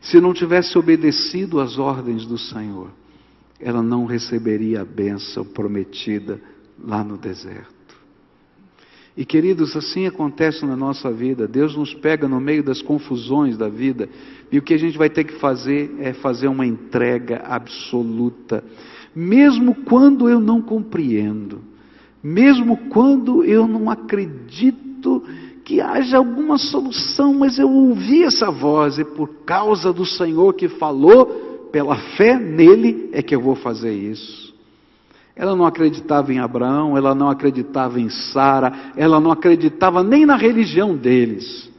se 0.00 0.20
não 0.20 0.32
tivesse 0.32 0.76
obedecido 0.78 1.60
às 1.60 1.78
ordens 1.78 2.24
do 2.26 2.38
Senhor, 2.38 2.90
ela 3.60 3.82
não 3.82 4.06
receberia 4.06 4.82
a 4.82 4.84
bênção 4.84 5.44
prometida 5.44 6.40
lá 6.78 7.02
no 7.02 7.16
deserto. 7.16 7.75
E 9.16 9.24
queridos, 9.24 9.74
assim 9.74 10.06
acontece 10.06 10.66
na 10.66 10.76
nossa 10.76 11.10
vida. 11.10 11.48
Deus 11.48 11.74
nos 11.74 11.94
pega 11.94 12.28
no 12.28 12.38
meio 12.38 12.62
das 12.62 12.82
confusões 12.82 13.56
da 13.56 13.68
vida, 13.68 14.08
e 14.52 14.58
o 14.58 14.62
que 14.62 14.74
a 14.74 14.78
gente 14.78 14.98
vai 14.98 15.08
ter 15.08 15.24
que 15.24 15.38
fazer 15.38 15.94
é 15.98 16.12
fazer 16.12 16.48
uma 16.48 16.66
entrega 16.66 17.42
absoluta, 17.44 18.62
mesmo 19.14 19.74
quando 19.74 20.28
eu 20.28 20.38
não 20.38 20.60
compreendo, 20.60 21.62
mesmo 22.22 22.76
quando 22.90 23.42
eu 23.42 23.66
não 23.66 23.88
acredito 23.88 25.22
que 25.64 25.80
haja 25.80 26.18
alguma 26.18 26.58
solução, 26.58 27.34
mas 27.34 27.58
eu 27.58 27.70
ouvi 27.70 28.22
essa 28.22 28.50
voz 28.50 28.98
e 28.98 29.04
por 29.04 29.28
causa 29.44 29.92
do 29.92 30.04
Senhor 30.04 30.54
que 30.54 30.68
falou, 30.68 31.68
pela 31.72 31.96
fé 32.16 32.38
nele 32.38 33.08
é 33.12 33.22
que 33.22 33.34
eu 33.34 33.40
vou 33.40 33.56
fazer 33.56 33.92
isso. 33.92 34.45
Ela 35.36 35.54
não 35.54 35.66
acreditava 35.66 36.32
em 36.32 36.38
Abraão, 36.38 36.96
ela 36.96 37.14
não 37.14 37.28
acreditava 37.28 38.00
em 38.00 38.08
Sara, 38.08 38.92
ela 38.96 39.20
não 39.20 39.30
acreditava 39.30 40.02
nem 40.02 40.24
na 40.24 40.34
religião 40.34 40.96
deles. 40.96 41.70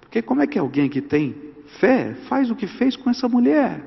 Porque 0.00 0.22
como 0.22 0.42
é 0.42 0.46
que 0.46 0.60
alguém 0.60 0.88
que 0.88 1.02
tem 1.02 1.34
fé 1.80 2.14
faz 2.28 2.52
o 2.52 2.54
que 2.54 2.68
fez 2.68 2.94
com 2.94 3.10
essa 3.10 3.28
mulher? 3.28 3.84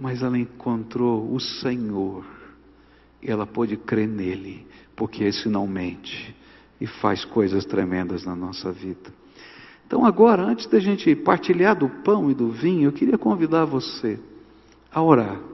Mas 0.00 0.20
ela 0.20 0.36
encontrou 0.36 1.32
o 1.32 1.38
Senhor 1.38 2.24
e 3.22 3.30
ela 3.30 3.46
pôde 3.46 3.76
crer 3.76 4.08
nele, 4.08 4.66
porque 4.96 5.22
esse 5.22 5.48
não 5.48 5.68
mente 5.68 6.34
e 6.80 6.88
faz 6.88 7.24
coisas 7.24 7.64
tremendas 7.64 8.24
na 8.24 8.34
nossa 8.34 8.72
vida. 8.72 9.14
Então, 9.86 10.04
agora, 10.04 10.42
antes 10.42 10.66
da 10.66 10.80
gente 10.80 11.14
partilhar 11.14 11.76
do 11.76 11.88
pão 11.88 12.28
e 12.28 12.34
do 12.34 12.50
vinho, 12.50 12.88
eu 12.88 12.92
queria 12.92 13.16
convidar 13.16 13.64
você 13.64 14.18
a 14.90 15.00
orar 15.00 15.51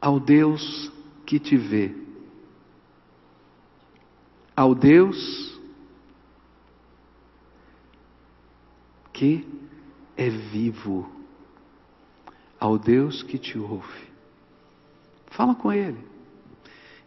ao 0.00 0.18
Deus 0.18 0.90
que 1.26 1.38
te 1.38 1.56
vê, 1.56 1.94
ao 4.56 4.74
Deus 4.74 5.58
que 9.12 9.46
é 10.16 10.28
vivo, 10.28 11.10
ao 12.58 12.78
Deus 12.78 13.22
que 13.22 13.38
te 13.38 13.58
ouve. 13.58 14.10
Fala 15.30 15.54
com 15.54 15.72
Ele. 15.72 15.98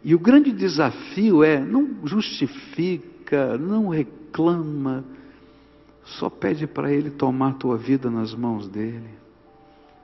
E 0.02 0.14
o 0.14 0.18
grande 0.18 0.52
desafio 0.52 1.42
é: 1.42 1.60
não 1.60 2.06
justifique 2.06 3.14
suplica, 3.24 3.56
não 3.58 3.88
reclama, 3.88 5.04
só 6.04 6.28
pede 6.28 6.66
para 6.66 6.92
Ele 6.92 7.10
tomar 7.10 7.50
a 7.50 7.54
tua 7.54 7.76
vida 7.76 8.10
nas 8.10 8.34
mãos 8.34 8.68
dele. 8.68 9.08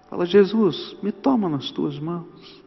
Fala, 0.08 0.26
Jesus, 0.26 0.96
me 1.02 1.12
toma 1.12 1.48
nas 1.48 1.70
tuas 1.70 1.98
mãos. 1.98 2.59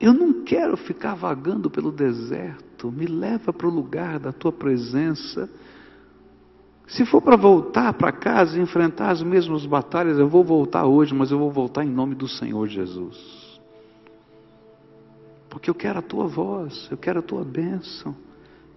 Eu 0.00 0.14
não 0.14 0.42
quero 0.44 0.78
ficar 0.78 1.14
vagando 1.14 1.68
pelo 1.68 1.92
deserto, 1.92 2.90
me 2.90 3.04
leva 3.04 3.52
para 3.52 3.66
o 3.66 3.70
lugar 3.70 4.18
da 4.18 4.32
tua 4.32 4.50
presença. 4.50 5.46
Se 6.88 7.04
for 7.04 7.20
para 7.20 7.36
voltar 7.36 7.92
para 7.92 8.10
casa 8.10 8.58
e 8.58 8.62
enfrentar 8.62 9.10
as 9.10 9.22
mesmas 9.22 9.66
batalhas, 9.66 10.18
eu 10.18 10.26
vou 10.26 10.42
voltar 10.42 10.86
hoje, 10.86 11.14
mas 11.14 11.30
eu 11.30 11.38
vou 11.38 11.50
voltar 11.50 11.84
em 11.84 11.90
nome 11.90 12.14
do 12.14 12.26
Senhor 12.26 12.66
Jesus. 12.66 13.60
Porque 15.50 15.68
eu 15.68 15.74
quero 15.74 15.98
a 15.98 16.02
tua 16.02 16.26
voz, 16.26 16.88
eu 16.90 16.96
quero 16.96 17.18
a 17.18 17.22
tua 17.22 17.44
bênção, 17.44 18.16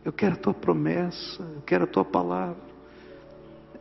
eu 0.03 0.11
quero 0.11 0.34
a 0.34 0.38
tua 0.38 0.53
promessa, 0.53 1.41
eu 1.55 1.61
quero 1.61 1.86
a 1.86 1.88
tua 1.88 2.03
palavra. 2.03 2.74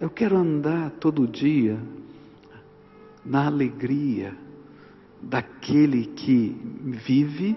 Eu 0.00 0.10
quero 0.10 0.36
andar 0.36 0.92
todo 0.92 1.26
dia 1.26 1.78
na 3.24 3.46
alegria 3.46 4.32
daquele 5.22 6.06
que 6.06 6.56
vive, 6.84 7.56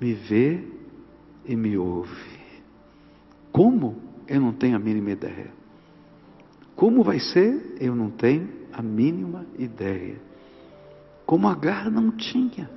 me 0.00 0.14
vê 0.14 0.64
e 1.44 1.54
me 1.54 1.76
ouve. 1.76 2.40
Como? 3.52 3.96
Eu 4.26 4.40
não 4.40 4.52
tenho 4.52 4.76
a 4.76 4.78
mínima 4.78 5.10
ideia. 5.10 5.50
Como 6.74 7.02
vai 7.02 7.18
ser? 7.18 7.76
Eu 7.80 7.94
não 7.94 8.10
tenho 8.10 8.48
a 8.72 8.80
mínima 8.80 9.44
ideia. 9.58 10.16
Como 11.26 11.48
Agar 11.48 11.90
não 11.90 12.10
tinha. 12.12 12.70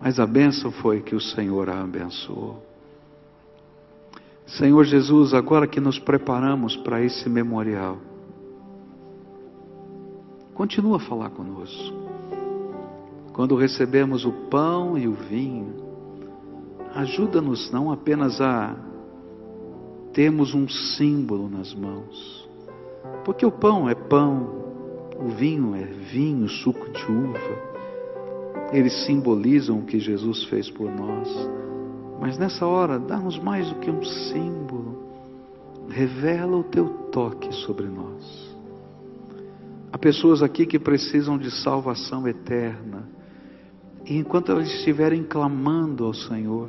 Mas 0.00 0.18
a 0.18 0.26
bênção 0.26 0.72
foi 0.72 1.00
que 1.00 1.14
o 1.14 1.20
Senhor 1.20 1.70
a 1.70 1.80
abençoou. 1.80 2.66
Senhor 4.46 4.84
Jesus, 4.84 5.32
agora 5.32 5.66
que 5.66 5.80
nos 5.80 5.98
preparamos 5.98 6.76
para 6.76 7.00
esse 7.02 7.28
memorial, 7.28 7.98
continua 10.52 10.96
a 10.96 11.00
falar 11.00 11.30
conosco. 11.30 12.21
Quando 13.32 13.56
recebemos 13.56 14.24
o 14.24 14.32
pão 14.50 14.96
e 14.98 15.08
o 15.08 15.14
vinho, 15.14 15.74
ajuda-nos 16.94 17.70
não 17.70 17.90
apenas 17.90 18.40
a 18.40 18.76
termos 20.12 20.54
um 20.54 20.68
símbolo 20.68 21.48
nas 21.48 21.74
mãos, 21.74 22.48
porque 23.24 23.46
o 23.46 23.50
pão 23.50 23.88
é 23.88 23.94
pão, 23.94 24.62
o 25.18 25.28
vinho 25.28 25.74
é 25.74 25.84
vinho, 25.84 26.48
suco 26.48 26.90
de 26.90 27.10
uva 27.10 27.72
eles 28.72 29.04
simbolizam 29.04 29.78
o 29.78 29.84
que 29.84 30.00
Jesus 30.00 30.44
fez 30.44 30.70
por 30.70 30.90
nós. 30.90 31.28
Mas 32.18 32.38
nessa 32.38 32.66
hora, 32.66 32.98
dá-nos 32.98 33.38
mais 33.38 33.68
do 33.68 33.74
que 33.76 33.90
um 33.90 34.02
símbolo. 34.02 35.02
Revela 35.88 36.56
o 36.56 36.64
teu 36.64 36.88
toque 37.10 37.52
sobre 37.54 37.86
nós. 37.86 38.56
Há 39.92 39.98
pessoas 39.98 40.42
aqui 40.42 40.64
que 40.64 40.78
precisam 40.78 41.36
de 41.36 41.50
salvação 41.50 42.26
eterna. 42.26 43.06
E 44.12 44.18
enquanto 44.18 44.52
elas 44.52 44.68
estiverem 44.68 45.22
clamando 45.22 46.04
ao 46.04 46.12
Senhor, 46.12 46.68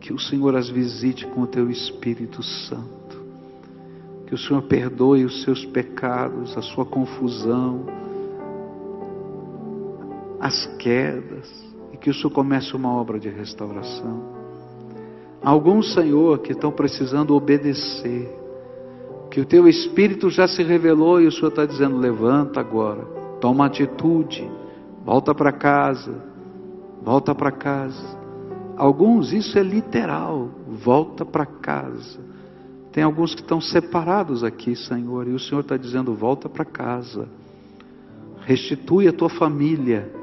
que 0.00 0.10
o 0.10 0.18
Senhor 0.18 0.56
as 0.56 0.70
visite 0.70 1.26
com 1.26 1.42
o 1.42 1.46
teu 1.46 1.70
Espírito 1.70 2.42
Santo. 2.42 3.22
Que 4.26 4.34
o 4.34 4.38
Senhor 4.38 4.62
perdoe 4.62 5.26
os 5.26 5.42
seus 5.42 5.66
pecados, 5.66 6.56
a 6.56 6.62
sua 6.62 6.86
confusão, 6.86 7.84
as 10.40 10.64
quedas, 10.78 11.46
e 11.92 11.98
que 11.98 12.08
o 12.08 12.14
Senhor 12.14 12.30
comece 12.30 12.74
uma 12.74 12.90
obra 12.90 13.20
de 13.20 13.28
restauração. 13.28 14.22
Alguns, 15.42 15.92
Senhor, 15.92 16.38
que 16.38 16.52
estão 16.52 16.72
precisando 16.72 17.34
obedecer, 17.34 18.34
que 19.30 19.42
o 19.42 19.44
teu 19.44 19.68
Espírito 19.68 20.30
já 20.30 20.48
se 20.48 20.62
revelou 20.62 21.20
e 21.20 21.26
o 21.26 21.32
Senhor 21.32 21.48
está 21.48 21.66
dizendo: 21.66 21.98
levanta 21.98 22.60
agora, 22.60 23.02
toma 23.42 23.66
atitude, 23.66 24.50
volta 25.04 25.34
para 25.34 25.52
casa, 25.52 26.29
volta 27.02 27.34
para 27.34 27.50
casa. 27.50 28.18
Alguns, 28.76 29.32
isso 29.32 29.58
é 29.58 29.62
literal, 29.62 30.48
volta 30.82 31.24
para 31.24 31.44
casa. 31.44 32.18
Tem 32.92 33.04
alguns 33.04 33.34
que 33.34 33.42
estão 33.42 33.60
separados 33.60 34.42
aqui, 34.42 34.74
Senhor, 34.74 35.28
e 35.28 35.32
o 35.32 35.38
Senhor 35.38 35.60
está 35.60 35.76
dizendo: 35.76 36.14
volta 36.14 36.48
para 36.48 36.64
casa, 36.64 37.28
restitui 38.46 39.06
a 39.06 39.12
tua 39.12 39.28
família 39.28 40.20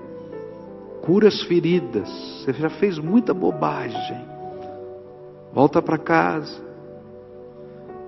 cura 1.08 1.30
as 1.30 1.42
feridas. 1.44 2.10
Você 2.44 2.52
já 2.52 2.70
fez 2.70 3.00
muita 3.00 3.34
bobagem. 3.34 4.26
Volta 5.54 5.82
para 5.82 5.98
casa. 5.98 6.62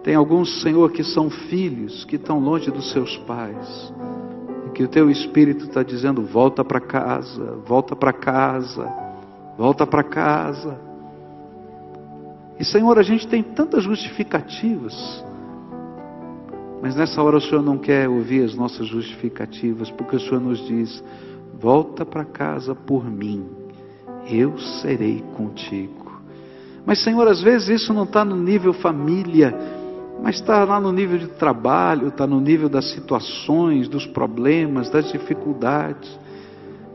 Tem 0.04 0.16
alguns, 0.16 0.62
Senhor, 0.62 0.92
que 0.92 1.04
são 1.04 1.30
filhos 1.30 2.04
que 2.04 2.18
estão 2.18 2.40
longe 2.40 2.70
dos 2.70 2.92
seus 2.92 3.16
pais. 3.20 3.94
Que 4.74 4.84
o 4.84 4.88
teu 4.88 5.10
espírito 5.10 5.66
está 5.66 5.84
dizendo: 5.84 6.22
volta 6.22 6.64
para 6.64 6.80
casa, 6.80 7.58
volta 7.66 7.96
para 7.96 8.14
casa, 8.14 8.92
volta 9.58 9.86
para 9.86 10.04
casa. 10.04 10.80
E 12.60 12.66
Senhor, 12.66 12.98
a 13.00 13.04
gente 13.04 13.28
tem 13.28 13.42
tantas 13.42 13.84
justificativas. 13.84 15.24
Mas 16.82 16.96
nessa 16.96 17.22
hora 17.22 17.38
o 17.38 17.42
Senhor 17.42 17.62
não 17.62 17.78
quer 17.78 18.08
ouvir 18.08 18.44
as 18.44 18.56
nossas 18.56 18.88
justificativas, 18.88 19.92
porque 19.92 20.16
o 20.16 20.20
Senhor 20.20 20.40
nos 20.40 20.66
diz: 20.66 21.04
Volta 21.60 22.06
para 22.06 22.24
casa 22.24 22.74
por 22.74 23.04
mim, 23.04 23.46
eu 24.30 24.58
serei 24.58 25.24
contigo. 25.36 26.10
Mas, 26.86 27.04
Senhor, 27.04 27.28
às 27.28 27.42
vezes 27.42 27.82
isso 27.82 27.94
não 27.94 28.04
está 28.04 28.24
no 28.24 28.36
nível 28.36 28.74
família, 28.74 29.54
mas 30.22 30.36
está 30.36 30.64
lá 30.64 30.80
no 30.80 30.92
nível 30.92 31.18
de 31.18 31.28
trabalho, 31.28 32.10
está 32.10 32.28
no 32.28 32.40
nível 32.40 32.70
das 32.70 32.92
situações, 32.92 33.88
dos 33.88 34.06
problemas, 34.06 34.90
das 34.90 35.12
dificuldades. 35.12 36.20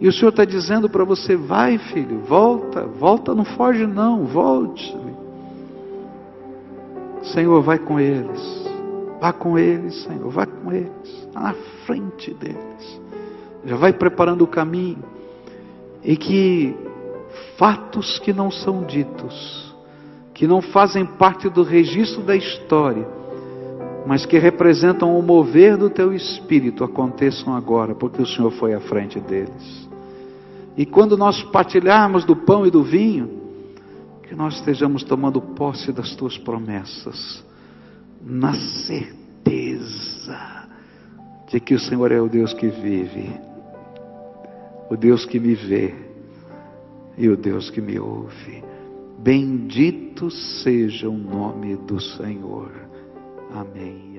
E 0.01 0.09
o 0.09 0.13
Senhor 0.13 0.31
está 0.31 0.45
dizendo 0.45 0.89
para 0.89 1.05
você: 1.05 1.37
vai, 1.37 1.79
filho, 1.79 2.21
volta, 2.21 2.83
volta, 2.87 3.35
não 3.35 3.45
foge, 3.45 3.87
não, 3.87 4.25
volte. 4.25 4.97
Senhor, 7.23 7.63
vai 7.63 7.79
com 7.79 7.99
eles, 7.99 8.71
vá 9.21 9.33
com 9.33 9.59
eles, 9.59 10.03
Senhor, 10.03 10.31
vá 10.31 10.45
com 10.45 10.71
eles, 10.71 11.09
está 11.27 11.41
na 11.41 11.55
frente 11.87 12.35
deles 12.35 13.05
já 13.65 13.77
vai 13.77 13.93
preparando 13.93 14.43
o 14.43 14.47
caminho, 14.47 15.03
e 16.03 16.17
que 16.17 16.77
fatos 17.57 18.19
que 18.19 18.33
não 18.33 18.51
são 18.51 18.85
ditos, 18.85 19.74
que 20.35 20.47
não 20.47 20.61
fazem 20.61 21.07
parte 21.07 21.49
do 21.49 21.63
registro 21.63 22.23
da 22.23 22.37
história, 22.37 23.07
mas 24.07 24.27
que 24.27 24.39
representam 24.39 25.19
o 25.19 25.23
mover 25.23 25.77
do 25.77 25.89
teu 25.89 26.13
espírito 26.13 26.85
aconteçam 26.85 27.55
agora, 27.55 27.95
porque 27.95 28.21
o 28.21 28.27
Senhor 28.27 28.51
foi 28.51 28.75
à 28.75 28.81
frente 28.81 29.19
deles. 29.21 29.89
E 30.77 30.85
quando 30.85 31.17
nós 31.17 31.43
partilharmos 31.45 32.25
do 32.25 32.35
pão 32.35 32.67
e 32.67 32.71
do 32.71 32.83
vinho, 32.83 33.31
que 34.25 34.35
nós 34.35 34.57
estejamos 34.57 35.05
tomando 35.05 35.41
posse 35.41 35.93
das 35.93 36.15
tuas 36.17 36.37
promessas, 36.37 37.45
na 38.21 38.53
certeza 38.53 40.37
de 41.49 41.61
que 41.61 41.75
o 41.75 41.79
Senhor 41.79 42.11
é 42.11 42.21
o 42.21 42.29
Deus 42.29 42.53
que 42.53 42.67
vive 42.67 43.31
o 44.89 44.97
Deus 44.97 45.25
que 45.25 45.41
me 45.41 45.55
vê 45.55 45.95
e 47.17 47.29
o 47.29 47.37
Deus 47.37 47.71
que 47.71 47.81
me 47.81 47.99
ouve. 47.99 48.63
Bendito 49.25 50.31
seja 50.31 51.09
o 51.09 51.17
nome 51.17 51.77
do 51.77 51.99
Senhor. 51.99 52.71
Amém. 53.55 54.14